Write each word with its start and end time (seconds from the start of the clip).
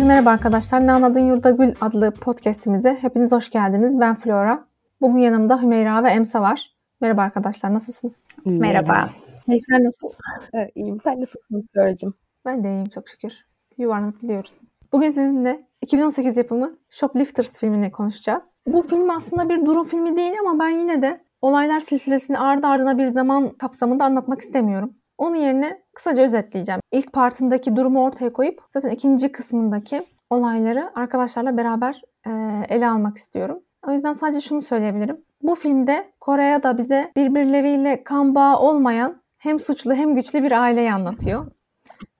Herkese 0.00 0.14
merhaba 0.14 0.30
arkadaşlar. 0.30 0.86
Ne 0.86 0.92
Anladın 0.92 1.20
Yurda 1.20 1.50
Gül 1.50 1.74
adlı 1.80 2.10
podcastimize 2.10 2.98
hepiniz 3.00 3.32
hoş 3.32 3.50
geldiniz. 3.50 4.00
Ben 4.00 4.14
Flora. 4.14 4.64
Bugün 5.00 5.18
yanımda 5.18 5.62
Hümeyra 5.62 6.04
ve 6.04 6.10
Emsa 6.10 6.42
var. 6.42 6.74
Merhaba 7.00 7.22
arkadaşlar, 7.22 7.74
nasılsınız? 7.74 8.26
İyi, 8.44 8.60
Merhaba. 8.60 9.10
Keyifler 9.46 9.84
nasıl? 9.84 10.08
Evet, 10.52 10.70
iyiyim. 10.74 11.00
Sen 11.00 11.20
nasılsın 11.20 11.68
Flora'cığım? 11.74 12.14
Ben 12.44 12.64
de 12.64 12.68
iyiyim 12.68 12.84
çok 12.84 13.08
şükür. 13.08 13.32
Yuvarlanıp 13.78 14.20
gidiyoruz. 14.20 14.60
Bugün 14.92 15.10
sizinle 15.10 15.66
2018 15.82 16.36
yapımı 16.36 16.78
Shoplifters 16.90 17.58
filmini 17.58 17.92
konuşacağız. 17.92 18.44
Bu 18.66 18.82
film 18.82 19.10
aslında 19.10 19.48
bir 19.48 19.66
durum 19.66 19.86
filmi 19.86 20.16
değil 20.16 20.32
ama 20.40 20.64
ben 20.64 20.70
yine 20.70 21.02
de 21.02 21.20
olaylar 21.42 21.80
silsilesini 21.80 22.38
ardı 22.38 22.66
ardına 22.66 22.98
bir 22.98 23.06
zaman 23.06 23.50
kapsamında 23.50 24.04
anlatmak 24.04 24.40
istemiyorum. 24.40 24.94
Onun 25.20 25.36
yerine 25.36 25.82
kısaca 25.94 26.22
özetleyeceğim. 26.22 26.80
İlk 26.92 27.12
partındaki 27.12 27.76
durumu 27.76 28.04
ortaya 28.04 28.32
koyup 28.32 28.60
zaten 28.68 28.90
ikinci 28.90 29.32
kısmındaki 29.32 30.02
olayları 30.30 30.90
arkadaşlarla 30.94 31.56
beraber 31.56 32.02
e, 32.26 32.30
ele 32.68 32.88
almak 32.88 33.16
istiyorum. 33.16 33.60
O 33.88 33.92
yüzden 33.92 34.12
sadece 34.12 34.40
şunu 34.40 34.60
söyleyebilirim. 34.60 35.20
Bu 35.42 35.54
filmde 35.54 36.12
Kore'ye 36.20 36.62
da 36.62 36.78
bize 36.78 37.12
birbirleriyle 37.16 38.04
kan 38.04 38.34
bağı 38.34 38.58
olmayan 38.58 39.22
hem 39.38 39.60
suçlu 39.60 39.94
hem 39.94 40.14
güçlü 40.14 40.42
bir 40.42 40.52
aileyi 40.52 40.92
anlatıyor. 40.92 41.46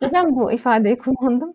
Neden 0.01 0.37
bu 0.37 0.53
ifadeyi 0.53 0.99
kullandım? 0.99 1.55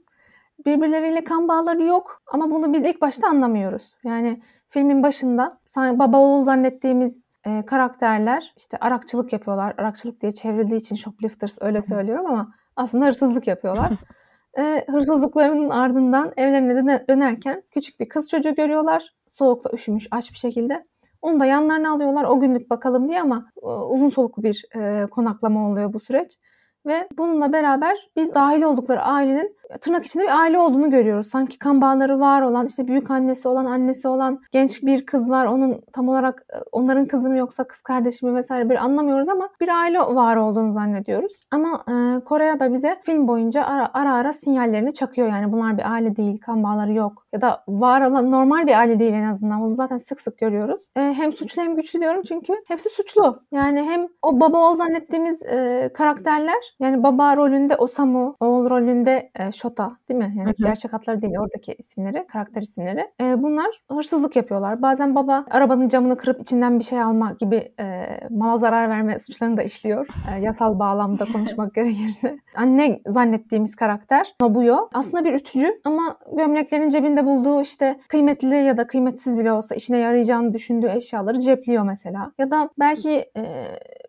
Birbirleriyle 0.65 1.23
kan 1.23 1.47
bağları 1.47 1.83
yok 1.83 2.21
ama 2.27 2.51
bunu 2.51 2.73
biz 2.73 2.83
ilk 2.83 3.01
başta 3.01 3.27
anlamıyoruz. 3.27 3.95
Yani 4.03 4.41
filmin 4.69 5.03
başında 5.03 5.57
baba 5.77 6.17
oğul 6.17 6.43
zannettiğimiz 6.43 7.24
e, 7.45 7.65
karakterler 7.65 8.53
işte 8.57 8.77
arakçılık 8.81 9.33
yapıyorlar. 9.33 9.73
Arakçılık 9.77 10.21
diye 10.21 10.31
çevrildiği 10.31 10.79
için 10.79 10.95
shoplifters 10.95 11.57
öyle 11.61 11.81
söylüyorum 11.81 12.25
ama 12.25 12.53
aslında 12.75 13.05
hırsızlık 13.05 13.47
yapıyorlar. 13.47 13.91
e, 14.57 14.85
hırsızlıklarının 14.89 15.69
ardından 15.69 16.33
evlerine 16.37 16.75
döne, 16.75 17.05
dönerken 17.07 17.63
küçük 17.71 17.99
bir 17.99 18.09
kız 18.09 18.29
çocuğu 18.29 18.55
görüyorlar. 18.55 19.09
Soğukta 19.27 19.69
üşümüş 19.73 20.07
aç 20.11 20.31
bir 20.31 20.37
şekilde. 20.37 20.85
Onu 21.21 21.39
da 21.39 21.45
yanlarına 21.45 21.91
alıyorlar 21.91 22.23
o 22.23 22.39
günlük 22.39 22.69
bakalım 22.69 23.07
diye 23.07 23.21
ama 23.21 23.51
e, 23.63 23.65
uzun 23.65 24.09
soluklu 24.09 24.43
bir 24.43 24.65
e, 24.75 25.07
konaklama 25.07 25.69
oluyor 25.69 25.93
bu 25.93 25.99
süreç. 25.99 26.39
Ve 26.85 27.07
bununla 27.17 27.53
beraber 27.53 28.09
biz 28.15 28.35
dahil 28.35 28.63
oldukları 28.63 29.01
ailenin 29.01 29.57
tırnak 29.81 30.05
içinde 30.05 30.23
bir 30.23 30.39
aile 30.39 30.59
olduğunu 30.59 30.89
görüyoruz. 30.89 31.27
Sanki 31.27 31.59
kan 31.59 31.81
bağları 31.81 32.19
var 32.19 32.41
olan, 32.41 32.65
işte 32.65 32.87
büyük 32.87 33.11
annesi 33.11 33.47
olan, 33.47 33.65
annesi 33.65 34.07
olan 34.07 34.39
genç 34.51 34.83
bir 34.83 35.05
kız 35.05 35.29
var. 35.29 35.45
Onun 35.45 35.81
tam 35.93 36.09
olarak 36.09 36.45
e, 36.53 36.57
onların 36.71 37.05
kızı 37.05 37.29
mı 37.29 37.37
yoksa 37.37 37.63
kız 37.63 37.81
kardeşi 37.81 38.25
mi 38.25 38.35
vesaire 38.35 38.69
bir 38.69 38.75
anlamıyoruz 38.75 39.29
ama 39.29 39.49
bir 39.61 39.69
aile 39.69 39.99
var 39.99 40.35
olduğunu 40.35 40.71
zannediyoruz. 40.71 41.33
Ama 41.51 41.83
e, 41.87 42.23
Kore'ye 42.23 42.59
da 42.59 42.73
bize 42.73 42.99
film 43.03 43.27
boyunca 43.27 43.63
ara, 43.63 43.89
ara 43.93 44.13
ara 44.13 44.33
sinyallerini 44.33 44.93
çakıyor. 44.93 45.27
Yani 45.27 45.51
bunlar 45.51 45.77
bir 45.77 45.91
aile 45.91 46.15
değil, 46.15 46.41
kan 46.41 46.63
bağları 46.63 46.93
yok. 46.93 47.25
Ya 47.33 47.41
da 47.41 47.63
var 47.67 48.01
olan 48.01 48.31
normal 48.31 48.67
bir 48.67 48.79
aile 48.79 48.99
değil 48.99 49.13
en 49.13 49.29
azından. 49.29 49.61
Bunu 49.61 49.75
zaten 49.75 49.97
sık 49.97 50.19
sık 50.19 50.37
görüyoruz. 50.37 50.81
E, 50.97 51.01
hem 51.01 51.33
suçlu 51.33 51.61
hem 51.61 51.75
güçlü 51.75 51.99
diyorum 52.01 52.21
çünkü 52.27 52.53
hepsi 52.67 52.89
suçlu. 52.89 53.39
Yani 53.51 53.81
hem 53.83 54.07
o 54.21 54.39
baba 54.39 54.57
oğul 54.57 54.75
zannettiğimiz 54.75 55.45
e, 55.45 55.89
karakterler 55.93 56.75
yani 56.79 57.03
baba 57.03 57.35
rolünde 57.35 57.75
Osamu, 57.75 58.35
oğul 58.39 58.69
rolünde 58.69 59.29
e, 59.35 59.51
Shota 59.55 59.97
değil 60.09 60.17
mi? 60.17 60.33
Yani 60.37 60.49
hı 60.49 60.51
hı. 60.51 60.63
gerçek 60.63 60.93
adları 60.93 61.21
değil 61.21 61.33
oradaki 61.39 61.73
isimleri, 61.73 62.27
karakter 62.27 62.61
isimleri. 62.61 63.11
E, 63.21 63.43
bunlar 63.43 63.67
hırsızlık 63.91 64.35
yapıyorlar. 64.35 64.81
Bazen 64.81 65.15
baba 65.15 65.45
arabanın 65.49 65.87
camını 65.87 66.17
kırıp 66.17 66.41
içinden 66.41 66.79
bir 66.79 66.83
şey 66.83 67.01
alma 67.01 67.35
gibi 67.39 67.73
e, 67.79 68.05
mala 68.29 68.57
zarar 68.57 68.89
verme 68.89 69.19
suçlarını 69.19 69.57
da 69.57 69.63
işliyor. 69.63 70.07
E, 70.33 70.41
yasal 70.41 70.79
bağlamda 70.79 71.25
konuşmak 71.33 71.73
gerekirse. 71.73 72.37
Anne 72.55 73.01
zannettiğimiz 73.07 73.75
karakter 73.75 74.35
Nobuyo 74.41 74.89
aslında 74.93 75.25
bir 75.25 75.33
ütücü 75.33 75.81
ama 75.83 76.17
gömleklerin 76.37 76.89
cebinde 76.89 77.25
bulduğu 77.25 77.61
işte 77.61 77.99
kıymetli 78.07 78.55
ya 78.55 78.77
da 78.77 78.87
kıymetsiz 78.87 79.37
bile 79.37 79.51
olsa 79.51 79.75
işine 79.75 79.97
yarayacağını 79.97 80.53
düşündüğü 80.53 80.87
eşyaları 80.87 81.39
cepliyor 81.39 81.83
mesela. 81.83 82.31
Ya 82.37 82.51
da 82.51 82.69
belki 82.79 83.25
e, 83.37 83.43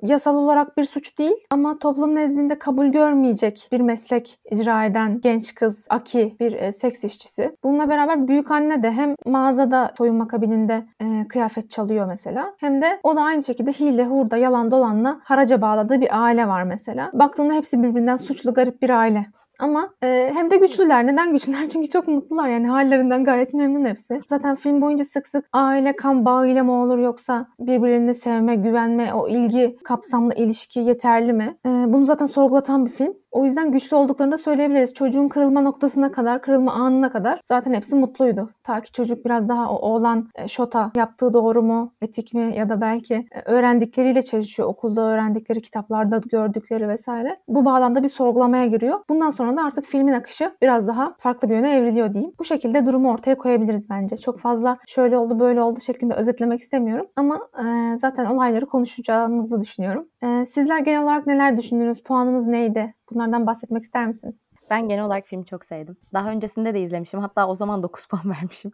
yasal 0.02 0.36
olarak 0.36 0.76
bir 0.76 0.84
suç 0.84 1.18
değil 1.18 1.36
ama 1.50 1.78
toplum 1.78 2.14
nezdinde 2.14 2.58
kabul 2.58 2.86
görmeyecek 2.86 3.68
bir 3.72 3.80
meslek 3.80 4.38
icra 4.50 4.84
eden 4.84 5.20
genç 5.20 5.35
kız 5.54 5.86
Aki 5.90 6.36
bir 6.40 6.52
e, 6.52 6.72
seks 6.72 7.04
işçisi. 7.04 7.56
Bununla 7.64 7.88
beraber 7.88 8.28
büyük 8.28 8.50
anne 8.50 8.82
de 8.82 8.92
hem 8.92 9.14
mağazada 9.26 9.92
soyunma 9.98 10.28
kabininde 10.28 10.86
e, 11.00 11.28
kıyafet 11.28 11.70
çalıyor 11.70 12.06
mesela 12.06 12.54
hem 12.58 12.82
de 12.82 13.00
o 13.02 13.16
da 13.16 13.20
aynı 13.22 13.42
şekilde 13.42 13.72
hile, 13.72 14.04
hurda, 14.04 14.36
yalan 14.36 14.70
dolanla 14.70 15.20
haraca 15.24 15.60
bağladığı 15.60 16.00
bir 16.00 16.24
aile 16.24 16.48
var 16.48 16.62
mesela. 16.62 17.10
Baktığında 17.12 17.54
hepsi 17.54 17.82
birbirinden 17.82 18.16
suçlu 18.16 18.54
garip 18.54 18.82
bir 18.82 18.90
aile. 18.90 19.26
Ama 19.58 19.90
e, 20.02 20.30
hem 20.34 20.50
de 20.50 20.56
güçlüler. 20.56 21.06
Neden 21.06 21.32
güçlüler? 21.32 21.68
Çünkü 21.72 21.88
çok 21.88 22.08
mutlular 22.08 22.48
yani 22.48 22.68
hallerinden 22.68 23.24
gayet 23.24 23.54
memnun 23.54 23.84
hepsi. 23.84 24.20
Zaten 24.28 24.54
film 24.54 24.80
boyunca 24.80 25.04
sık 25.04 25.26
sık 25.26 25.44
aile 25.52 25.96
kan 25.96 26.24
bağıyla 26.24 26.64
mı 26.64 26.82
olur 26.82 26.98
yoksa 26.98 27.46
birbirlerini 27.60 28.14
sevme, 28.14 28.56
güvenme, 28.56 29.14
o 29.14 29.28
ilgi 29.28 29.76
kapsamlı 29.84 30.34
ilişki 30.34 30.80
yeterli 30.80 31.32
mi? 31.32 31.56
E, 31.66 31.68
bunu 31.68 32.06
zaten 32.06 32.26
sorgulatan 32.26 32.86
bir 32.86 32.90
film. 32.90 33.14
O 33.36 33.44
yüzden 33.44 33.72
güçlü 33.72 33.96
olduklarını 33.96 34.32
da 34.32 34.36
söyleyebiliriz. 34.36 34.94
Çocuğun 34.94 35.28
kırılma 35.28 35.60
noktasına 35.60 36.12
kadar, 36.12 36.42
kırılma 36.42 36.72
anına 36.72 37.10
kadar 37.10 37.40
zaten 37.44 37.74
hepsi 37.74 37.96
mutluydu. 37.96 38.50
Ta 38.64 38.80
ki 38.80 38.92
çocuk 38.92 39.24
biraz 39.24 39.48
daha 39.48 39.70
o 39.70 39.76
oğlan 39.76 40.28
e, 40.34 40.48
şota 40.48 40.90
yaptığı 40.96 41.34
doğru 41.34 41.62
mu, 41.62 41.92
etik 42.02 42.34
mi 42.34 42.56
ya 42.56 42.68
da 42.68 42.80
belki 42.80 43.14
e, 43.14 43.40
öğrendikleriyle 43.44 44.22
çalışıyor. 44.22 44.68
Okulda 44.68 45.00
öğrendikleri, 45.00 45.60
kitaplarda 45.60 46.20
gördükleri 46.30 46.88
vesaire. 46.88 47.36
Bu 47.48 47.64
bağlamda 47.64 48.02
bir 48.02 48.08
sorgulamaya 48.08 48.66
giriyor. 48.66 49.00
Bundan 49.08 49.30
sonra 49.30 49.56
da 49.56 49.64
artık 49.64 49.84
filmin 49.84 50.12
akışı 50.12 50.52
biraz 50.62 50.88
daha 50.88 51.14
farklı 51.18 51.48
bir 51.48 51.54
yöne 51.54 51.76
evriliyor 51.76 52.14
diyeyim. 52.14 52.32
Bu 52.38 52.44
şekilde 52.44 52.86
durumu 52.86 53.12
ortaya 53.12 53.38
koyabiliriz 53.38 53.90
bence. 53.90 54.16
Çok 54.16 54.38
fazla 54.38 54.78
şöyle 54.86 55.18
oldu 55.18 55.40
böyle 55.40 55.62
oldu 55.62 55.80
şeklinde 55.80 56.14
özetlemek 56.14 56.60
istemiyorum. 56.60 57.06
Ama 57.16 57.40
e, 57.64 57.96
zaten 57.96 58.24
olayları 58.24 58.66
konuşacağımızı 58.66 59.60
düşünüyorum. 59.60 60.08
E, 60.22 60.44
sizler 60.44 60.78
genel 60.78 61.02
olarak 61.02 61.26
neler 61.26 61.56
düşündünüz? 61.56 62.02
Puanınız 62.02 62.46
neydi? 62.46 62.94
Bunlardan 63.10 63.46
bahsetmek 63.46 63.82
ister 63.82 64.06
misiniz? 64.06 64.46
Ben 64.70 64.88
genel 64.88 65.04
olarak 65.04 65.26
filmi 65.26 65.46
çok 65.46 65.64
sevdim. 65.64 65.96
Daha 66.12 66.30
öncesinde 66.30 66.74
de 66.74 66.80
izlemişim. 66.80 67.20
Hatta 67.20 67.48
o 67.48 67.54
zaman 67.54 67.82
9 67.82 68.06
puan 68.10 68.30
vermişim. 68.30 68.72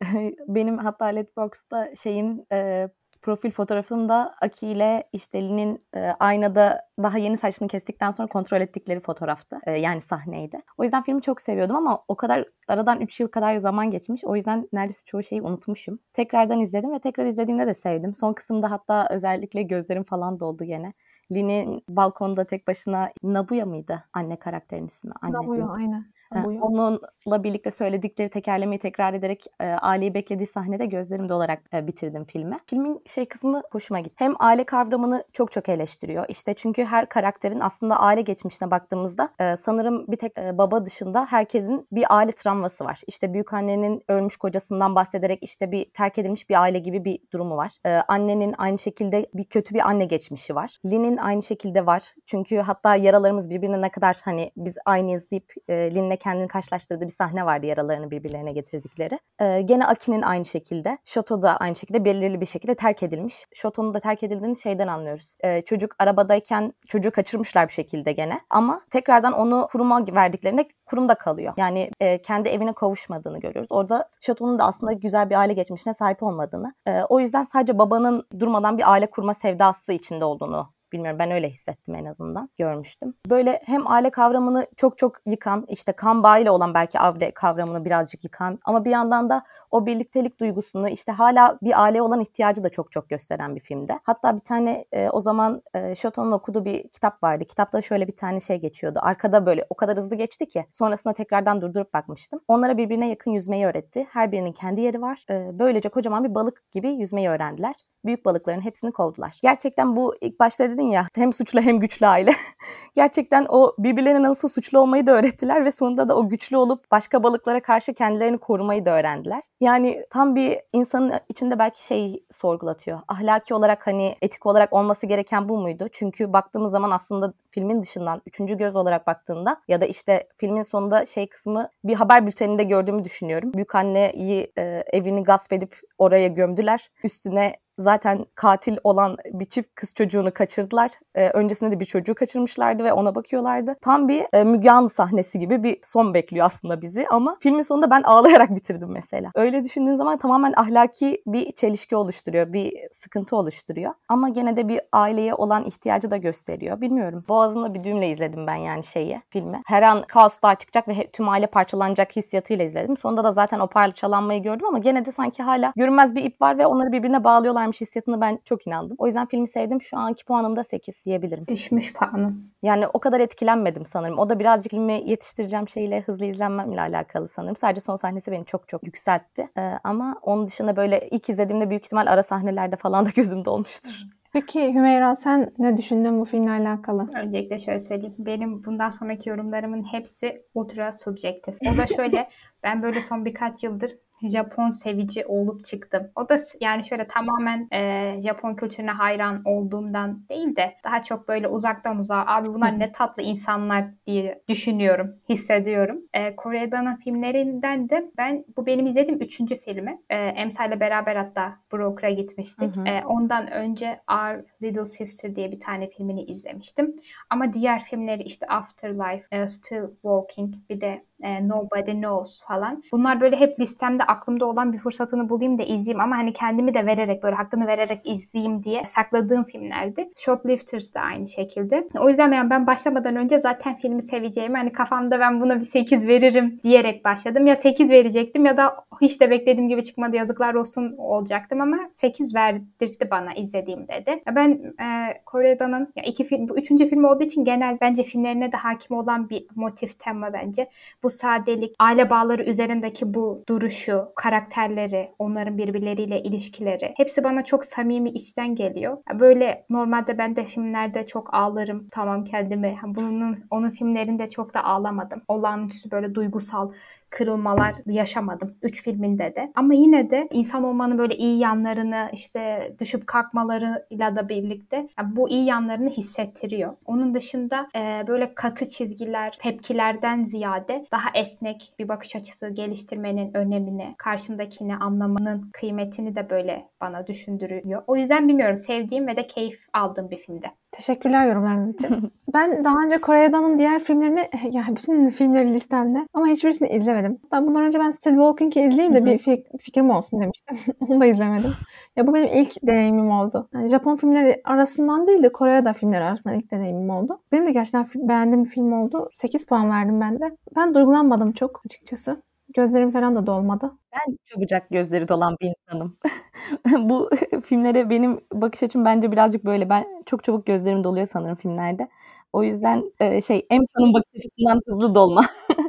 Benim 0.48 0.78
hatta 0.78 1.04
Letterboxd'da 1.04 1.94
şeyin 1.94 2.46
e, 2.52 2.88
profil 3.26 3.50
fotoğrafımda 3.50 4.34
Aki 4.42 4.66
ile 4.66 5.08
işte 5.12 5.42
Lin'in 5.42 5.84
e, 5.94 6.00
aynada 6.20 6.80
daha 7.02 7.18
yeni 7.18 7.36
saçını 7.36 7.68
kestikten 7.68 8.10
sonra 8.10 8.28
kontrol 8.28 8.60
ettikleri 8.60 9.00
fotoğraftı. 9.00 9.58
E, 9.66 9.78
yani 9.78 10.00
sahneydi. 10.00 10.60
O 10.78 10.84
yüzden 10.84 11.02
filmi 11.02 11.22
çok 11.22 11.40
seviyordum 11.40 11.76
ama 11.76 12.04
o 12.08 12.16
kadar 12.16 12.44
aradan 12.68 13.00
3 13.00 13.20
yıl 13.20 13.28
kadar 13.28 13.56
zaman 13.56 13.90
geçmiş. 13.90 14.24
O 14.24 14.36
yüzden 14.36 14.68
neredeyse 14.72 15.04
çoğu 15.06 15.22
şeyi 15.22 15.42
unutmuşum. 15.42 15.98
Tekrardan 16.12 16.60
izledim 16.60 16.92
ve 16.92 16.98
tekrar 16.98 17.24
izlediğimde 17.24 17.66
de 17.66 17.74
sevdim. 17.74 18.14
Son 18.14 18.32
kısımda 18.32 18.70
hatta 18.70 19.08
özellikle 19.10 19.62
gözlerim 19.62 20.04
falan 20.04 20.40
doldu 20.40 20.64
gene. 20.64 20.92
Lin'in 21.32 21.82
balkonda 21.88 22.44
tek 22.44 22.68
başına 22.68 23.10
Nabuya 23.22 23.66
mıydı 23.66 24.04
anne 24.12 24.36
karakterin 24.36 24.86
ismi? 24.86 25.12
Anne 25.22 25.32
Nabuya 25.32 25.68
aynen. 25.68 26.04
Nabuya. 26.34 26.60
Onunla 26.60 27.44
birlikte 27.44 27.70
söyledikleri 27.70 28.28
tekerlemeyi 28.28 28.78
tekrar 28.78 29.14
ederek 29.14 29.44
e, 29.60 29.64
aileyi 29.64 30.14
beklediği 30.14 30.46
sahnede 30.46 30.86
gözlerim 30.86 31.28
dolarak 31.28 31.62
e, 31.74 31.86
bitirdim 31.86 32.24
filmi. 32.24 32.58
Filmin 32.66 33.00
şey 33.06 33.26
kısmı 33.26 33.62
hoşuma 33.70 34.00
gitti. 34.00 34.14
Hem 34.16 34.34
aile 34.38 34.64
kavramını 34.64 35.24
çok 35.32 35.52
çok 35.52 35.68
eleştiriyor. 35.68 36.24
İşte 36.28 36.54
çünkü 36.54 36.84
her 36.84 37.08
karakterin 37.08 37.60
aslında 37.60 38.00
aile 38.00 38.20
geçmişine 38.20 38.70
baktığımızda 38.70 39.28
e, 39.38 39.56
sanırım 39.56 40.06
bir 40.08 40.16
tek 40.16 40.36
baba 40.36 40.84
dışında 40.84 41.26
herkesin 41.26 41.86
bir 41.92 42.04
aile 42.08 42.32
travması 42.32 42.84
var. 42.84 43.00
İşte 43.06 43.32
büyük 43.32 43.52
annenin 43.52 44.02
ölmüş 44.08 44.36
kocasından 44.36 44.94
bahsederek 44.94 45.38
işte 45.42 45.72
bir 45.72 45.90
terk 45.90 46.18
edilmiş 46.18 46.50
bir 46.50 46.62
aile 46.62 46.78
gibi 46.78 47.04
bir 47.04 47.18
durumu 47.32 47.56
var. 47.56 47.72
Annenin 48.08 48.54
aynı 48.58 48.78
şekilde 48.78 49.26
bir 49.34 49.44
kötü 49.44 49.74
bir 49.74 49.88
anne 49.88 50.04
geçmişi 50.04 50.54
var. 50.54 50.78
Lin'in 50.86 51.16
aynı 51.16 51.42
şekilde 51.42 51.86
var. 51.86 52.14
Çünkü 52.26 52.56
hatta 52.56 52.96
yaralarımız 52.96 53.50
birbirine 53.50 53.80
ne 53.80 53.90
kadar 53.90 54.20
hani 54.24 54.50
biz 54.56 54.76
aynıyız 54.84 55.30
deyip 55.30 55.52
e, 55.68 55.90
Lin'le 56.16 56.22
kendini 56.22 56.48
karşılaştırdığı 56.48 57.04
bir 57.04 57.10
sahne 57.10 57.46
vardı 57.46 57.66
yaralarını 57.66 58.10
birbirlerine 58.10 58.52
getirdikleri. 58.52 59.18
E, 59.40 59.62
gene 59.62 59.86
Aki'nin 59.86 60.22
aynı 60.22 60.44
şekilde. 60.44 60.98
Shoto 61.04 61.42
da 61.42 61.56
aynı 61.56 61.74
şekilde 61.74 62.04
belirli 62.04 62.40
bir 62.40 62.46
şekilde 62.46 62.74
terk 62.74 63.02
edilmiş. 63.02 63.46
Shoto'nun 63.54 63.94
da 63.94 64.00
terk 64.00 64.22
edildiğini 64.22 64.56
şeyden 64.56 64.88
anlıyoruz. 64.88 65.36
E, 65.40 65.62
çocuk 65.62 65.94
arabadayken 65.98 66.72
çocuğu 66.88 67.10
kaçırmışlar 67.10 67.68
bir 67.68 67.72
şekilde 67.72 68.12
gene. 68.12 68.40
Ama 68.50 68.80
tekrardan 68.90 69.32
onu 69.32 69.68
kuruma 69.72 70.04
verdiklerinde 70.12 70.68
kurumda 70.86 71.14
kalıyor. 71.14 71.54
Yani 71.56 71.90
e, 72.00 72.22
kendi 72.22 72.48
evine 72.48 72.72
kavuşmadığını 72.72 73.40
görüyoruz. 73.40 73.68
Orada 73.70 74.08
Shoto'nun 74.20 74.58
da 74.58 74.64
aslında 74.64 74.92
güzel 74.92 75.30
bir 75.30 75.34
aile 75.34 75.52
geçmişine 75.52 75.94
sahip 75.94 76.22
olmadığını. 76.22 76.74
E, 76.86 77.02
o 77.08 77.20
yüzden 77.20 77.42
sadece 77.42 77.78
babanın 77.78 78.26
durmadan 78.40 78.78
bir 78.78 78.92
aile 78.92 79.06
kurma 79.10 79.34
sevdası 79.34 79.92
içinde 79.92 80.24
olduğunu 80.24 80.75
Bilmiyorum 80.92 81.18
ben 81.18 81.30
öyle 81.30 81.48
hissettim 81.48 81.94
en 81.94 82.04
azından. 82.04 82.50
Görmüştüm. 82.58 83.14
Böyle 83.30 83.62
hem 83.64 83.90
aile 83.90 84.10
kavramını 84.10 84.66
çok 84.76 84.98
çok 84.98 85.16
yıkan, 85.26 85.64
işte 85.68 85.92
kan 85.92 86.22
bağıyla 86.22 86.52
olan 86.52 86.74
belki 86.74 86.98
aile 86.98 87.30
kavramını 87.30 87.84
birazcık 87.84 88.24
yıkan 88.24 88.58
ama 88.64 88.84
bir 88.84 88.90
yandan 88.90 89.30
da 89.30 89.44
o 89.70 89.86
birliktelik 89.86 90.40
duygusunu 90.40 90.88
işte 90.88 91.12
hala 91.12 91.58
bir 91.62 91.82
aile 91.82 92.02
olan 92.02 92.20
ihtiyacı 92.20 92.64
da 92.64 92.68
çok 92.68 92.92
çok 92.92 93.08
gösteren 93.08 93.54
bir 93.54 93.60
filmde. 93.60 94.00
Hatta 94.04 94.34
bir 94.34 94.40
tane 94.40 94.84
e, 94.92 95.08
o 95.10 95.20
zaman 95.20 95.62
e, 95.74 95.94
Shoto'nun 95.94 96.32
okuduğu 96.32 96.64
bir 96.64 96.88
kitap 96.88 97.22
vardı. 97.22 97.44
Kitapta 97.44 97.82
şöyle 97.82 98.06
bir 98.06 98.16
tane 98.16 98.40
şey 98.40 98.56
geçiyordu. 98.56 98.98
Arkada 99.02 99.46
böyle 99.46 99.66
o 99.70 99.74
kadar 99.74 99.96
hızlı 99.96 100.16
geçti 100.16 100.48
ki 100.48 100.66
sonrasında 100.72 101.14
tekrardan 101.14 101.60
durdurup 101.60 101.94
bakmıştım. 101.94 102.40
Onlara 102.48 102.76
birbirine 102.76 103.08
yakın 103.08 103.30
yüzmeyi 103.30 103.66
öğretti. 103.66 104.06
Her 104.10 104.32
birinin 104.32 104.52
kendi 104.52 104.80
yeri 104.80 105.02
var. 105.02 105.24
E, 105.30 105.58
böylece 105.58 105.88
kocaman 105.88 106.24
bir 106.24 106.34
balık 106.34 106.70
gibi 106.72 106.90
yüzmeyi 106.90 107.28
öğrendiler 107.28 107.74
büyük 108.06 108.24
balıkların 108.24 108.60
hepsini 108.60 108.92
kovdular. 108.92 109.38
Gerçekten 109.42 109.96
bu 109.96 110.14
ilk 110.20 110.40
başta 110.40 110.70
dedin 110.70 110.90
ya 110.90 111.06
hem 111.14 111.32
suçlu 111.32 111.60
hem 111.60 111.80
güçlü 111.80 112.06
aile. 112.06 112.30
Gerçekten 112.94 113.46
o 113.48 113.74
birbirlerine 113.78 114.22
nasıl 114.22 114.48
suçlu 114.48 114.78
olmayı 114.78 115.06
da 115.06 115.12
öğrettiler 115.12 115.64
ve 115.64 115.70
sonunda 115.70 116.08
da 116.08 116.16
o 116.16 116.28
güçlü 116.28 116.56
olup 116.56 116.90
başka 116.90 117.22
balıklara 117.22 117.62
karşı 117.62 117.94
kendilerini 117.94 118.38
korumayı 118.38 118.84
da 118.84 118.90
öğrendiler. 118.90 119.42
Yani 119.60 120.06
tam 120.10 120.36
bir 120.36 120.58
insanın 120.72 121.12
içinde 121.28 121.58
belki 121.58 121.86
şey 121.86 122.24
sorgulatıyor. 122.30 123.00
Ahlaki 123.08 123.54
olarak 123.54 123.86
hani 123.86 124.16
etik 124.22 124.46
olarak 124.46 124.72
olması 124.72 125.06
gereken 125.06 125.48
bu 125.48 125.58
muydu? 125.58 125.86
Çünkü 125.92 126.32
baktığımız 126.32 126.70
zaman 126.70 126.90
aslında 126.90 127.32
filmin 127.50 127.82
dışından 127.82 128.22
üçüncü 128.26 128.56
göz 128.56 128.76
olarak 128.76 129.06
baktığında 129.06 129.56
ya 129.68 129.80
da 129.80 129.86
işte 129.86 130.28
filmin 130.36 130.62
sonunda 130.62 131.06
şey 131.06 131.28
kısmı 131.28 131.68
bir 131.84 131.94
haber 131.94 132.26
bülteninde 132.26 132.64
gördüğümü 132.64 133.04
düşünüyorum. 133.04 133.52
Büyük 133.54 133.74
anneyi 133.74 134.52
e, 134.58 134.84
evini 134.92 135.24
gasp 135.24 135.52
edip 135.52 135.80
oraya 135.98 136.28
gömdüler. 136.28 136.90
Üstüne 137.04 137.56
zaten 137.78 138.26
katil 138.34 138.76
olan 138.84 139.16
bir 139.32 139.44
çift 139.44 139.74
kız 139.74 139.94
çocuğunu 139.94 140.34
kaçırdılar. 140.34 140.90
Ee, 141.14 141.28
öncesinde 141.28 141.70
de 141.70 141.80
bir 141.80 141.84
çocuğu 141.84 142.14
kaçırmışlardı 142.14 142.84
ve 142.84 142.92
ona 142.92 143.14
bakıyorlardı. 143.14 143.76
Tam 143.80 144.08
bir 144.08 144.24
e, 144.32 144.44
Müge 144.44 144.70
Anlı 144.70 144.88
sahnesi 144.88 145.38
gibi 145.38 145.62
bir 145.62 145.78
son 145.82 146.14
bekliyor 146.14 146.46
aslında 146.46 146.82
bizi 146.82 147.06
ama 147.10 147.36
filmin 147.40 147.62
sonunda 147.62 147.90
ben 147.90 148.02
ağlayarak 148.02 148.50
bitirdim 148.56 148.88
mesela. 148.92 149.30
Öyle 149.34 149.64
düşündüğün 149.64 149.96
zaman 149.96 150.18
tamamen 150.18 150.54
ahlaki 150.56 151.22
bir 151.26 151.52
çelişki 151.52 151.96
oluşturuyor, 151.96 152.52
bir 152.52 152.72
sıkıntı 152.92 153.36
oluşturuyor. 153.36 153.92
Ama 154.08 154.28
gene 154.28 154.56
de 154.56 154.68
bir 154.68 154.80
aileye 154.92 155.34
olan 155.34 155.64
ihtiyacı 155.64 156.10
da 156.10 156.16
gösteriyor. 156.16 156.80
Bilmiyorum. 156.80 157.24
Boğazımda 157.28 157.74
bir 157.74 157.84
düğümle 157.84 158.10
izledim 158.10 158.46
ben 158.46 158.56
yani 158.56 158.84
şeyi, 158.84 159.20
filmi. 159.30 159.62
Her 159.66 159.82
an 159.82 160.02
kaos 160.02 160.38
daha 160.42 160.54
çıkacak 160.54 160.88
ve 160.88 161.06
tüm 161.12 161.28
aile 161.28 161.46
parçalanacak 161.46 162.16
hissiyatıyla 162.16 162.64
izledim. 162.64 162.96
Sonunda 162.96 163.24
da 163.24 163.32
zaten 163.32 163.60
o 163.60 163.66
parçalanmayı 163.66 164.42
gördüm 164.42 164.66
ama 164.66 164.78
gene 164.78 165.04
de 165.04 165.12
sanki 165.12 165.42
hala 165.42 165.72
görünmez 165.76 166.14
bir 166.14 166.24
ip 166.24 166.40
var 166.40 166.58
ve 166.58 166.66
onları 166.66 166.92
birbirine 166.92 167.24
bağlıyorlar 167.24 167.65
varmış 167.66 167.80
hissiyatına 167.80 168.20
ben 168.20 168.38
çok 168.44 168.66
inandım. 168.66 168.96
O 168.98 169.06
yüzden 169.06 169.26
filmi 169.26 169.48
sevdim. 169.48 169.82
Şu 169.82 169.96
anki 169.98 170.24
puanım 170.24 170.56
da 170.56 170.64
8 170.64 171.06
diyebilirim. 171.06 171.46
Düşmüş 171.46 171.92
puanım. 171.92 172.50
Yani 172.62 172.86
o 172.86 172.98
kadar 172.98 173.20
etkilenmedim 173.20 173.84
sanırım. 173.84 174.18
O 174.18 174.28
da 174.28 174.38
birazcık 174.38 174.70
filmi 174.70 175.02
yetiştireceğim 175.06 175.68
şeyle 175.68 176.00
hızlı 176.00 176.24
izlenmemle 176.24 176.80
alakalı 176.80 177.28
sanırım. 177.28 177.56
Sadece 177.56 177.80
son 177.80 177.96
sahnesi 177.96 178.32
beni 178.32 178.44
çok 178.44 178.68
çok 178.68 178.84
yükseltti. 178.84 179.48
Ee, 179.58 179.60
ama 179.84 180.16
onun 180.22 180.46
dışında 180.46 180.76
böyle 180.76 181.08
ilk 181.10 181.28
izlediğimde 181.28 181.70
büyük 181.70 181.84
ihtimal 181.84 182.06
ara 182.06 182.22
sahnelerde 182.22 182.76
falan 182.76 183.06
da 183.06 183.10
gözümde 183.16 183.50
olmuştur. 183.50 184.02
Peki 184.32 184.74
Hümeyra 184.74 185.14
sen 185.14 185.52
ne 185.58 185.76
düşündün 185.76 186.20
bu 186.20 186.24
filmle 186.24 186.50
alakalı? 186.50 187.10
Öncelikle 187.14 187.58
şöyle 187.58 187.80
söyleyeyim. 187.80 188.14
Benim 188.18 188.64
bundan 188.64 188.90
sonraki 188.90 189.28
yorumlarımın 189.28 189.82
hepsi 189.82 190.42
ultra 190.54 190.92
subjektif. 190.92 191.56
O 191.72 191.76
da 191.76 191.86
şöyle 191.86 192.28
ben 192.62 192.82
böyle 192.82 193.00
son 193.00 193.24
birkaç 193.24 193.64
yıldır 193.64 193.90
Japon 194.22 194.70
sevici 194.70 195.26
olup 195.26 195.64
çıktım. 195.64 196.10
O 196.16 196.28
da 196.28 196.38
yani 196.60 196.84
şöyle 196.84 197.06
tamamen 197.06 197.68
e, 197.72 198.14
Japon 198.20 198.54
kültürüne 198.54 198.90
hayran 198.90 199.42
olduğumdan 199.44 200.28
değil 200.28 200.56
de 200.56 200.74
daha 200.84 201.02
çok 201.02 201.28
böyle 201.28 201.48
uzaktan 201.48 201.98
uzağa 201.98 202.24
abi 202.26 202.48
bunlar 202.48 202.78
ne 202.78 202.92
tatlı 202.92 203.22
insanlar 203.22 203.84
diye 204.06 204.42
düşünüyorum, 204.48 205.14
hissediyorum. 205.28 205.98
E, 206.14 206.36
Kore'den 206.36 206.96
filmlerinden 206.96 207.88
de 207.88 208.10
ben 208.16 208.44
bu 208.56 208.66
benim 208.66 208.86
izlediğim 208.86 209.20
üçüncü 209.20 209.56
filmi. 209.56 209.98
E, 210.10 210.16
Emsa 210.16 210.66
ile 210.66 210.80
beraber 210.80 211.16
hatta 211.16 211.56
Broker'a 211.72 212.10
gitmiştik. 212.10 212.76
Hı 212.76 212.80
hı. 212.80 212.88
E, 212.88 213.04
ondan 213.04 213.50
önce 213.50 214.00
Our 214.10 214.44
Little 214.62 214.86
Sister 214.86 215.36
diye 215.36 215.52
bir 215.52 215.60
tane 215.60 215.90
filmini 215.90 216.22
izlemiştim. 216.22 216.96
Ama 217.30 217.52
diğer 217.52 217.84
filmleri 217.84 218.22
işte 218.22 218.46
Afterlife, 218.46 219.22
e, 219.30 219.48
Still 219.48 219.86
Walking 220.02 220.54
bir 220.70 220.80
de 220.80 221.04
e, 221.22 221.48
Nobody 221.48 221.92
Knows 221.92 222.42
falan. 222.42 222.82
Bunlar 222.92 223.20
böyle 223.20 223.36
hep 223.36 223.60
listemde 223.60 224.04
aklımda 224.04 224.46
olan 224.46 224.72
bir 224.72 224.78
fırsatını 224.78 225.28
bulayım 225.28 225.58
da 225.58 225.62
izleyeyim 225.62 226.00
ama 226.00 226.18
hani 226.18 226.32
kendimi 226.32 226.74
de 226.74 226.86
vererek 226.86 227.22
böyle 227.22 227.36
hakkını 227.36 227.66
vererek 227.66 228.08
izleyeyim 228.08 228.62
diye 228.64 228.84
sakladığım 228.84 229.44
filmlerdi. 229.44 230.10
Shoplifters 230.16 230.94
da 230.94 231.00
aynı 231.00 231.26
şekilde. 231.26 231.88
O 231.98 232.08
yüzden 232.08 232.32
yani 232.32 232.50
ben 232.50 232.66
başlamadan 232.66 233.16
önce 233.16 233.38
zaten 233.38 233.76
filmi 233.76 234.02
seveceğimi 234.02 234.56
hani 234.56 234.72
kafamda 234.72 235.20
ben 235.20 235.40
buna 235.40 235.58
bir 235.58 235.64
8 235.64 236.06
veririm 236.06 236.60
diyerek 236.64 237.04
başladım. 237.04 237.46
Ya 237.46 237.56
8 237.56 237.90
verecektim 237.90 238.46
ya 238.46 238.56
da 238.56 238.76
hiç 239.00 239.20
de 239.20 239.30
beklediğim 239.30 239.68
gibi 239.68 239.84
çıkmadı 239.84 240.16
yazıklar 240.16 240.54
olsun 240.54 240.94
olacaktım 240.98 241.60
ama 241.60 241.76
8 241.92 242.34
verdirdi 242.34 243.08
bana 243.10 243.34
izlediğimde 243.34 244.06
de. 244.06 244.22
Ben 244.34 244.50
e, 244.80 244.86
Kore'danın 245.26 245.92
ya 245.96 246.02
iki 246.02 246.24
film, 246.24 246.48
bu 246.48 246.58
üçüncü 246.58 246.86
film 246.86 247.04
olduğu 247.04 247.24
için 247.24 247.44
genel 247.44 247.78
bence 247.80 248.02
filmlerine 248.02 248.52
de 248.52 248.56
hakim 248.56 248.96
olan 248.96 249.30
bir 249.30 249.46
motif 249.54 249.98
tema 249.98 250.32
bence. 250.32 250.68
Bu 251.02 251.05
sadelik, 251.10 251.74
aile 251.78 252.10
bağları 252.10 252.42
üzerindeki 252.44 253.14
bu 253.14 253.44
duruşu, 253.48 254.08
karakterleri, 254.16 255.10
onların 255.18 255.58
birbirleriyle 255.58 256.22
ilişkileri 256.22 256.94
hepsi 256.96 257.24
bana 257.24 257.44
çok 257.44 257.64
samimi 257.64 258.10
içten 258.10 258.54
geliyor. 258.54 258.98
Böyle 259.20 259.64
normalde 259.70 260.18
ben 260.18 260.36
de 260.36 260.44
filmlerde 260.44 261.06
çok 261.06 261.34
ağlarım. 261.34 261.88
Tamam 261.92 262.24
kendimi. 262.24 262.76
Bunun 262.84 263.38
onun 263.50 263.70
filmlerinde 263.70 264.28
çok 264.28 264.54
da 264.54 264.64
ağlamadım. 264.64 265.22
Olağanüstü 265.28 265.90
böyle 265.90 266.14
duygusal 266.14 266.72
kırılmalar 267.10 267.74
yaşamadım. 267.86 268.56
Üç 268.62 268.84
filminde 268.84 269.36
de. 269.36 269.52
Ama 269.54 269.74
yine 269.74 270.10
de 270.10 270.28
insan 270.30 270.64
olmanın 270.64 270.98
böyle 270.98 271.16
iyi 271.16 271.38
yanlarını 271.38 272.10
işte 272.12 272.72
düşüp 272.78 273.06
kalkmalarıyla 273.06 274.16
da 274.16 274.28
birlikte 274.28 274.76
yani 274.76 275.16
bu 275.16 275.28
iyi 275.28 275.44
yanlarını 275.44 275.90
hissettiriyor. 275.90 276.76
Onun 276.84 277.14
dışında 277.14 277.68
e, 277.76 278.04
böyle 278.08 278.34
katı 278.34 278.68
çizgiler, 278.68 279.36
tepkilerden 279.40 280.22
ziyade 280.22 280.86
daha 280.92 281.08
esnek 281.14 281.72
bir 281.78 281.88
bakış 281.88 282.16
açısı 282.16 282.48
geliştirmenin 282.48 283.36
önemini, 283.36 283.94
karşındakini 283.98 284.76
anlamanın 284.76 285.50
kıymetini 285.52 286.16
de 286.16 286.30
böyle 286.30 286.68
bana 286.80 287.06
düşündürüyor. 287.06 287.82
O 287.86 287.96
yüzden 287.96 288.28
bilmiyorum 288.28 288.58
sevdiğim 288.58 289.06
ve 289.06 289.16
de 289.16 289.26
keyif 289.26 289.66
aldığım 289.72 290.10
bir 290.10 290.16
filmde. 290.16 290.46
Teşekkürler 290.76 291.26
yorumlarınız 291.26 291.74
için. 291.74 292.12
ben 292.34 292.64
daha 292.64 292.84
önce 292.84 292.98
Kore'danın 292.98 293.58
diğer 293.58 293.78
filmlerini, 293.78 294.28
yani 294.52 294.76
bütün 294.76 295.10
filmleri 295.10 295.54
listemde 295.54 296.06
ama 296.14 296.26
hiçbirisini 296.26 296.68
izlemedim. 296.68 297.18
Hatta 297.22 297.46
bundan 297.46 297.62
önce 297.62 297.78
ben 297.80 297.90
Still 297.90 298.10
Walking'i 298.10 298.66
izleyeyim 298.66 298.94
de 298.94 299.04
bir 299.04 299.18
fik- 299.18 299.58
fikrim 299.58 299.90
olsun 299.90 300.20
demiştim. 300.20 300.56
Onu 300.88 301.00
da 301.00 301.06
izlemedim. 301.06 301.50
Ya 301.96 302.06
bu 302.06 302.14
benim 302.14 302.28
ilk 302.32 302.66
deneyimim 302.66 303.10
oldu. 303.10 303.48
Yani 303.54 303.68
Japon 303.68 303.96
filmleri 303.96 304.40
arasından 304.44 305.06
değil 305.06 305.22
de 305.22 305.32
Kore'da 305.32 305.72
filmleri 305.72 306.04
arasından 306.04 306.38
ilk 306.38 306.50
deneyimim 306.50 306.90
oldu. 306.90 307.20
Benim 307.32 307.46
de 307.46 307.50
gerçekten 307.52 308.08
beğendiğim 308.08 308.44
bir 308.44 308.50
film 308.50 308.72
oldu. 308.72 309.10
8 309.12 309.46
puan 309.46 309.70
verdim 309.70 310.00
ben 310.00 310.20
de. 310.20 310.36
Ben 310.56 310.74
duygulanmadım 310.74 311.32
çok 311.32 311.62
açıkçası. 311.66 312.22
Gözlerim 312.54 312.90
falan 312.90 313.16
da 313.16 313.26
dolmadı. 313.26 313.72
Ben 313.92 314.16
çabucak 314.24 314.70
gözleri 314.70 315.08
dolan 315.08 315.36
bir 315.40 315.46
insanım. 315.48 315.96
Bu 316.90 317.10
filmlere 317.44 317.90
benim 317.90 318.20
bakış 318.32 318.62
açım 318.62 318.84
bence 318.84 319.12
birazcık 319.12 319.44
böyle. 319.44 319.70
Ben 319.70 320.02
çok 320.06 320.24
çabuk 320.24 320.46
gözlerim 320.46 320.84
doluyor 320.84 321.06
sanırım 321.06 321.34
filmlerde. 321.34 321.88
O 322.32 322.42
yüzden 322.42 322.92
e, 323.00 323.20
şey 323.20 323.46
Emsa'nın 323.50 323.94
bakış 323.94 324.10
açısından 324.16 324.60
hızlı 324.66 324.94
dolma 324.94 325.22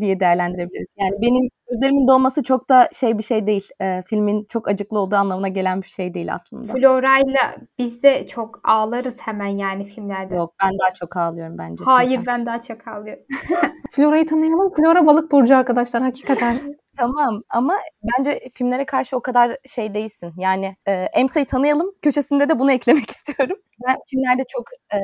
diye 0.00 0.20
değerlendirebiliriz. 0.20 0.88
Yani 0.96 1.12
benim 1.22 1.48
gözlerimin 1.70 2.08
dolması 2.08 2.42
çok 2.42 2.68
da 2.68 2.88
şey 2.92 3.18
bir 3.18 3.22
şey 3.22 3.46
değil. 3.46 3.68
E, 3.80 4.02
filmin 4.06 4.46
çok 4.48 4.68
acıklı 4.68 4.98
olduğu 4.98 5.16
anlamına 5.16 5.48
gelen 5.48 5.82
bir 5.82 5.86
şey 5.86 6.14
değil 6.14 6.34
aslında. 6.34 6.72
Flora'yla 6.72 7.54
biz 7.78 8.02
de 8.02 8.26
çok 8.26 8.60
ağlarız 8.64 9.20
hemen 9.20 9.46
yani 9.46 9.84
filmlerde. 9.84 10.34
Yok 10.34 10.54
ben 10.62 10.70
daha 10.78 10.92
çok 10.92 11.16
ağlıyorum 11.16 11.58
bence. 11.58 11.84
Hayır 11.84 12.18
sizden. 12.18 12.26
ben 12.26 12.46
daha 12.46 12.62
çok 12.62 12.88
ağlıyorum. 12.88 13.24
Flora'yı 13.92 14.26
tanıyalım. 14.26 14.74
Flora 14.74 15.06
balık 15.06 15.32
burcu 15.32 15.56
arkadaşlar 15.56 16.02
hakikaten. 16.02 16.56
Tamam 16.96 17.42
ama 17.50 17.74
bence 18.02 18.40
filmlere 18.54 18.84
karşı 18.84 19.16
o 19.16 19.22
kadar 19.22 19.56
şey 19.66 19.94
değilsin. 19.94 20.32
Yani 20.38 20.76
e, 20.88 20.92
Emsa'yı 20.92 21.46
tanıyalım. 21.46 21.92
Köşesinde 22.02 22.48
de 22.48 22.58
bunu 22.58 22.72
eklemek 22.72 23.10
istiyorum. 23.10 23.56
Ben 23.88 23.96
filmlerde 24.10 24.42
çok 24.48 24.64
e, 24.94 24.98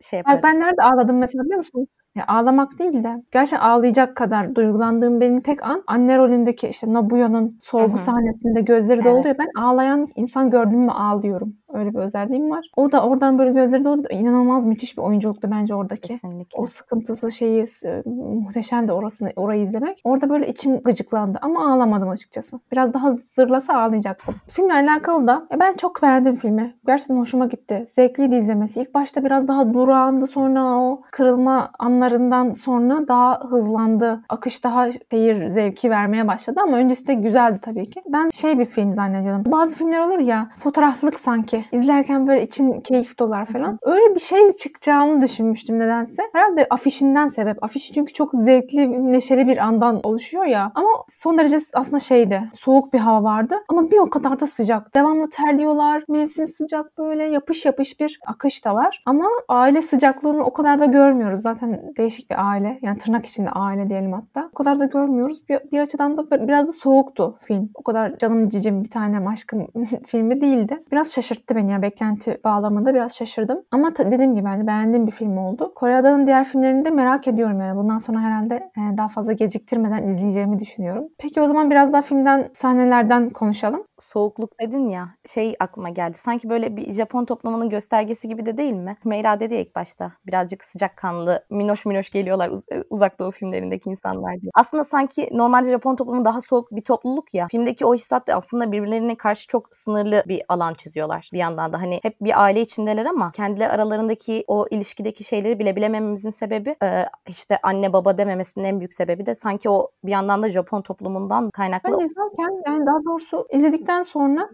şey 0.00 0.16
yaparım. 0.16 0.36
Bak 0.36 0.44
ben 0.44 0.60
nerede 0.60 0.82
ağladım 0.82 1.18
mesela 1.18 1.44
biliyor 1.44 1.58
musun? 1.58 1.88
Ya 2.14 2.24
ağlamak 2.28 2.78
değil 2.78 3.04
de 3.04 3.22
gerçekten 3.30 3.66
ağlayacak 3.66 4.16
kadar 4.16 4.54
duygulandığım 4.54 5.20
benim 5.20 5.40
tek 5.40 5.62
an 5.62 5.82
anne 5.86 6.18
rolündeki 6.18 6.68
işte 6.68 6.92
Nabuya'nın 6.92 7.58
sorgu 7.60 7.92
Hı-hı. 7.92 8.02
sahnesinde 8.04 8.60
gözleri 8.60 9.00
evet. 9.00 9.04
doluyor. 9.04 9.36
Ben 9.38 9.62
ağlayan 9.62 10.08
insan 10.16 10.50
gördüm 10.50 10.80
mü 10.80 10.90
ağlıyorum. 10.90 11.56
Öyle 11.72 11.94
bir 11.94 11.98
özelliğim 11.98 12.50
var. 12.50 12.66
O 12.76 12.92
da 12.92 13.04
oradan 13.04 13.38
böyle 13.38 13.52
gözleri 13.52 13.84
dolu 13.84 14.02
inanılmaz 14.10 14.66
müthiş 14.66 14.98
bir 14.98 15.02
oyunculuktu 15.02 15.50
bence 15.50 15.74
oradaki. 15.74 16.08
Kesinlikle. 16.08 16.62
O 16.62 16.66
sıkıntısı 16.66 17.30
şeyi 17.32 17.64
e, 17.84 18.02
muhteşem 18.06 18.88
de 18.88 18.92
orasını 18.92 19.32
orayı 19.36 19.62
izlemek. 19.62 20.00
Orada 20.04 20.30
böyle 20.30 20.48
içim 20.48 20.80
gıcıklandı 20.82 21.38
ama 21.42 21.72
ağlamadım 21.72 22.08
açıkçası. 22.08 22.60
Biraz 22.72 22.94
daha 22.94 23.12
zırlasa 23.12 23.82
ağlayacaktım. 23.82 24.34
Filmle 24.48 24.74
alakalı 24.74 25.26
da 25.26 25.46
e, 25.54 25.60
ben 25.60 25.74
çok 25.74 26.02
beğendim 26.02 26.34
filmi. 26.34 26.74
Gerçekten 26.86 27.16
hoşuma 27.16 27.46
gitti. 27.46 27.84
Zevkliydi 27.86 28.34
izlemesi. 28.34 28.80
İlk 28.80 28.94
başta 28.94 29.24
biraz 29.24 29.48
daha 29.48 29.74
durağandı 29.74 30.26
sonra 30.26 30.78
o 30.78 31.02
kırılma 31.10 31.70
anlarından 31.78 32.52
sonra 32.52 33.08
daha 33.08 33.40
hızlandı. 33.50 34.22
Akış 34.28 34.64
daha 34.64 34.88
seyir 35.10 35.48
zevki 35.48 35.90
vermeye 35.90 36.28
başladı 36.28 36.60
ama 36.62 36.76
öncesi 36.76 37.06
de 37.06 37.14
güzeldi 37.14 37.58
tabii 37.62 37.90
ki. 37.90 38.02
Ben 38.08 38.28
şey 38.28 38.58
bir 38.58 38.64
film 38.64 38.94
zannediyordum. 38.94 39.52
Bazı 39.52 39.76
filmler 39.76 39.98
olur 39.98 40.18
ya 40.18 40.50
fotoğraflık 40.56 41.20
sanki. 41.20 41.61
İzlerken 41.72 42.26
böyle 42.26 42.42
için 42.42 42.80
keyif 42.80 43.18
dolar 43.18 43.46
falan. 43.46 43.78
Öyle 43.82 44.14
bir 44.14 44.20
şey 44.20 44.52
çıkacağını 44.52 45.22
düşünmüştüm 45.22 45.78
nedense. 45.78 46.22
Herhalde 46.32 46.66
afişinden 46.70 47.26
sebep. 47.26 47.64
Afiş 47.64 47.92
çünkü 47.92 48.12
çok 48.12 48.30
zevkli, 48.34 49.12
neşeli 49.12 49.46
bir 49.48 49.56
andan 49.56 50.00
oluşuyor 50.02 50.44
ya. 50.44 50.72
Ama 50.74 50.88
son 51.08 51.38
derece 51.38 51.56
aslında 51.74 51.98
şeydi. 51.98 52.42
Soğuk 52.52 52.92
bir 52.92 52.98
hava 52.98 53.22
vardı. 53.22 53.54
Ama 53.68 53.90
bir 53.90 53.98
o 53.98 54.10
kadar 54.10 54.40
da 54.40 54.46
sıcak. 54.46 54.94
Devamlı 54.94 55.28
terliyorlar. 55.30 56.04
Mevsim 56.08 56.48
sıcak 56.48 56.98
böyle 56.98 57.24
yapış 57.24 57.66
yapış 57.66 58.00
bir 58.00 58.20
akış 58.26 58.64
da 58.64 58.74
var. 58.74 59.02
Ama 59.06 59.28
aile 59.48 59.82
sıcaklığını 59.82 60.44
o 60.44 60.52
kadar 60.52 60.78
da 60.78 60.86
görmüyoruz. 60.86 61.40
Zaten 61.40 61.92
değişik 61.96 62.30
bir 62.30 62.50
aile. 62.50 62.78
Yani 62.82 62.98
tırnak 62.98 63.26
içinde 63.26 63.50
aile 63.50 63.88
diyelim 63.88 64.12
hatta. 64.12 64.48
O 64.52 64.54
kadar 64.54 64.78
da 64.78 64.84
görmüyoruz. 64.84 65.48
Bir, 65.48 65.58
bir 65.72 65.80
açıdan 65.80 66.16
da 66.16 66.48
biraz 66.48 66.68
da 66.68 66.72
soğuktu 66.72 67.36
film. 67.40 67.70
O 67.74 67.82
kadar 67.82 68.18
canım 68.18 68.48
cicim 68.48 68.84
bir 68.84 68.90
tane 68.90 69.28
aşkım 69.28 69.66
filmi 70.06 70.40
değildi. 70.40 70.82
Biraz 70.92 71.12
şaşırttı 71.12 71.51
beni 71.56 71.70
ya. 71.70 71.82
Beklenti 71.82 72.40
bağlamında 72.44 72.94
biraz 72.94 73.16
şaşırdım. 73.16 73.64
Ama 73.70 73.96
dediğim 73.96 74.34
gibi 74.34 74.46
yani 74.46 74.66
beğendiğim 74.66 75.06
bir 75.06 75.12
film 75.12 75.36
oldu. 75.38 75.72
Kore 75.74 75.96
Ada'nın 75.96 76.26
diğer 76.26 76.44
filmlerini 76.44 76.84
de 76.84 76.90
merak 76.90 77.28
ediyorum 77.28 77.60
yani. 77.60 77.76
Bundan 77.76 77.98
sonra 77.98 78.20
herhalde 78.20 78.54
e, 78.54 78.96
daha 78.98 79.08
fazla 79.08 79.32
geciktirmeden 79.32 80.08
izleyeceğimi 80.08 80.58
düşünüyorum. 80.58 81.08
Peki 81.18 81.40
o 81.40 81.48
zaman 81.48 81.70
biraz 81.70 81.92
daha 81.92 82.02
filmden 82.02 82.50
sahnelerden 82.52 83.30
konuşalım. 83.30 83.84
Soğukluk 84.00 84.60
dedin 84.60 84.84
ya 84.84 85.08
şey 85.26 85.54
aklıma 85.60 85.88
geldi. 85.88 86.16
Sanki 86.18 86.50
böyle 86.50 86.76
bir 86.76 86.92
Japon 86.92 87.24
toplumunun 87.24 87.68
göstergesi 87.70 88.28
gibi 88.28 88.46
de 88.46 88.58
değil 88.58 88.72
mi? 88.72 88.96
Meyra 89.04 89.40
dedi 89.40 89.54
ya 89.54 89.60
ilk 89.60 89.74
başta. 89.76 90.12
Birazcık 90.26 90.64
sıcakkanlı, 90.64 91.44
minoş 91.50 91.86
minoş 91.86 92.10
geliyorlar 92.10 92.48
uz- 92.50 92.64
e, 92.72 92.84
uzak 92.90 93.18
doğu 93.20 93.30
filmlerindeki 93.30 93.90
insanlar 93.90 94.40
diye. 94.40 94.50
Aslında 94.54 94.84
sanki 94.84 95.28
normalde 95.32 95.70
Japon 95.70 95.96
toplumu 95.96 96.24
daha 96.24 96.40
soğuk 96.40 96.70
bir 96.72 96.84
topluluk 96.84 97.34
ya. 97.34 97.46
Filmdeki 97.50 97.86
o 97.86 97.94
hissat 97.94 98.28
da 98.28 98.34
aslında 98.34 98.72
birbirlerine 98.72 99.14
karşı 99.14 99.48
çok 99.48 99.68
sınırlı 99.76 100.22
bir 100.28 100.42
alan 100.48 100.74
çiziyorlar 100.74 101.30
bir 101.32 101.38
yandan 101.42 101.72
da. 101.72 101.80
Hani 101.80 102.00
hep 102.02 102.20
bir 102.20 102.42
aile 102.42 102.60
içindeler 102.60 103.06
ama 103.06 103.30
kendileri 103.30 103.68
aralarındaki 103.68 104.44
o 104.48 104.66
ilişkideki 104.70 105.24
şeyleri 105.24 105.58
bile 105.58 105.76
bilemememizin 105.76 106.30
sebebi 106.30 106.76
e, 106.82 107.04
işte 107.28 107.58
anne 107.62 107.92
baba 107.92 108.18
dememesinin 108.18 108.64
en 108.64 108.80
büyük 108.80 108.92
sebebi 108.92 109.26
de 109.26 109.34
sanki 109.34 109.70
o 109.70 109.88
bir 110.04 110.10
yandan 110.10 110.42
da 110.42 110.48
Japon 110.48 110.82
toplumundan 110.82 111.50
kaynaklı. 111.50 111.98
Ben 111.98 112.04
izlerken 112.04 112.62
yani 112.66 112.86
daha 112.86 113.04
doğrusu 113.04 113.46
izledikten 113.52 114.02
sonra 114.02 114.48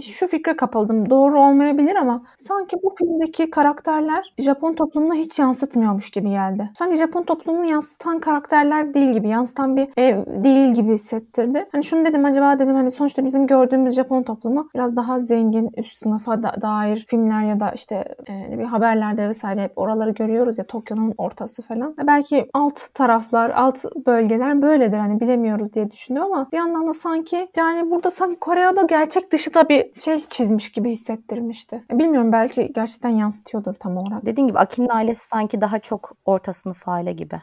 şu 0.00 0.26
fikre 0.26 0.56
kapıldım. 0.56 1.10
Doğru 1.10 1.40
olmayabilir 1.40 1.96
ama 1.96 2.22
sanki 2.36 2.76
bu 2.82 2.90
filmdeki 2.98 3.50
karakterler 3.50 4.34
Japon 4.38 4.72
toplumunu 4.74 5.14
hiç 5.14 5.38
yansıtmıyormuş 5.38 6.10
gibi 6.10 6.30
geldi. 6.30 6.70
Sanki 6.74 6.96
Japon 6.96 7.22
toplumunu 7.22 7.70
yansıtan 7.70 8.20
karakterler 8.20 8.94
değil 8.94 9.12
gibi, 9.12 9.28
yansıtan 9.28 9.76
bir 9.76 9.88
ev 9.96 10.44
değil 10.44 10.74
gibi 10.74 10.92
hissettirdi. 10.92 11.68
Hani 11.72 11.84
şunu 11.84 12.04
dedim 12.04 12.24
acaba 12.24 12.58
dedim 12.58 12.74
hani 12.74 12.90
sonuçta 12.90 13.24
bizim 13.24 13.46
gördüğümüz 13.46 13.94
Japon 13.94 14.22
toplumu 14.22 14.68
biraz 14.74 14.96
daha 14.96 15.20
zengin, 15.20 15.70
üst 15.76 16.03
sınıfa 16.04 16.42
da, 16.42 16.54
dair 16.62 16.96
filmler 17.08 17.42
ya 17.42 17.60
da 17.60 17.70
işte 17.70 18.04
e, 18.28 18.58
bir 18.58 18.64
haberlerde 18.64 19.28
vesaire 19.28 19.62
hep 19.62 19.72
oraları 19.78 20.10
görüyoruz 20.10 20.58
ya 20.58 20.66
Tokyo'nun 20.66 21.14
ortası 21.18 21.62
falan. 21.62 21.94
Ve 21.98 22.06
belki 22.06 22.48
alt 22.54 22.94
taraflar, 22.94 23.50
alt 23.50 23.84
bölgeler 24.06 24.62
böyledir 24.62 24.98
hani 24.98 25.20
bilemiyoruz 25.20 25.72
diye 25.72 25.90
düşünüyorum 25.90 26.32
ama 26.32 26.48
bir 26.52 26.56
yandan 26.56 26.88
da 26.88 26.92
sanki 26.92 27.48
yani 27.56 27.90
burada 27.90 28.10
sanki 28.10 28.40
Kore'de 28.40 28.86
gerçek 28.88 29.32
dışı 29.32 29.54
da 29.54 29.68
bir 29.68 29.94
şey 29.94 30.18
çizmiş 30.18 30.72
gibi 30.72 30.90
hissettirmişti. 30.90 31.84
E, 31.90 31.98
bilmiyorum 31.98 32.32
belki 32.32 32.72
gerçekten 32.72 33.10
yansıtıyordur 33.10 33.74
tam 33.74 33.96
olarak. 33.96 34.26
Dediğin 34.26 34.48
gibi 34.48 34.58
Akin'in 34.58 34.88
ailesi 34.88 35.28
sanki 35.28 35.60
daha 35.60 35.78
çok 35.78 36.12
orta 36.24 36.52
sınıf 36.52 36.88
aile 36.88 37.12
gibi. 37.12 37.40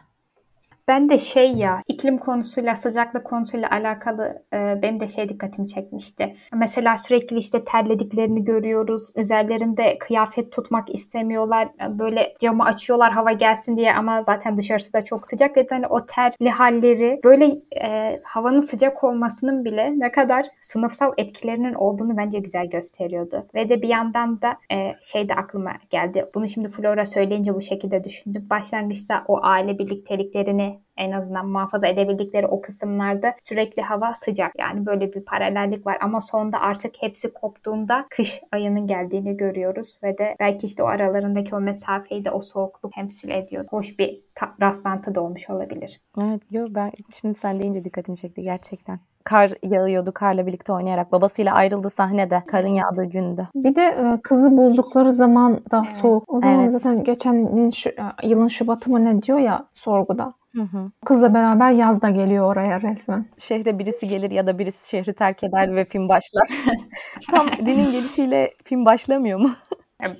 Ben 0.88 1.09
de 1.09 1.19
şey 1.19 1.53
ya 1.53 1.81
iklim 1.88 2.17
konusuyla 2.17 2.75
sıcaklık 2.75 3.25
konusuyla 3.25 3.69
alakalı 3.71 4.43
e, 4.53 4.81
benim 4.81 5.00
de 5.00 5.07
şey 5.07 5.29
dikkatimi 5.29 5.67
çekmişti. 5.67 6.35
Mesela 6.53 6.97
sürekli 6.97 7.38
işte 7.38 7.63
terlediklerini 7.63 8.43
görüyoruz. 8.43 9.09
Üzerlerinde 9.15 9.97
kıyafet 10.00 10.51
tutmak 10.51 10.95
istemiyorlar. 10.95 11.69
Böyle 11.89 12.33
camı 12.39 12.65
açıyorlar 12.65 13.11
hava 13.11 13.31
gelsin 13.31 13.77
diye 13.77 13.93
ama 13.93 14.21
zaten 14.21 14.57
dışarısı 14.57 14.93
da 14.93 15.03
çok 15.03 15.27
sıcak 15.27 15.57
ve 15.57 15.67
hani 15.69 15.88
o 15.88 16.05
terli 16.05 16.50
halleri 16.50 17.19
böyle 17.23 17.45
e, 17.81 18.19
havanın 18.23 18.59
sıcak 18.59 19.03
olmasının 19.03 19.65
bile 19.65 20.00
ne 20.00 20.11
kadar 20.11 20.45
sınıfsal 20.59 21.13
etkilerinin 21.17 21.73
olduğunu 21.73 22.17
bence 22.17 22.39
güzel 22.39 22.69
gösteriyordu. 22.69 23.47
Ve 23.55 23.69
de 23.69 23.81
bir 23.81 23.88
yandan 23.88 24.41
da 24.41 24.57
e, 24.71 24.93
şey 25.01 25.29
de 25.29 25.33
aklıma 25.33 25.71
geldi. 25.89 26.25
Bunu 26.35 26.47
şimdi 26.47 26.67
Flora 26.67 27.05
söyleyince 27.05 27.55
bu 27.55 27.61
şekilde 27.61 28.03
düşündüm. 28.03 28.47
Başlangıçta 28.50 29.23
o 29.27 29.39
aile 29.43 29.79
birlikteliklerini 29.79 30.80
en 31.01 31.12
azından 31.12 31.48
muhafaza 31.48 31.88
edebildikleri 31.88 32.48
o 32.48 32.62
kısımlarda 32.62 33.34
sürekli 33.39 33.81
hava 33.81 34.13
sıcak. 34.13 34.51
Yani 34.60 34.86
böyle 34.86 35.13
bir 35.13 35.25
paralellik 35.25 35.88
var 35.88 35.98
ama 36.01 36.22
sonda 36.22 36.60
artık 36.60 36.96
hepsi 37.00 37.34
koptuğunda 37.34 38.05
kış 38.10 38.41
ayının 38.51 38.88
geldiğini 38.88 39.38
görüyoruz 39.38 39.98
ve 40.03 40.17
de 40.17 40.36
belki 40.39 40.67
işte 40.67 40.84
o 40.84 40.86
aralarındaki 40.86 41.55
o 41.55 41.60
mesafeyi 41.60 42.25
de 42.25 42.31
o 42.31 42.41
soğukluk 42.41 42.93
temsil 42.93 43.29
ediyor. 43.29 43.65
Hoş 43.70 44.00
bir 44.00 44.22
ta- 44.36 44.55
rastlantı 44.62 45.15
da 45.15 45.22
olmuş 45.22 45.50
olabilir. 45.50 46.01
Evet, 46.22 46.41
yo 46.51 46.67
ben 46.70 46.91
şimdi 47.22 47.34
sen 47.34 47.60
deyince 47.60 47.84
dikkatimi 47.84 48.17
çekti 48.17 48.41
gerçekten. 48.41 49.00
Kar 49.24 49.51
yağıyordu, 49.63 50.12
karla 50.12 50.48
birlikte 50.48 50.74
oynayarak. 50.74 51.12
Babasıyla 51.12 51.53
ayrıldı 51.53 51.89
sahnede, 51.89 52.43
karın 52.48 52.67
yağdığı 52.67 53.05
gündü. 53.05 53.48
Bir 53.55 53.75
de 53.75 53.81
e, 53.81 54.22
kızı 54.22 54.58
buldukları 54.58 55.13
zaman 55.13 55.60
da 55.72 55.79
evet. 55.79 55.91
soğuk. 55.91 56.24
O 56.27 56.39
zaman 56.41 56.60
evet. 56.60 56.72
zaten 56.72 57.03
geçen 57.03 57.70
şu, 57.70 57.89
e, 57.89 57.93
yılın 58.24 58.48
Şubatı 58.48 58.91
mı 58.91 59.05
ne 59.05 59.22
diyor 59.22 59.39
ya 59.39 59.65
sorguda. 59.74 60.34
Hı 60.55 60.62
hı. 60.62 60.91
Kızla 61.05 61.34
beraber 61.34 61.72
yaz 61.72 62.01
da 62.01 62.10
geliyor 62.10 62.51
oraya 62.51 62.81
resmen. 62.81 63.25
Şehre 63.38 63.79
birisi 63.79 64.08
gelir 64.08 64.31
ya 64.31 64.48
da 64.48 64.60
birisi 64.60 64.89
şehri 64.89 65.15
terk 65.15 65.43
eder 65.43 65.75
ve 65.75 65.86
film 65.86 66.10
başlar. 66.10 66.48
Tam 67.31 67.48
dinin 67.51 67.91
gelişiyle 67.91 68.53
film 68.63 68.86
başlamıyor 68.86 69.39
mu? 69.39 69.51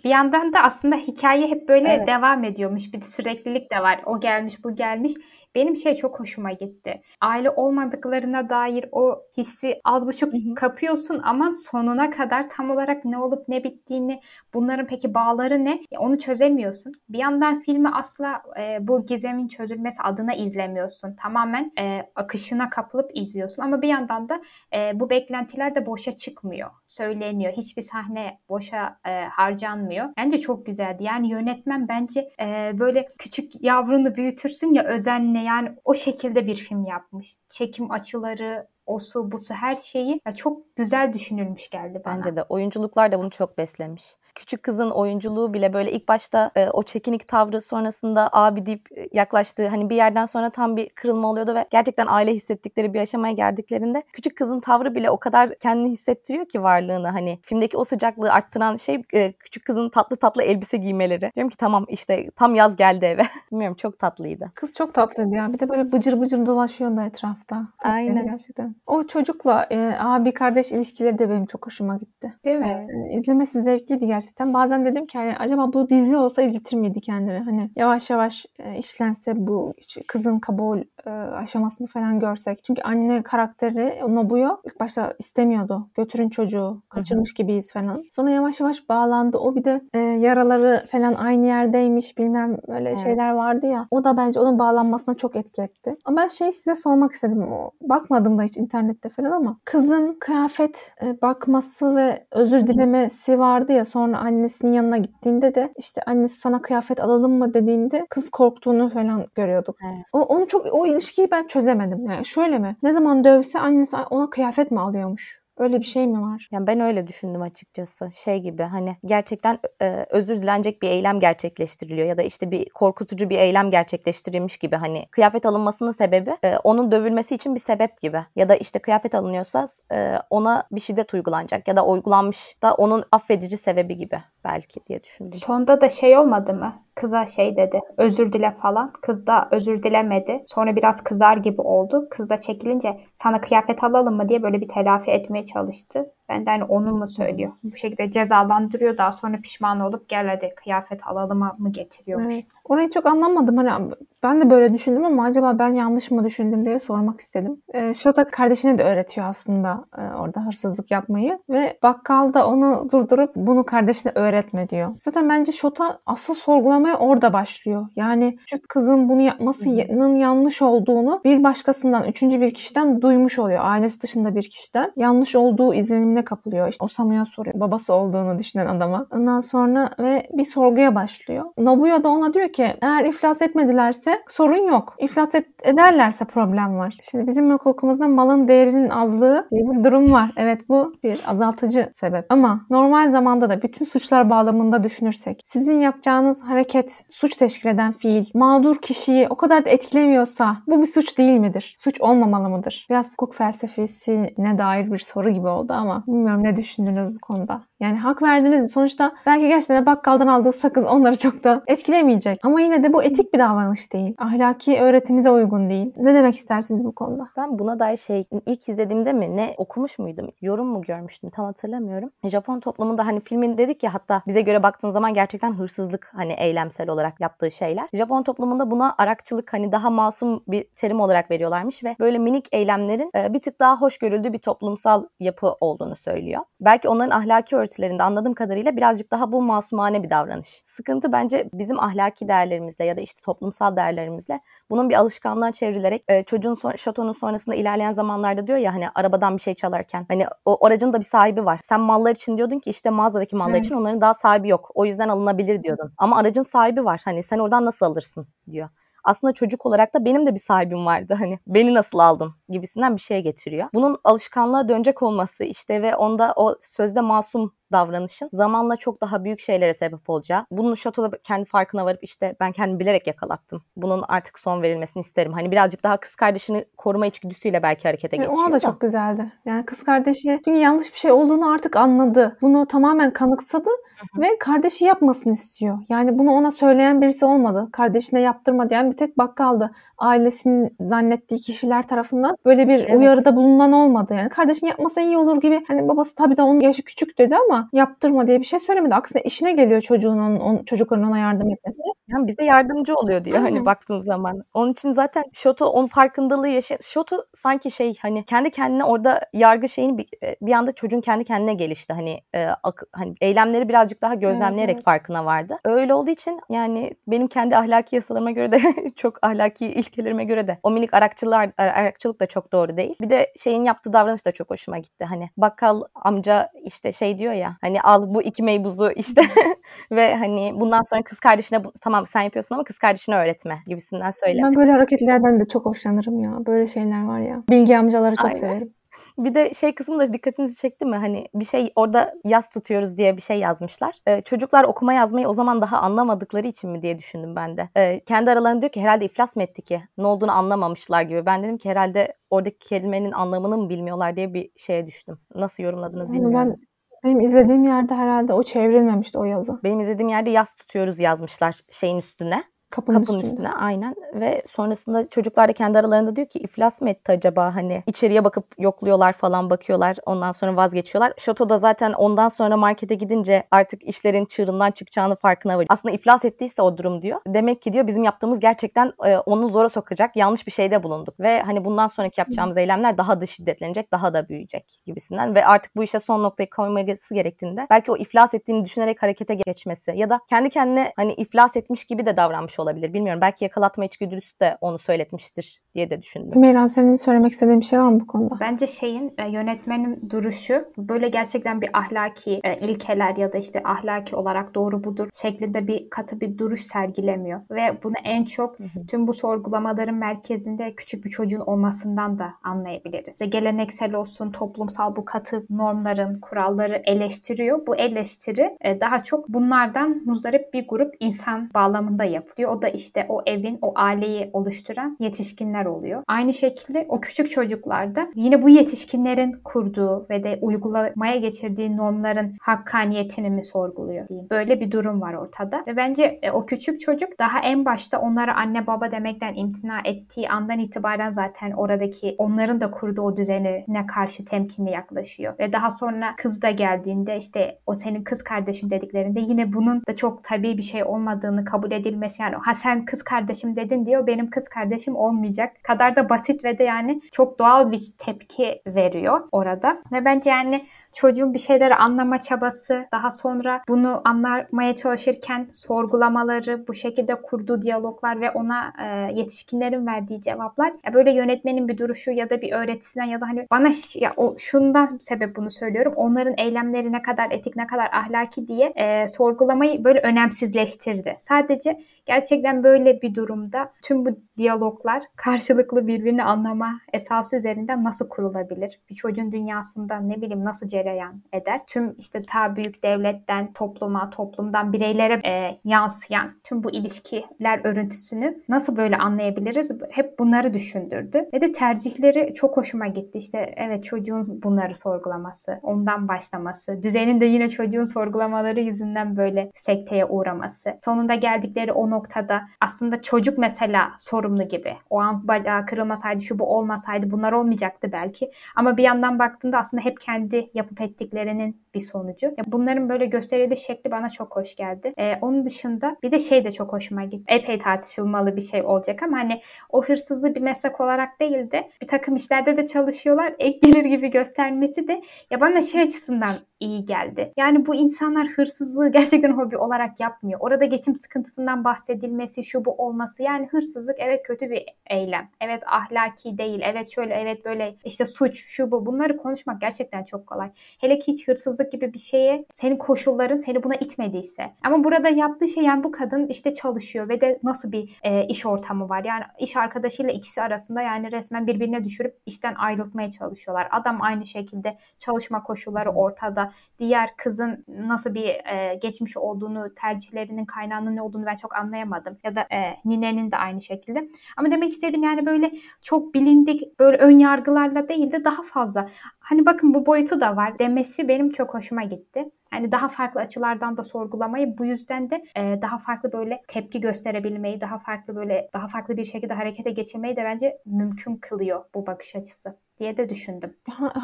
Bir 0.04 0.10
yandan 0.10 0.54
da 0.54 0.60
aslında 0.64 0.96
hikaye 0.96 1.48
hep 1.48 1.70
böyle 1.70 1.90
evet. 1.90 2.08
devam 2.08 2.44
ediyormuş. 2.44 2.94
Bir 2.94 3.02
süreklilik 3.02 3.72
de 3.72 3.80
var. 3.82 4.00
O 4.06 4.20
gelmiş, 4.20 4.64
bu 4.64 4.76
gelmiş. 4.76 5.12
Benim 5.56 5.78
şey 5.78 5.96
çok 5.96 6.20
hoşuma 6.20 6.52
gitti. 6.52 7.02
Aile 7.22 7.50
olmadıklarına 7.50 8.50
dair 8.50 8.86
o 8.92 9.20
hissi 9.38 9.82
az 9.84 10.08
buçuk 10.08 10.34
kapıyorsun 10.58 11.22
ama 11.24 11.52
sonuna 11.52 12.12
kadar 12.12 12.50
tam 12.50 12.70
olarak 12.70 13.06
ne 13.06 13.18
olup 13.18 13.48
ne 13.48 13.64
bittiğini, 13.64 14.22
bunların 14.54 14.88
peki 14.88 15.14
bağları 15.14 15.66
ne? 15.66 15.80
Onu 15.98 16.20
çözemiyorsun. 16.20 16.94
Bir 17.10 17.20
yandan 17.20 17.62
filmi 17.62 17.90
asla 17.90 18.44
e, 18.60 18.88
bu 18.88 19.06
gizemin 19.06 19.48
çözülmesi 19.48 20.02
adına 20.02 20.34
izlemiyorsun. 20.34 21.16
Tamamen 21.16 21.72
e, 21.80 22.12
akışına 22.16 22.70
kapılıp 22.70 23.12
izliyorsun 23.14 23.64
ama 23.64 23.82
bir 23.82 23.88
yandan 23.88 24.30
da 24.30 24.42
e, 24.76 25.00
bu 25.00 25.10
beklentiler 25.10 25.76
de 25.76 25.86
boşa 25.86 26.12
çıkmıyor. 26.12 26.70
Söyleniyor. 26.86 27.54
Hiçbir 27.54 27.82
sahne 27.82 28.40
boşa 28.50 29.00
e, 29.08 29.24
harcanmıyor. 29.24 30.06
Bence 30.18 30.38
çok 30.38 30.66
güzeldi. 30.66 31.04
Yani 31.04 31.30
yönetmen 31.30 31.88
bence 31.88 32.30
e, 32.42 32.80
böyle 32.80 33.08
küçük 33.18 33.64
yavrunu 33.64 34.16
büyütürsün 34.16 34.74
ya 34.74 34.84
özenle 34.84 35.41
yani 35.42 35.76
o 35.86 35.94
şekilde 35.94 36.48
bir 36.48 36.56
film 36.56 36.86
yapmış. 36.86 37.36
Çekim 37.50 37.92
açıları, 37.92 38.68
o 38.86 39.00
su, 39.00 39.32
bu 39.32 39.38
su 39.38 39.54
her 39.54 39.76
şeyi 39.76 40.22
çok 40.36 40.76
güzel 40.76 41.14
düşünülmüş 41.14 41.70
geldi 41.70 42.02
bana. 42.06 42.18
Bence 42.18 42.36
de 42.36 42.44
oyunculuklar 42.44 43.12
da 43.12 43.20
bunu 43.20 43.30
çok 43.30 43.58
beslemiş 43.58 44.16
küçük 44.36 44.64
kızın 44.64 44.90
oyunculuğu 44.90 45.54
bile 45.54 45.74
böyle 45.74 45.92
ilk 45.92 46.08
başta 46.08 46.52
e, 46.56 46.70
o 46.70 46.84
çekinik 46.84 47.28
tavrı 47.28 47.62
sonrasında 47.62 48.30
abi 48.34 48.66
deyip 48.66 48.92
e, 48.98 49.08
yaklaştığı 49.12 49.68
hani 49.68 49.90
bir 49.90 49.96
yerden 49.96 50.26
sonra 50.26 50.50
tam 50.50 50.78
bir 50.78 50.90
kırılma 50.90 51.28
oluyordu 51.28 51.56
ve 51.56 51.66
gerçekten 51.72 52.08
aile 52.08 52.34
hissettikleri 52.34 52.94
bir 52.94 53.00
aşamaya 53.00 53.34
geldiklerinde 53.34 54.04
küçük 54.14 54.38
kızın 54.38 54.60
tavrı 54.60 54.96
bile 54.96 55.10
o 55.10 55.18
kadar 55.18 55.56
kendini 55.56 55.90
hissettiriyor 55.90 56.46
ki 56.46 56.64
varlığını 56.64 57.08
hani 57.08 57.40
filmdeki 57.42 57.78
o 57.78 57.84
sıcaklığı 57.84 58.32
arttıran 58.32 58.76
şey 58.76 59.02
e, 59.14 59.32
küçük 59.32 59.66
kızın 59.66 59.90
tatlı 59.90 60.16
tatlı 60.18 60.44
elbise 60.44 60.78
giymeleri. 60.78 61.32
Diyorum 61.36 61.50
ki 61.50 61.58
tamam 61.58 61.86
işte 61.90 62.30
tam 62.36 62.56
yaz 62.56 62.76
geldi 62.76 63.06
eve. 63.06 63.22
Bilmiyorum 63.52 63.76
çok 63.76 64.00
tatlıydı. 64.00 64.52
Kız 64.56 64.74
çok 64.74 64.94
tatlıydı 64.94 65.36
ya. 65.36 65.54
Bir 65.54 65.60
de 65.60 65.70
böyle 65.70 65.92
bıcır 65.92 66.22
bıcır 66.22 66.46
dolaşıyor 66.46 66.98
da 66.98 67.06
etrafta. 67.06 67.68
Aynen. 67.84 68.26
Gerçekten. 68.26 68.76
O 68.88 69.08
çocukla 69.08 69.68
e, 69.70 69.96
abi 70.00 70.34
kardeş 70.34 70.72
ilişkileri 70.72 71.20
de 71.20 71.30
benim 71.30 71.46
çok 71.46 71.66
hoşuma 71.66 71.98
gitti. 71.98 72.34
Değil 72.46 72.58
mi? 72.58 72.88
E, 72.90 73.18
izlemesi 73.18 73.62
zevkliydi 73.62 74.08
gerçekten 74.08 74.21
gerçekten. 74.22 74.54
Bazen 74.54 74.86
dedim 74.86 75.06
ki 75.06 75.18
hani 75.18 75.36
acaba 75.38 75.74
bu 75.74 75.90
dizi 75.90 76.18
olsa 76.18 76.42
izletir 76.42 76.78
miydi 76.78 77.02
kendini? 77.02 77.40
Hani 77.40 77.70
yavaş 77.76 78.10
yavaş 78.10 78.46
e, 78.60 78.78
işlense 78.78 79.34
bu 79.36 79.74
kızın 80.08 80.40
kabul 80.40 80.82
e, 81.06 81.10
aşamasını 81.10 81.88
falan 81.88 82.20
görsek. 82.20 82.64
Çünkü 82.64 82.82
anne 82.82 83.24
karakteri 83.24 84.16
Nobuyo 84.16 84.58
ilk 84.66 84.80
başta 84.80 85.14
istemiyordu. 85.20 85.90
Götürün 85.96 86.30
çocuğu. 86.30 86.82
Kaçırmış 86.90 87.34
gibiyiz 87.34 87.74
falan. 87.74 88.04
Sonra 88.12 88.30
yavaş 88.30 88.60
yavaş 88.60 88.90
bağlandı. 88.90 89.38
O 89.38 89.56
bir 89.56 89.64
de 89.64 89.82
e, 89.94 90.00
yaraları 90.00 90.86
falan 90.92 91.14
aynı 91.14 91.46
yerdeymiş 91.46 92.18
bilmem 92.18 92.58
öyle 92.68 92.90
evet. 92.90 92.98
şeyler 92.98 93.30
vardı 93.32 93.66
ya. 93.66 93.88
O 93.92 94.04
da 94.04 94.18
bence 94.18 94.40
onun 94.40 94.60
bağlanmasına 94.60 95.16
çok 95.16 95.36
etki 95.36 95.62
etti. 95.62 95.96
Ama 96.06 96.22
ben 96.22 96.28
şey 96.28 96.52
size 96.52 96.76
sormak 96.76 97.12
istedim. 97.12 97.44
O, 97.44 97.72
bakmadım 97.82 98.38
da 98.38 98.44
hiç 98.44 98.58
internette 98.58 99.10
falan 99.10 99.32
ama 99.32 99.58
kızın 99.66 100.18
kıyafet 100.20 100.92
e, 101.02 101.22
bakması 101.22 101.96
ve 101.96 102.26
özür 102.32 102.68
dilemesi 102.68 103.40
vardı 103.40 103.74
ya 103.74 103.86
sonra 103.86 104.11
annesinin 104.18 104.74
yanına 104.74 104.98
gittiğinde 104.98 105.56
de 105.56 105.74
işte 105.78 106.02
annesi 106.06 106.40
sana 106.40 106.62
kıyafet 106.62 107.00
alalım 107.00 107.32
mı 107.32 107.54
dediğinde 107.54 108.06
kız 108.10 108.30
korktuğunu 108.30 108.90
falan 108.90 109.26
görüyorduk. 109.36 109.76
Evet. 109.84 110.06
O, 110.14 110.22
onu 110.22 110.48
çok 110.48 110.66
o 110.72 110.86
ilişkiyi 110.86 111.32
ben 111.32 111.48
çözemedim. 111.48 112.06
Yani 112.06 112.26
şöyle 112.26 112.60
mi? 112.60 112.76
Ne 112.84 112.94
zaman 112.94 113.24
dövse 113.24 113.60
annesi 113.60 113.98
ona 113.98 114.30
kıyafet 114.30 114.72
mi 114.72 114.80
alıyormuş? 114.80 115.41
Öyle 115.58 115.80
bir 115.80 115.86
şey 115.86 116.08
mi 116.08 116.22
var? 116.22 116.48
Yani 116.52 116.68
ben 116.68 116.80
öyle 116.80 117.08
düşündüm 117.08 117.42
açıkçası. 117.42 118.10
Şey 118.12 118.40
gibi 118.40 118.64
hani 118.64 118.98
gerçekten 119.06 119.60
e, 119.82 120.06
özür 120.10 120.42
dilenecek 120.42 120.82
bir 120.82 120.90
eylem 120.90 121.20
gerçekleştiriliyor 121.20 122.08
ya 122.08 122.18
da 122.18 122.22
işte 122.22 122.52
bir 122.52 122.70
korkutucu 122.70 123.30
bir 123.30 123.40
eylem 123.40 123.72
gerçekleştirilmiş 123.72 124.58
gibi 124.58 124.76
hani 124.76 125.06
kıyafet 125.12 125.46
alınmasının 125.46 125.92
sebebi 125.92 126.38
e, 126.44 126.58
onun 126.58 126.92
dövülmesi 126.92 127.36
için 127.36 127.56
bir 127.56 127.60
sebep 127.60 128.02
gibi 128.02 128.20
ya 128.36 128.50
da 128.50 128.56
işte 128.56 128.80
kıyafet 128.80 129.16
alınıyorsa 129.16 129.68
e, 129.92 130.16
ona 130.30 130.64
bir 130.72 130.82
şiddet 130.82 131.14
uygulanacak 131.14 131.68
ya 131.68 131.76
da 131.76 131.86
uygulanmış 131.86 132.56
da 132.62 132.74
onun 132.74 133.04
affedici 133.12 133.58
sebebi 133.58 133.98
gibi 133.98 134.24
belki 134.46 134.80
diye 134.88 135.04
düşündüm. 135.04 135.40
Sonda 135.40 135.82
da 135.82 135.90
şey 135.90 136.18
olmadı 136.18 136.54
mı? 136.54 136.74
Kıza 136.96 137.26
şey 137.26 137.58
dedi. 137.58 137.80
Özür 137.98 138.34
dile 138.34 138.56
falan. 138.62 138.94
Kız 139.02 139.28
da 139.28 139.48
özür 139.52 139.84
dilemedi. 139.84 140.44
Sonra 140.48 140.76
biraz 140.76 141.02
kızar 141.04 141.38
gibi 141.38 141.62
oldu. 141.62 142.08
Kız 142.12 142.30
da 142.30 142.38
çekilince 142.38 142.98
sana 143.16 143.42
kıyafet 143.42 143.84
alalım 143.84 144.16
mı 144.16 144.30
diye 144.30 144.44
böyle 144.44 144.62
bir 144.62 144.68
telafi 144.68 145.12
etmeye 145.12 145.46
çalıştı. 145.46 146.14
Ben 146.32 146.46
de 146.46 146.50
hani 146.50 146.64
onu 146.64 146.94
mu 146.94 147.10
söylüyor? 147.10 147.52
Bu 147.64 147.76
şekilde 147.76 148.12
cezalandırıyor 148.12 148.98
daha 148.98 149.12
sonra 149.12 149.38
pişman 149.44 149.80
olup 149.80 150.10
gel 150.10 150.28
hadi 150.28 150.56
kıyafet 150.56 151.08
alalım 151.08 151.40
mı 151.58 151.72
getiriyormuş. 151.72 152.34
Evet. 152.34 152.46
Orayı 152.66 152.90
çok 152.90 153.06
anlamadım. 153.06 153.58
Hani 153.58 153.92
ben 154.24 154.42
de 154.42 154.50
böyle 154.50 154.74
düşündüm 154.74 155.06
ama 155.06 155.26
acaba 155.26 155.60
ben 155.60 155.68
yanlış 155.68 156.12
mı 156.12 156.24
düşündüm 156.24 156.66
diye 156.66 156.80
sormak 156.80 157.20
istedim. 157.20 157.62
E, 157.74 157.94
Şota 157.94 158.26
kardeşine 158.26 158.78
de 158.78 158.84
öğretiyor 158.84 159.28
aslında 159.28 159.86
e, 159.98 160.02
orada 160.02 160.46
hırsızlık 160.46 160.92
yapmayı 160.92 161.40
ve 161.50 161.78
bakkal 161.84 162.34
da 162.34 162.48
onu 162.48 162.88
durdurup 162.92 163.32
bunu 163.36 163.64
kardeşine 163.64 164.12
öğretme 164.16 164.70
diyor. 164.70 164.90
Zaten 164.98 165.30
bence 165.30 165.52
Şota 165.52 166.00
asıl 166.06 166.36
sorgulamaya 166.36 166.98
orada 166.98 167.34
başlıyor. 167.34 167.88
Yani 167.96 168.36
küçük 168.36 168.70
kızın 168.70 169.10
bunu 169.10 169.22
yapmasının 169.22 170.16
yanlış 170.16 170.62
olduğunu 170.62 171.22
bir 171.24 171.44
başkasından, 171.44 172.04
üçüncü 172.08 172.42
bir 172.42 172.54
kişiden 172.54 173.02
duymuş 173.02 173.40
oluyor. 173.40 173.60
Ailesi 173.64 174.02
dışında 174.02 174.36
bir 174.36 174.44
kişiden. 174.44 174.92
Yanlış 174.96 175.36
olduğu 175.36 175.74
izlenimine 175.74 176.21
kapılıyor. 176.24 176.68
İşte 176.68 176.86
Osamu'ya 176.86 177.26
soruyor. 177.26 177.60
Babası 177.60 177.94
olduğunu 177.94 178.40
düşünen 178.40 178.66
adama. 178.66 179.08
Ondan 179.12 179.42
sonra 179.42 179.90
ve 180.00 180.28
bir 180.34 180.44
sorguya 180.44 180.96
başlıyor. 180.96 181.46
Nobuya 181.58 182.04
da 182.04 182.10
ona 182.10 182.34
diyor 182.34 182.50
ki 182.50 182.74
eğer 182.82 183.06
iflas 183.06 183.42
etmedilerse 183.42 184.20
sorun 184.30 184.68
yok. 184.68 184.96
İflas 185.00 185.36
et, 185.36 185.48
ederlerse 185.64 186.26
problem 186.26 186.78
var. 186.78 186.98
Şimdi 187.12 187.28
bizim 187.28 187.54
hukukumuzda 187.54 188.08
malın 188.08 188.48
değerinin 188.48 188.90
azlığı 188.90 189.48
diye 189.52 189.64
bir 189.64 189.84
durum 189.84 190.14
var. 190.14 190.32
Evet 190.38 190.70
bu 190.70 190.94
bir 191.04 191.22
azaltıcı 191.28 191.90
sebep. 191.94 192.26
Ama 192.30 192.66
normal 192.70 193.12
zamanda 193.12 193.50
da 193.50 193.62
bütün 193.62 193.86
suçlar 193.86 194.30
bağlamında 194.30 194.84
düşünürsek 194.84 195.42
sizin 195.44 195.82
yapacağınız 195.82 196.44
hareket 196.44 197.06
suç 197.10 197.36
teşkil 197.36 197.70
eden 197.70 197.92
fiil 197.92 198.26
mağdur 198.34 198.76
kişiyi 198.82 199.28
o 199.30 199.36
kadar 199.36 199.66
da 199.66 199.70
etkilemiyorsa 199.70 200.58
bu 200.68 200.82
bir 200.82 200.86
suç 200.86 201.18
değil 201.18 201.40
midir? 201.40 201.76
Suç 201.78 202.02
olmamalı 202.02 202.50
mıdır? 202.50 202.88
Biraz 202.90 203.12
hukuk 203.12 203.36
felsefesine 203.36 204.58
dair 204.58 204.92
bir 204.92 205.00
soru 205.00 205.30
gibi 205.30 205.48
oldu 205.48 205.74
ama 205.74 206.04
bilmiyorum 206.12 206.44
ne 206.44 206.56
düşündünüz 206.56 207.16
bu 207.16 207.20
konuda. 207.20 207.62
Yani 207.80 207.98
hak 207.98 208.22
verdiniz. 208.22 208.72
Sonuçta 208.72 209.12
belki 209.26 209.48
gerçekten 209.48 209.86
bakkaldan 209.86 210.28
aldığı 210.28 210.52
sakız 210.52 210.86
onları 210.86 211.18
çok 211.18 211.44
da 211.44 211.64
etkilemeyecek. 211.68 212.40
Ama 212.44 212.62
yine 212.62 212.84
de 212.84 212.94
bu 212.94 213.04
etik 213.04 213.34
bir 213.34 213.40
davranış 213.40 213.94
değil. 213.94 214.16
Ahlaki 214.18 214.82
öğretimize 214.82 215.32
uygun 215.32 215.70
değil. 215.70 215.94
Ne 215.98 216.14
demek 216.14 216.36
istersiniz 216.36 216.86
bu 216.86 216.92
konuda? 216.96 217.28
Ben 217.38 217.60
buna 217.60 217.80
dair 217.80 217.98
şey 217.98 218.24
ilk 218.46 218.70
izlediğimde 218.70 219.14
mi 219.14 219.38
ne 219.38 219.54
okumuş 219.58 220.00
muydum? 220.00 220.28
Yorum 220.42 220.68
mu 220.68 220.82
görmüştüm? 220.82 221.30
Tam 221.30 221.46
hatırlamıyorum. 221.46 222.10
Japon 222.24 222.60
toplumunda 222.60 223.08
hani 223.08 223.20
filmin 223.20 223.58
dedik 223.58 223.84
ya 223.84 223.94
hatta 223.94 224.24
bize 224.28 224.42
göre 224.42 224.64
baktığın 224.64 224.92
zaman 224.92 225.14
gerçekten 225.14 225.54
hırsızlık 225.54 226.12
hani 226.16 226.34
eylemsel 226.34 226.90
olarak 226.90 227.22
yaptığı 227.22 227.52
şeyler. 227.52 227.88
Japon 227.94 228.24
toplumunda 228.24 228.72
buna 228.72 228.96
arakçılık 228.98 229.54
hani 229.54 229.72
daha 229.72 229.90
masum 229.90 230.44
bir 230.48 230.66
terim 230.76 231.00
olarak 231.00 231.32
veriyorlarmış 231.32 231.84
ve 231.84 231.96
böyle 232.00 232.18
minik 232.18 232.48
eylemlerin 232.52 233.12
bir 233.34 233.42
tık 233.42 233.60
daha 233.60 233.82
hoş 233.82 233.98
görüldüğü 233.98 234.34
bir 234.34 234.40
toplumsal 234.40 235.06
yapı 235.20 235.48
olduğunu 235.62 235.91
söylüyor. 235.96 236.42
Belki 236.60 236.90
onların 236.90 237.18
ahlaki 237.18 237.56
öğretimi 237.56 237.72
örtülerinde 237.72 238.04
anladığım 238.04 238.34
kadarıyla 238.34 238.76
birazcık 238.76 239.12
daha 239.12 239.32
bu 239.32 239.42
masumane 239.42 240.04
bir 240.04 240.10
davranış. 240.10 240.62
Sıkıntı 240.64 241.12
bence 241.12 241.50
bizim 241.54 241.80
ahlaki 241.80 242.28
değerlerimizle 242.28 242.86
ya 242.86 242.98
da 242.98 243.02
işte 243.02 243.22
toplumsal 243.22 243.76
değerlerimizle 243.76 244.40
bunun 244.70 244.90
bir 244.90 244.96
alışkanlığa 244.96 245.52
çevrilerek 245.52 246.04
e, 246.08 246.24
çocuğun 246.24 246.54
son, 246.54 246.72
şatonun 246.72 247.12
sonrasında 247.12 247.56
ilerleyen 247.56 247.94
zamanlarda 247.94 248.48
diyor 248.48 248.60
ya 248.60 248.74
hani 248.74 248.90
arabadan 248.96 249.38
bir 249.38 249.42
şey 249.42 249.54
çalarken 249.54 250.06
hani 250.08 250.26
o 250.46 250.66
aracın 250.66 250.94
da 250.94 251.00
bir 251.00 251.06
sahibi 251.06 251.46
var. 251.46 251.60
Sen 251.64 251.80
mallar 251.80 252.12
için 252.12 252.38
diyordun 252.38 252.60
ki 252.60 252.70
işte 252.70 252.90
mağazadaki 252.90 253.36
mallar 253.36 253.60
için 253.60 253.76
onların 253.76 254.02
daha 254.02 254.14
sahibi 254.14 254.50
yok. 254.50 254.72
O 254.74 254.86
yüzden 254.86 255.10
alınabilir 255.10 255.64
diyordun. 255.64 255.94
Ama 255.98 256.18
aracın 256.18 256.44
sahibi 256.44 256.86
var. 256.86 257.02
Hani 257.06 257.24
sen 257.24 257.40
oradan 257.40 257.66
nasıl 257.66 257.86
alırsın 257.86 258.28
diyor 258.52 258.70
aslında 259.04 259.34
çocuk 259.34 259.66
olarak 259.66 259.94
da 259.94 260.06
benim 260.06 260.26
de 260.28 260.36
bir 260.36 260.40
sahibim 260.40 260.86
vardı 260.86 261.16
hani 261.20 261.40
beni 261.48 261.74
nasıl 261.74 262.00
aldın 262.00 262.34
gibisinden 262.50 262.96
bir 262.96 263.02
şey 263.02 263.22
getiriyor. 263.22 263.68
Bunun 263.74 263.98
alışkanlığa 264.04 264.70
dönecek 264.70 265.04
olması 265.04 265.44
işte 265.44 265.82
ve 265.82 265.96
onda 265.96 266.34
o 266.36 266.56
sözde 266.60 267.02
masum 267.02 267.54
davranışın 267.72 268.30
zamanla 268.34 268.76
çok 268.76 269.02
daha 269.02 269.24
büyük 269.24 269.40
şeylere 269.40 269.74
sebep 269.74 270.10
olacağı. 270.10 270.46
Bunun 270.52 270.76
şatoda 270.76 271.18
kendi 271.24 271.46
farkına 271.46 271.86
varıp 271.86 272.04
işte 272.04 272.36
ben 272.40 272.52
kendimi 272.52 272.80
bilerek 272.80 273.08
yakalattım. 273.08 273.64
Bunun 273.76 274.04
artık 274.08 274.40
son 274.40 274.62
verilmesini 274.62 275.02
isterim. 275.02 275.34
Hani 275.34 275.52
birazcık 275.52 275.84
daha 275.84 275.98
kız 275.98 276.16
kardeşini 276.16 276.66
koruma 276.78 277.06
içgüdüsüyle 277.06 277.64
belki 277.64 277.88
harekete 277.88 278.18
geçiyor. 278.18 278.38
Ona 278.38 278.50
da, 278.50 278.54
da 278.54 278.60
çok 278.60 278.82
güzeldi. 278.82 279.32
Yani 279.46 279.66
kız 279.66 279.84
kardeşi 279.84 280.42
çünkü 280.46 280.60
yanlış 280.60 280.94
bir 280.94 281.00
şey 281.00 281.12
olduğunu 281.12 281.52
artık 281.52 281.76
anladı. 281.76 282.38
Bunu 282.42 282.66
tamamen 282.66 283.14
kanıksadı 283.14 283.70
Hı-hı. 283.70 284.22
ve 284.22 284.38
kardeşi 284.40 284.86
yapmasını 284.86 285.34
istiyor. 285.34 285.78
Yani 285.90 286.20
bunu 286.20 286.32
ona 286.32 286.52
söyleyen 286.52 287.02
birisi 287.02 287.26
olmadı. 287.26 287.70
Kardeşine 287.72 288.22
yaptırma 288.22 288.70
diyen 288.70 288.92
bir 288.92 288.98
tek 288.98 289.18
bakkaldı. 289.18 289.72
Ailesinin 289.98 290.76
zannettiği 290.80 291.42
kişiler 291.42 291.88
tarafından 291.88 292.36
böyle 292.46 292.68
bir 292.68 292.80
evet. 292.80 292.96
uyarıda 292.96 293.36
bulunan 293.36 293.72
olmadı. 293.74 294.14
Yani 294.14 294.30
kardeşin 294.30 294.68
yapmasa 294.68 295.02
iyi 295.02 295.18
olur 295.18 295.42
gibi. 295.42 295.64
Hani 295.68 295.88
babası 295.88 296.16
tabii 296.16 296.38
de 296.38 296.42
onun 296.42 296.60
yaşı 296.60 296.84
küçük 296.84 297.18
dedi 297.18 297.36
ama 297.36 297.61
yaptırma 297.74 298.28
diye 298.28 298.40
bir 298.40 298.46
şey 298.46 298.60
söylemedi. 298.60 298.96
Aksine 298.96 299.22
işine 299.22 299.52
geliyor 299.52 299.82
çocuğun 299.82 300.18
on, 300.18 300.64
çocukların 300.66 301.06
ona 301.06 301.18
yardım 301.18 301.52
etmesi. 301.52 301.82
Yani 302.08 302.28
bize 302.28 302.44
yardımcı 302.44 302.96
oluyor 302.96 303.26
diyor 303.26 303.38
hani 303.38 303.66
baktığın 303.66 304.02
zaman. 304.02 304.44
Onun 304.54 304.72
için 304.72 304.92
zaten 304.92 305.24
Shoto 305.34 305.66
onun 305.66 305.88
farkındalığı 305.88 306.48
yaşa 306.48 306.78
Shoto 306.82 307.18
sanki 307.34 307.72
şey 307.72 307.98
hani 308.02 308.26
kendi 308.26 308.52
kendine 308.52 308.84
orada 308.84 309.22
yargı 309.34 309.70
şeyini 309.70 309.98
bir, 309.98 310.06
e, 310.24 310.36
bir 310.42 310.54
anda 310.54 310.72
çocuğun 310.72 311.02
kendi 311.02 311.24
kendine 311.24 311.54
gelişti. 311.54 311.94
Hani 311.94 312.20
e, 312.36 312.48
ak, 312.64 312.84
hani 312.94 313.16
eylemleri 313.22 313.70
birazcık 313.70 314.02
daha 314.02 314.14
gözlemleyerek 314.14 314.74
evet, 314.74 314.76
evet. 314.76 314.84
farkına 314.84 315.26
vardı. 315.26 315.58
Öyle 315.66 315.94
olduğu 315.94 316.12
için 316.12 316.40
yani 316.50 316.92
benim 317.08 317.28
kendi 317.28 317.58
ahlaki 317.58 317.96
yasalarıma 317.96 318.32
göre 318.32 318.52
de 318.52 318.62
çok 318.96 319.26
ahlaki 319.26 319.68
ilkelerime 319.68 320.24
göre 320.24 320.48
de 320.48 320.60
o 320.64 320.72
minik 320.72 320.94
arakçılar 320.94 321.52
arakçılık 321.58 322.20
da 322.20 322.26
çok 322.26 322.52
doğru 322.52 322.78
değil. 322.78 322.96
Bir 323.02 323.10
de 323.10 323.34
şeyin 323.38 323.64
yaptığı 323.64 323.94
davranış 323.94 324.26
da 324.26 324.32
çok 324.32 324.50
hoşuma 324.50 324.78
gitti. 324.78 325.06
Hani 325.06 325.30
bakkal 325.38 325.82
amca 325.96 326.50
işte 326.64 326.92
şey 326.92 327.20
diyor 327.20 327.34
ya 327.34 327.51
Hani 327.62 327.82
al 327.82 328.14
bu 328.14 328.22
iki 328.22 328.44
meybuzu 328.44 328.92
işte 328.96 329.22
ve 329.92 330.16
hani 330.16 330.52
bundan 330.56 330.82
sonra 330.84 331.04
kız 331.04 331.20
kardeşine 331.20 331.62
tamam 331.82 332.06
sen 332.06 332.22
yapıyorsun 332.22 332.56
ama 332.56 332.64
kız 332.64 332.80
kardeşine 332.80 333.16
öğretme 333.16 333.60
gibisinden 333.68 334.12
söyle. 334.12 334.40
Ben 334.44 334.56
böyle 334.56 334.72
hareketlerden 334.72 335.40
de 335.40 335.48
çok 335.48 335.66
hoşlanırım 335.66 336.20
ya. 336.20 336.46
Böyle 336.46 336.68
şeyler 336.68 337.06
var 337.06 337.20
ya. 337.20 337.44
Bilgi 337.50 337.78
amcaları 337.78 338.16
çok 338.16 338.26
Aynen. 338.26 338.40
severim. 338.40 338.74
Bir 339.18 339.34
de 339.36 339.54
şey 339.54 339.76
kısmı 339.76 340.00
da 340.00 340.14
dikkatinizi 340.14 340.58
çekti 340.58 340.86
mi? 340.86 340.96
Hani 340.96 341.28
bir 341.36 341.46
şey 341.46 341.72
orada 341.76 342.14
yaz 342.26 342.50
tutuyoruz 342.50 342.98
diye 342.98 343.18
bir 343.18 343.22
şey 343.22 343.40
yazmışlar. 343.40 344.00
Ee, 344.08 344.22
çocuklar 344.22 344.64
okuma 344.64 344.94
yazmayı 344.94 345.28
o 345.28 345.34
zaman 345.34 345.62
daha 345.62 345.78
anlamadıkları 345.78 346.48
için 346.48 346.70
mi 346.70 346.82
diye 346.82 347.00
düşündüm 347.00 347.36
ben 347.36 347.58
de. 347.58 347.70
Ee, 347.78 348.00
kendi 348.00 348.32
aralarında 348.32 348.62
diyor 348.62 348.72
ki 348.72 348.82
herhalde 348.82 349.06
iflas 349.06 349.36
mı 349.36 349.44
etti 349.44 349.62
ki? 349.62 349.82
Ne 349.98 350.08
olduğunu 350.08 350.32
anlamamışlar 350.32 351.02
gibi. 351.02 351.26
Ben 351.26 351.44
dedim 351.44 351.58
ki 351.58 351.70
herhalde 351.70 352.14
oradaki 352.30 352.60
kelimenin 352.60 353.12
anlamını 353.12 353.58
mı 353.58 353.70
bilmiyorlar 353.70 354.16
diye 354.16 354.34
bir 354.34 354.50
şeye 354.58 354.88
düştüm. 354.88 355.20
Nasıl 355.36 355.64
yorumladınız 355.64 356.14
bilmiyorum. 356.14 356.36
Ben 356.36 356.58
benim 357.04 357.20
izlediğim 357.20 357.64
yerde 357.64 357.96
herhalde 357.96 358.34
o 358.34 358.44
çevrilmemişti 358.44 359.18
o 359.18 359.24
yazı. 359.24 359.54
Benim 359.64 359.80
izlediğim 359.80 360.10
yerde 360.10 360.30
yaz 360.30 360.56
tutuyoruz 360.56 361.00
yazmışlar 361.00 361.60
şeyin 361.72 361.98
üstüne 361.98 362.44
Kapının, 362.72 363.00
kapının 363.00 363.20
üstünde. 363.20 363.34
üstüne 363.34 363.54
aynen 363.54 363.96
ve 364.14 364.44
sonrasında 364.46 365.10
çocuklar 365.10 365.50
da 365.50 365.54
kendi 365.54 365.80
aralarında 365.80 366.16
diyor 366.16 366.28
ki 366.28 366.40
iflas 366.40 366.82
mı 366.82 366.90
etti 366.90 367.12
acaba 367.12 367.56
hani 367.56 367.84
içeriye 367.88 368.24
bakıp 368.24 368.46
yokluyorlar 368.58 369.14
falan 369.14 369.50
bakıyorlar 369.50 369.98
ondan 370.06 370.32
sonra 370.32 370.56
vazgeçiyorlar. 370.56 371.14
Şatoda 371.18 371.58
zaten 371.58 371.94
ondan 371.94 372.28
sonra 372.28 372.58
markete 372.58 372.96
gidince 372.96 373.44
artık 373.52 373.84
işlerin 373.84 374.26
çığırından 374.26 374.72
çıkacağını 374.72 375.16
farkına 375.16 375.54
varıyor. 375.54 375.68
Aslında 375.70 375.96
iflas 375.96 376.26
ettiyse 376.26 376.62
o 376.62 376.78
durum 376.78 377.02
diyor. 377.02 377.20
Demek 377.28 377.62
ki 377.62 377.74
diyor 377.74 377.88
bizim 377.88 378.04
yaptığımız 378.04 378.40
gerçekten 378.40 378.94
e, 379.06 379.18
onu 379.18 379.48
zora 379.48 379.70
sokacak 379.70 380.16
yanlış 380.16 380.48
bir 380.48 380.52
şeyde 380.52 380.84
bulunduk 380.84 381.20
ve 381.20 381.42
hani 381.42 381.66
bundan 381.66 381.88
sonraki 381.88 382.22
yapacağımız 382.22 382.58
eylemler 382.58 382.98
daha 382.98 383.22
da 383.22 383.26
şiddetlenecek 383.26 383.92
daha 383.92 384.14
da 384.14 384.30
büyüyecek 384.30 384.80
gibisinden 384.86 385.36
ve 385.36 385.46
artık 385.46 385.76
bu 385.76 385.84
işe 385.84 386.00
son 386.00 386.24
noktayı 386.24 386.50
koyması 386.50 387.14
gerektiğinde 387.14 387.68
belki 387.70 387.92
o 387.92 387.98
iflas 387.98 388.34
ettiğini 388.34 388.66
düşünerek 388.66 389.04
harekete 389.04 389.36
geçmesi 389.36 389.92
ya 389.96 390.10
da 390.10 390.20
kendi 390.30 390.50
kendine 390.50 390.94
hani 390.96 391.14
iflas 391.14 391.56
etmiş 391.56 391.86
gibi 391.86 392.06
de 392.06 392.18
davranmış 392.18 392.60
olabilir. 392.62 392.94
Bilmiyorum 392.94 393.22
belki 393.22 393.44
yakalatma 393.44 393.86
içgüdüsü 393.86 394.40
de 394.40 394.58
onu 394.62 394.78
söyletmiştir 394.78 395.62
diye 395.76 395.90
de 395.90 396.02
düşündüm. 396.02 396.40
Meyran 396.40 396.68
senin 396.68 396.94
söylemek 396.94 397.32
istediğin 397.32 397.60
bir 397.60 397.66
şey 397.66 397.80
var 397.80 397.90
mı 397.90 398.00
bu 398.00 398.08
konuda? 398.08 398.38
Bence 398.40 398.68
şeyin 398.68 399.14
e, 399.18 399.30
yönetmenin 399.30 400.10
duruşu 400.10 400.66
böyle 400.78 401.10
gerçekten 401.10 401.62
bir 401.62 401.70
ahlaki 401.74 402.42
e, 402.44 402.56
ilkeler 402.56 403.16
ya 403.16 403.34
da 403.34 403.38
işte 403.38 403.62
ahlaki 403.64 404.16
olarak 404.16 404.56
doğru 404.56 404.84
budur 404.84 405.08
şeklinde 405.14 405.68
bir 405.68 405.90
katı 405.90 406.22
bir 406.22 406.38
duruş 406.38 406.62
sergilemiyor. 406.62 407.42
Ve 407.52 407.78
bunu 407.84 407.94
en 408.04 408.24
çok 408.24 408.58
tüm 408.88 409.08
bu 409.08 409.14
sorgulamaların 409.14 409.96
merkezinde 409.96 410.76
küçük 410.76 411.06
bir 411.06 411.10
çocuğun 411.10 411.40
olmasından 411.40 412.20
da 412.20 412.34
anlayabiliriz. 412.44 413.22
Ve 413.22 413.26
geleneksel 413.26 413.94
olsun 413.94 414.32
toplumsal 414.32 414.96
bu 414.96 415.06
katı 415.06 415.46
normların, 415.50 416.20
kuralları 416.20 416.82
eleştiriyor. 416.86 417.68
Bu 417.68 417.76
eleştiri 417.76 418.58
e, 418.62 418.82
daha 418.82 419.04
çok 419.04 419.30
bunlardan 419.30 420.02
muzdarip 420.06 420.54
bir 420.54 420.68
grup 420.68 420.96
insan 421.00 421.50
bağlamında 421.54 422.04
yapılıyor. 422.04 422.51
O 422.52 422.62
da 422.62 422.70
işte 422.70 423.06
o 423.10 423.22
evin, 423.26 423.60
o 423.62 423.72
aileyi 423.76 424.30
oluşturan 424.34 424.98
yetişkinler 425.00 425.66
oluyor. 425.66 426.04
Aynı 426.08 426.34
şekilde 426.34 426.86
o 426.90 427.02
küçük 427.02 427.32
çocuklarda 427.32 428.08
yine 428.16 428.42
bu 428.42 428.50
yetişkinlerin 428.50 429.36
kurduğu 429.44 430.06
ve 430.10 430.24
de 430.24 430.40
uygulamaya 430.42 431.16
geçirdiği 431.16 431.78
normların 431.78 432.36
hakkaniyetini 432.42 433.30
mi 433.30 433.46
sorguluyor 433.46 434.08
diyeyim. 434.08 434.28
Böyle 434.32 434.60
bir 434.60 434.72
durum 434.72 435.02
var 435.02 435.14
ortada. 435.14 435.64
Ve 435.68 435.78
bence 435.78 436.20
e, 436.22 436.32
o 436.32 436.46
küçük 436.46 436.82
çocuk 436.82 437.20
daha 437.20 437.40
en 437.40 437.66
başta 437.66 438.02
onlara 438.02 438.36
anne 438.36 438.68
baba 438.68 438.92
demekten 438.92 439.36
imtina 439.36 439.80
ettiği 439.86 440.30
andan 440.30 440.60
itibaren 440.60 441.12
zaten 441.12 441.52
oradaki 441.52 442.16
onların 442.18 442.62
da 442.62 442.72
kurduğu 442.72 443.02
o 443.02 443.18
düzenine 443.18 443.86
karşı 443.88 444.26
temkinli 444.26 444.72
yaklaşıyor. 444.72 445.34
Ve 445.40 445.54
daha 445.54 445.72
sonra 445.72 446.14
kız 446.18 446.42
da 446.42 446.52
geldiğinde 446.52 447.18
işte 447.18 447.60
o 447.66 447.76
senin 447.76 448.04
kız 448.04 448.24
kardeşin 448.24 448.70
dediklerinde 448.70 449.20
yine 449.20 449.54
bunun 449.54 449.84
da 449.88 449.96
çok 449.96 450.24
tabii 450.24 450.58
bir 450.58 450.64
şey 450.64 450.84
olmadığını 450.84 451.46
kabul 451.46 451.72
edilmesi 451.72 452.22
yani 452.22 452.36
ha 452.46 452.54
sen 452.54 452.86
kız 452.86 453.04
kardeşim 453.04 453.56
dedin 453.56 453.86
diyor 453.86 454.08
benim 454.08 454.30
kız 454.30 454.48
kardeşim 454.50 454.96
olmayacak 454.96 455.64
kadar 455.64 455.96
da 455.96 456.10
basit 456.10 456.44
ve 456.44 456.58
de 456.58 456.64
yani 456.64 457.02
çok 457.12 457.40
doğal 457.40 457.72
bir 457.72 457.82
tepki 457.98 458.62
veriyor 458.68 459.28
orada. 459.32 459.82
Ve 459.92 460.06
bence 460.06 460.30
yani 460.30 460.66
çocuğun 460.94 461.34
bir 461.34 461.40
şeyleri 461.40 461.76
anlama 461.76 462.22
çabası, 462.22 462.86
daha 462.92 463.12
sonra 463.12 463.62
bunu 463.68 464.02
anlamaya 464.06 464.76
çalışırken 464.76 465.48
sorgulamaları, 465.52 466.68
bu 466.68 466.74
şekilde 466.74 467.16
kurduğu 467.16 467.62
diyaloglar 467.62 468.22
ve 468.22 468.32
ona 468.32 468.74
e, 468.84 469.14
yetişkinlerin 469.20 469.88
verdiği 469.88 470.22
cevaplar 470.22 470.74
ya 470.86 470.94
böyle 470.94 471.12
yönetmenin 471.12 471.68
bir 471.68 471.78
duruşu 471.78 472.12
ya 472.12 472.30
da 472.30 472.42
bir 472.42 472.52
öğretisinden 472.52 473.06
ya 473.06 473.22
da 473.22 473.28
hani 473.28 473.48
bana 473.52 473.72
ya 473.96 474.14
o 474.18 474.36
şundan 474.38 474.98
sebep 475.00 475.36
bunu 475.36 475.52
söylüyorum. 475.52 475.94
Onların 475.96 476.34
eylemleri 476.38 476.92
ne 476.92 477.02
kadar 477.02 477.32
etik, 477.32 477.56
ne 477.56 477.68
kadar 477.68 477.90
ahlaki 477.92 478.48
diye 478.48 478.74
e, 478.76 479.08
sorgulamayı 479.08 479.84
böyle 479.84 480.00
önemsizleştirdi. 480.00 481.16
Sadece 481.20 481.82
gerçekten 482.06 482.64
böyle 482.64 483.02
bir 483.02 483.16
durumda 483.16 483.72
tüm 483.82 484.06
bu 484.06 484.10
diyaloglar 484.38 485.04
karşılıklı 485.16 485.88
birbirini 485.88 486.24
anlama 486.24 486.72
esası 486.94 487.38
üzerinden 487.38 487.84
nasıl 487.84 488.10
kurulabilir? 488.10 488.80
Bir 488.90 488.96
çocuğun 488.96 489.32
dünyasında 489.32 489.98
ne 489.98 490.22
bileyim 490.22 490.44
nasıl 490.44 490.68
cereyan 490.82 491.22
eder? 491.34 491.62
Tüm 491.68 491.96
işte 491.98 492.24
ta 492.24 492.56
büyük 492.56 492.84
devletten 492.84 493.54
topluma, 493.54 494.10
toplumdan 494.10 494.74
bireylere 494.74 495.22
e, 495.26 495.60
yansıyan 495.66 496.32
tüm 496.44 496.64
bu 496.64 496.72
ilişkiler 496.72 497.66
örüntüsünü 497.66 498.44
nasıl 498.50 498.78
böyle 498.78 498.98
anlayabiliriz? 498.98 499.72
Hep 499.90 500.20
bunları 500.20 500.54
düşündürdü. 500.54 501.26
Ve 501.34 501.42
de 501.42 501.52
tercihleri 501.52 502.34
çok 502.34 502.58
hoşuma 502.58 502.88
gitti. 502.88 503.18
İşte 503.18 503.54
evet 503.58 503.86
çocuğun 503.86 504.42
bunları 504.44 504.76
sorgulaması, 504.76 505.60
ondan 505.64 506.08
başlaması, 506.08 506.84
düzenin 506.84 507.22
de 507.22 507.26
yine 507.26 507.50
çocuğun 507.50 507.84
sorgulamaları 507.84 508.62
yüzünden 508.62 509.18
böyle 509.18 509.52
sekteye 509.56 510.06
uğraması. 510.06 510.78
Sonunda 510.82 511.16
geldikleri 511.16 511.72
o 511.72 511.90
noktada 511.90 512.42
aslında 512.62 513.02
çocuk 513.02 513.38
mesela 513.38 513.92
sorumlu 514.00 514.48
gibi. 514.48 514.74
O 514.90 515.00
an 515.00 515.28
bacağı 515.28 515.66
kırılmasaydı, 515.66 516.22
şu 516.22 516.40
bu 516.40 516.46
olmasaydı 516.58 517.12
bunlar 517.12 517.32
olmayacaktı 517.32 517.92
belki. 517.92 518.32
Ama 518.56 518.78
bir 518.78 518.84
yandan 518.84 519.20
baktığında 519.20 519.58
aslında 519.58 519.84
hep 519.84 520.02
kendi 520.02 520.50
yapıp 520.72 520.82
ettiklerinin 520.82 521.62
bir 521.74 521.80
sonucu. 521.80 522.36
Bunların 522.48 522.90
böyle 522.90 523.06
gösterildiği 523.06 523.58
şekli 523.58 523.92
bana 523.92 524.10
çok 524.10 524.36
hoş 524.36 524.56
geldi. 524.56 524.94
Ee, 524.98 525.16
onun 525.22 525.46
dışında 525.46 525.96
bir 526.04 526.12
de 526.12 526.20
şey 526.20 526.44
de 526.44 526.52
çok 526.52 526.74
hoşuma 526.74 527.04
gitti. 527.04 527.24
Epey 527.28 527.60
tartışılmalı 527.60 528.36
bir 528.36 528.42
şey 528.42 528.64
olacak 528.64 529.04
ama 529.04 529.18
hani 529.18 529.42
o 529.70 529.84
hırsızlığı 529.84 530.36
bir 530.36 530.42
meslek 530.42 530.82
olarak 530.82 531.20
değil 531.20 531.52
de 531.52 531.70
bir 531.82 531.88
takım 531.88 532.16
işlerde 532.16 532.58
de 532.58 532.66
çalışıyorlar. 532.66 533.34
Ek 533.40 533.60
gelir 533.62 533.86
gibi 533.86 534.12
göstermesi 534.12 534.88
de 534.88 535.02
ya 535.32 535.42
bana 535.42 535.62
şey 535.62 535.82
açısından 535.82 536.36
iyi 536.60 536.86
geldi. 536.86 537.34
Yani 537.38 537.66
bu 537.66 537.76
insanlar 537.76 538.28
hırsızlığı 538.28 538.92
gerçekten 538.92 539.32
hobi 539.32 539.58
olarak 539.58 540.00
yapmıyor. 540.00 540.40
Orada 540.40 540.66
geçim 540.66 540.96
sıkıntısından 540.96 541.64
bahsedilmesi, 541.64 542.44
şu 542.44 542.66
bu 542.66 542.72
olması. 542.72 543.24
Yani 543.24 543.48
hırsızlık 543.48 543.96
evet 544.00 544.24
kötü 544.24 544.50
bir 544.50 544.66
eylem. 544.90 545.30
Evet 545.42 545.64
ahlaki 545.66 546.38
değil. 546.38 546.62
Evet 546.64 546.90
şöyle 546.90 547.14
evet 547.14 547.46
böyle 547.46 547.76
işte 547.86 548.06
suç 548.06 548.46
şu 548.46 548.72
bu. 548.72 548.86
Bunları 548.86 549.18
konuşmak 549.18 549.62
gerçekten 549.62 550.04
çok 550.04 550.28
kolay. 550.28 550.52
Hele 550.80 551.00
ki 551.00 551.12
hiç 551.12 551.28
hırsızlık 551.28 551.72
gibi 551.72 551.94
bir 551.94 552.00
şeye 552.00 552.46
senin 552.54 552.78
koşulların 552.78 553.38
seni 553.38 553.64
buna 553.64 553.76
itmediyse. 553.76 554.52
Ama 554.64 554.84
burada 554.84 555.10
yaptığı 555.10 555.48
şey 555.48 555.64
yani 555.64 555.84
bu 555.84 555.92
kadın 555.92 556.28
işte 556.28 556.54
çalışıyor 556.54 557.10
ve 557.10 557.22
de 557.22 557.40
nasıl 557.44 557.72
bir 557.72 558.00
e, 558.04 558.28
iş 558.28 558.46
ortamı 558.46 558.90
var. 558.90 559.04
Yani 559.04 559.24
iş 559.40 559.58
arkadaşıyla 559.58 560.12
ikisi 560.12 560.42
arasında 560.42 560.82
yani 560.82 561.12
resmen 561.12 561.48
birbirine 561.48 561.84
düşürüp 561.84 562.18
işten 562.26 562.56
ayrıltmaya 562.56 563.12
çalışıyorlar. 563.12 563.68
Adam 563.72 564.02
aynı 564.02 564.26
şekilde 564.26 564.78
çalışma 565.00 565.44
koşulları 565.44 565.90
ortada. 565.90 566.52
Diğer 566.80 567.10
kızın 567.18 567.66
nasıl 567.68 568.14
bir 568.14 568.28
e, 568.28 568.76
geçmiş 568.82 569.18
olduğunu, 569.18 569.74
tercihlerinin 569.76 570.46
kaynağının 570.46 570.96
ne 570.96 571.02
olduğunu 571.02 571.26
ben 571.26 571.36
çok 571.36 571.56
anlayamadım. 571.56 572.18
Ya 572.24 572.36
da 572.36 572.42
e, 572.42 572.78
ninenin 572.86 573.32
de 573.32 573.38
aynı 573.38 573.62
şekilde. 573.62 574.10
Ama 574.38 574.52
demek 574.52 574.70
istediğim 574.70 575.04
yani 575.04 575.26
böyle 575.26 575.52
çok 575.82 576.14
bilindik 576.14 576.80
böyle 576.80 576.98
ön 576.98 577.20
yargılarla 577.20 577.90
değil 577.90 578.12
de 578.12 578.24
daha 578.24 578.44
fazla. 578.44 578.90
Hani 579.20 579.46
bakın 579.46 579.74
bu 579.74 579.86
boyutu 579.86 580.22
da 580.22 580.36
var 580.36 580.51
demesi 580.60 581.08
benim 581.08 581.30
çok 581.30 581.54
hoşuma 581.54 581.84
gitti. 581.84 582.26
Yani 582.54 582.72
daha 582.72 582.88
farklı 582.88 583.22
açılardan 583.22 583.78
da 583.78 583.84
sorgulamayı 583.84 584.58
bu 584.58 584.66
yüzden 584.66 585.10
de 585.10 585.24
e, 585.36 585.62
daha 585.62 585.78
farklı 585.78 586.12
böyle 586.14 586.42
tepki 586.48 586.82
gösterebilmeyi, 586.82 587.62
daha 587.62 587.80
farklı 587.80 588.16
böyle 588.16 588.50
daha 588.54 588.68
farklı 588.68 588.98
bir 588.98 589.06
şekilde 589.06 589.34
harekete 589.34 589.72
geçirmeyi 589.72 590.16
de 590.16 590.24
bence 590.24 590.58
mümkün 590.66 591.16
kılıyor 591.16 591.64
bu 591.76 591.88
bakış 591.88 592.16
açısı 592.16 592.56
diye 592.82 592.98
de 592.98 593.10
düşündüm. 593.10 593.56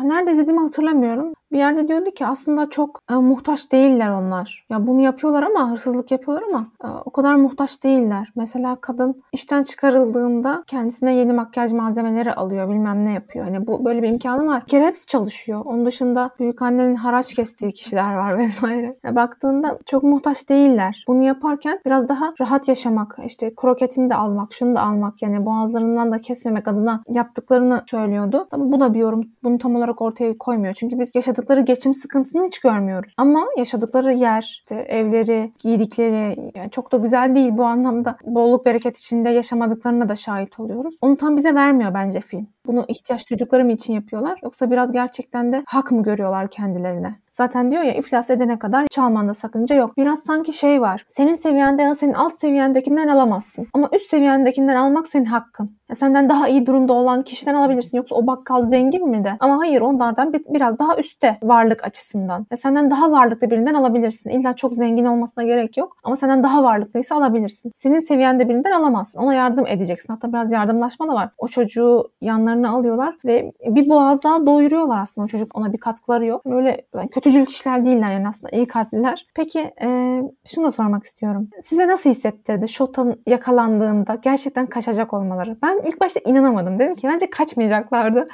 Nerede 0.03 0.31
izlediğimi 0.31 0.61
hatırlamıyorum. 0.61 1.33
Bir 1.51 1.57
yerde 1.57 1.87
diyordu 1.87 2.11
ki 2.11 2.25
aslında 2.25 2.69
çok 2.69 3.01
e, 3.11 3.13
muhtaç 3.13 3.71
değiller 3.71 4.09
onlar. 4.09 4.65
Ya 4.69 4.87
bunu 4.87 5.01
yapıyorlar 5.01 5.43
ama 5.43 5.71
hırsızlık 5.71 6.11
yapıyorlar 6.11 6.43
ama 6.49 6.67
e, 6.83 6.87
o 7.05 7.11
kadar 7.11 7.35
muhtaç 7.35 7.83
değiller. 7.83 8.31
Mesela 8.35 8.77
kadın 8.81 9.23
işten 9.33 9.63
çıkarıldığında 9.63 10.63
kendisine 10.67 11.15
yeni 11.15 11.33
makyaj 11.33 11.71
malzemeleri 11.71 12.33
alıyor, 12.33 12.69
bilmem 12.69 13.05
ne 13.05 13.13
yapıyor. 13.13 13.45
Hani 13.45 13.67
bu 13.67 13.85
böyle 13.85 14.03
bir 14.03 14.07
imkanı 14.07 14.47
var. 14.47 14.63
Bir 14.73 14.93
çalışıyor. 15.07 15.61
Onun 15.65 15.85
dışında 15.85 16.29
büyük 16.39 16.61
annenin 16.61 16.95
haraç 16.95 17.33
kestiği 17.33 17.71
kişiler 17.71 18.15
var 18.15 18.36
vesaire. 18.47 18.97
Ya 19.03 19.15
baktığında 19.15 19.79
çok 19.85 20.03
muhtaç 20.03 20.49
değiller. 20.49 21.03
Bunu 21.07 21.23
yaparken 21.23 21.79
biraz 21.85 22.09
daha 22.09 22.33
rahat 22.41 22.67
yaşamak, 22.67 23.17
işte 23.25 23.53
kroketini 23.55 24.09
de 24.09 24.15
almak, 24.15 24.53
şunu 24.53 24.75
da 24.75 24.81
almak 24.81 25.21
yani 25.21 25.45
boğazlarından 25.45 26.11
da 26.11 26.17
kesmemek 26.17 26.67
adına 26.67 27.03
yaptıklarını 27.13 27.83
söylüyordu. 27.91 28.47
Tabii 28.51 28.71
bu 28.71 28.79
da 28.79 28.93
bir 28.93 28.99
yorum. 28.99 29.23
Bunu 29.43 29.57
tam 29.57 29.75
olarak 29.75 30.01
ortaya 30.01 30.37
koymuyor. 30.37 30.73
Çünkü 30.73 30.99
biz 30.99 31.15
yaşadıkları 31.15 31.61
geçim 31.61 31.93
sıkıntısını 31.93 32.45
hiç 32.45 32.59
görmüyoruz. 32.59 33.13
Ama 33.17 33.45
yaşadıkları 33.57 34.13
yer, 34.13 34.41
işte 34.41 34.75
evleri, 34.75 35.51
giydikleri 35.59 36.51
yani 36.55 36.69
çok 36.71 36.91
da 36.91 36.97
güzel 36.97 37.35
değil 37.35 37.57
bu 37.57 37.65
anlamda. 37.65 38.17
Bolluk 38.23 38.65
bereket 38.65 38.97
içinde 38.97 39.29
yaşamadıklarına 39.29 40.09
da 40.09 40.15
şahit 40.15 40.59
oluyoruz. 40.59 40.95
Onu 41.01 41.17
tam 41.17 41.37
bize 41.37 41.55
vermiyor 41.55 41.93
bence 41.93 42.21
film. 42.21 42.47
Bunu 42.65 42.85
ihtiyaç 42.87 43.29
duydukları 43.29 43.65
mı 43.65 43.71
için 43.71 43.93
yapıyorlar? 43.93 44.39
Yoksa 44.43 44.71
biraz 44.71 44.91
gerçekten 44.91 45.51
de 45.51 45.63
hak 45.67 45.91
mı 45.91 46.03
görüyorlar 46.03 46.49
kendilerine? 46.49 47.15
Zaten 47.37 47.71
diyor 47.71 47.83
ya 47.83 47.93
iflas 47.93 48.29
edene 48.29 48.59
kadar 48.59 48.87
çalmanda 48.91 49.33
sakınca 49.33 49.75
yok. 49.75 49.97
Biraz 49.97 50.23
sanki 50.23 50.53
şey 50.53 50.81
var. 50.81 51.03
Senin 51.07 51.35
seviyende 51.35 51.81
ya 51.81 51.95
senin 51.95 52.13
alt 52.13 52.33
seviyendekinden 52.33 53.07
alamazsın. 53.07 53.67
Ama 53.73 53.89
üst 53.95 54.09
seviyendekinden 54.09 54.75
almak 54.75 55.07
senin 55.07 55.25
hakkın. 55.25 55.76
Ya 55.89 55.95
senden 55.95 56.29
daha 56.29 56.47
iyi 56.47 56.65
durumda 56.65 56.93
olan 56.93 57.23
kişiden 57.23 57.55
alabilirsin. 57.55 57.97
Yoksa 57.97 58.15
o 58.15 58.27
bakkal 58.27 58.61
zengin 58.61 59.09
mi 59.09 59.23
de? 59.23 59.37
Ama 59.39 59.57
hayır 59.59 59.81
onlardan 59.81 60.33
bir, 60.33 60.41
biraz 60.49 60.79
daha 60.79 60.97
üstte 60.97 61.37
varlık 61.43 61.83
açısından. 61.83 62.45
Ya 62.51 62.57
senden 62.57 62.91
daha 62.91 63.11
varlıklı 63.11 63.51
birinden 63.51 63.73
alabilirsin. 63.73 64.29
İlla 64.29 64.55
çok 64.55 64.73
zengin 64.73 65.05
olmasına 65.05 65.43
gerek 65.43 65.77
yok. 65.77 65.97
Ama 66.03 66.15
senden 66.15 66.43
daha 66.43 66.63
varlıklıysa 66.63 67.15
alabilirsin. 67.15 67.71
Senin 67.75 67.99
seviyende 67.99 68.49
birinden 68.49 68.71
alamazsın. 68.71 69.19
Ona 69.19 69.33
yardım 69.33 69.67
edeceksin. 69.67 70.13
Hatta 70.13 70.33
biraz 70.33 70.51
yardımlaşma 70.51 71.07
da 71.07 71.13
var. 71.13 71.29
O 71.37 71.47
çocuğu 71.47 72.03
yanlarına 72.21 72.69
alıyorlar 72.69 73.15
ve 73.25 73.51
bir 73.65 73.89
boğaz 73.89 74.23
daha 74.23 74.45
doyuruyorlar 74.45 74.99
aslında. 75.01 75.25
O 75.25 75.27
çocuk 75.27 75.57
ona 75.57 75.73
bir 75.73 75.77
katkıları 75.77 76.25
yok. 76.25 76.41
Öyle 76.45 76.81
yani 76.95 77.09
kötücül 77.09 77.45
kişiler 77.45 77.85
değiller 77.85 78.11
yani 78.13 78.27
aslında 78.27 78.55
iyi 78.55 78.67
kalpliler. 78.67 79.25
Peki 79.35 79.59
e, 79.81 80.21
şunu 80.45 80.65
da 80.65 80.71
sormak 80.71 81.03
istiyorum. 81.03 81.49
Size 81.61 81.87
nasıl 81.87 82.09
hissettirdi 82.09 82.67
Shota'nın 82.67 83.21
yakalandığında 83.27 84.15
gerçekten 84.15 84.65
kaçacak 84.65 85.13
olmaları? 85.13 85.57
Ben 85.63 85.76
ilk 85.85 86.01
başta 86.01 86.19
inanamadım. 86.25 86.79
Dedim 86.79 86.95
ki 86.95 87.07
bence 87.07 87.29
kaçmayacaklardı. 87.29 88.27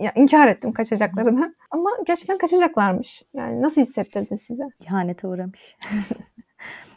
Ya, 0.00 0.12
inkar 0.14 0.48
ettim 0.48 0.72
kaçacaklarını. 0.72 1.54
Ama 1.70 1.90
gerçekten 2.06 2.38
kaçacaklarmış. 2.38 3.22
Yani 3.34 3.62
nasıl 3.62 3.80
hissettirdi 3.80 4.38
size? 4.38 4.64
İhanete 4.80 5.26
uğramış. 5.26 5.76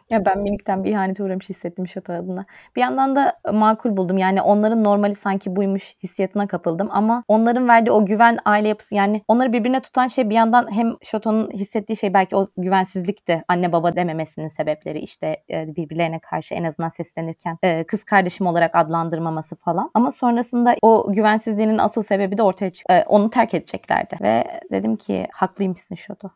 Ya 0.10 0.26
ben 0.26 0.40
minikten 0.40 0.84
bir 0.84 0.92
ihanete 0.92 1.24
uğramış 1.24 1.50
hissettim 1.50 1.88
Şato 1.88 2.14
adına. 2.14 2.46
Bir 2.76 2.82
yandan 2.82 3.16
da 3.16 3.34
makul 3.52 3.98
buldum. 3.98 4.18
Yani 4.18 4.42
onların 4.42 4.84
normali 4.84 5.16
sanki 5.16 5.56
buymuş 5.56 5.96
hissiyatına 6.04 6.48
kapıldım. 6.48 6.88
Ama 6.92 7.24
onların 7.28 7.68
verdiği 7.68 7.92
o 7.92 8.06
güven 8.06 8.38
aile 8.46 8.68
yapısı 8.68 8.96
yani 8.96 9.22
onları 9.28 9.54
birbirine 9.54 9.80
tutan 9.80 10.08
şey 10.08 10.30
bir 10.30 10.36
yandan 10.36 10.72
hem 10.72 10.96
Şato'nun 11.02 11.52
hissettiği 11.52 11.98
şey 11.98 12.14
belki 12.14 12.36
o 12.36 12.48
güvensizlikti. 12.58 13.44
Anne 13.48 13.72
baba 13.72 13.96
dememesinin 13.96 14.48
sebepleri 14.48 15.00
işte 15.00 15.44
e, 15.50 15.76
birbirlerine 15.76 16.20
karşı 16.20 16.56
en 16.56 16.64
azından 16.64 16.90
seslenirken 16.90 17.58
e, 17.64 17.84
kız 17.84 18.04
kardeşim 18.04 18.48
olarak 18.48 18.76
adlandırmaması 18.76 19.56
falan. 19.56 19.92
Ama 19.94 20.12
sonrasında 20.12 20.76
o 20.82 21.14
güvensizliğinin 21.14 21.78
asıl 21.78 22.04
sebebi 22.04 22.38
de 22.38 22.44
ortaya 22.44 22.72
çıktı. 22.72 22.94
E, 22.94 23.04
onu 23.08 23.30
terk 23.30 23.54
edeceklerdi. 23.54 24.18
Ve 24.22 24.44
dedim 24.72 24.96
ki 24.96 25.28
haklıymışsın 25.32 25.96
Şato. 25.96 26.30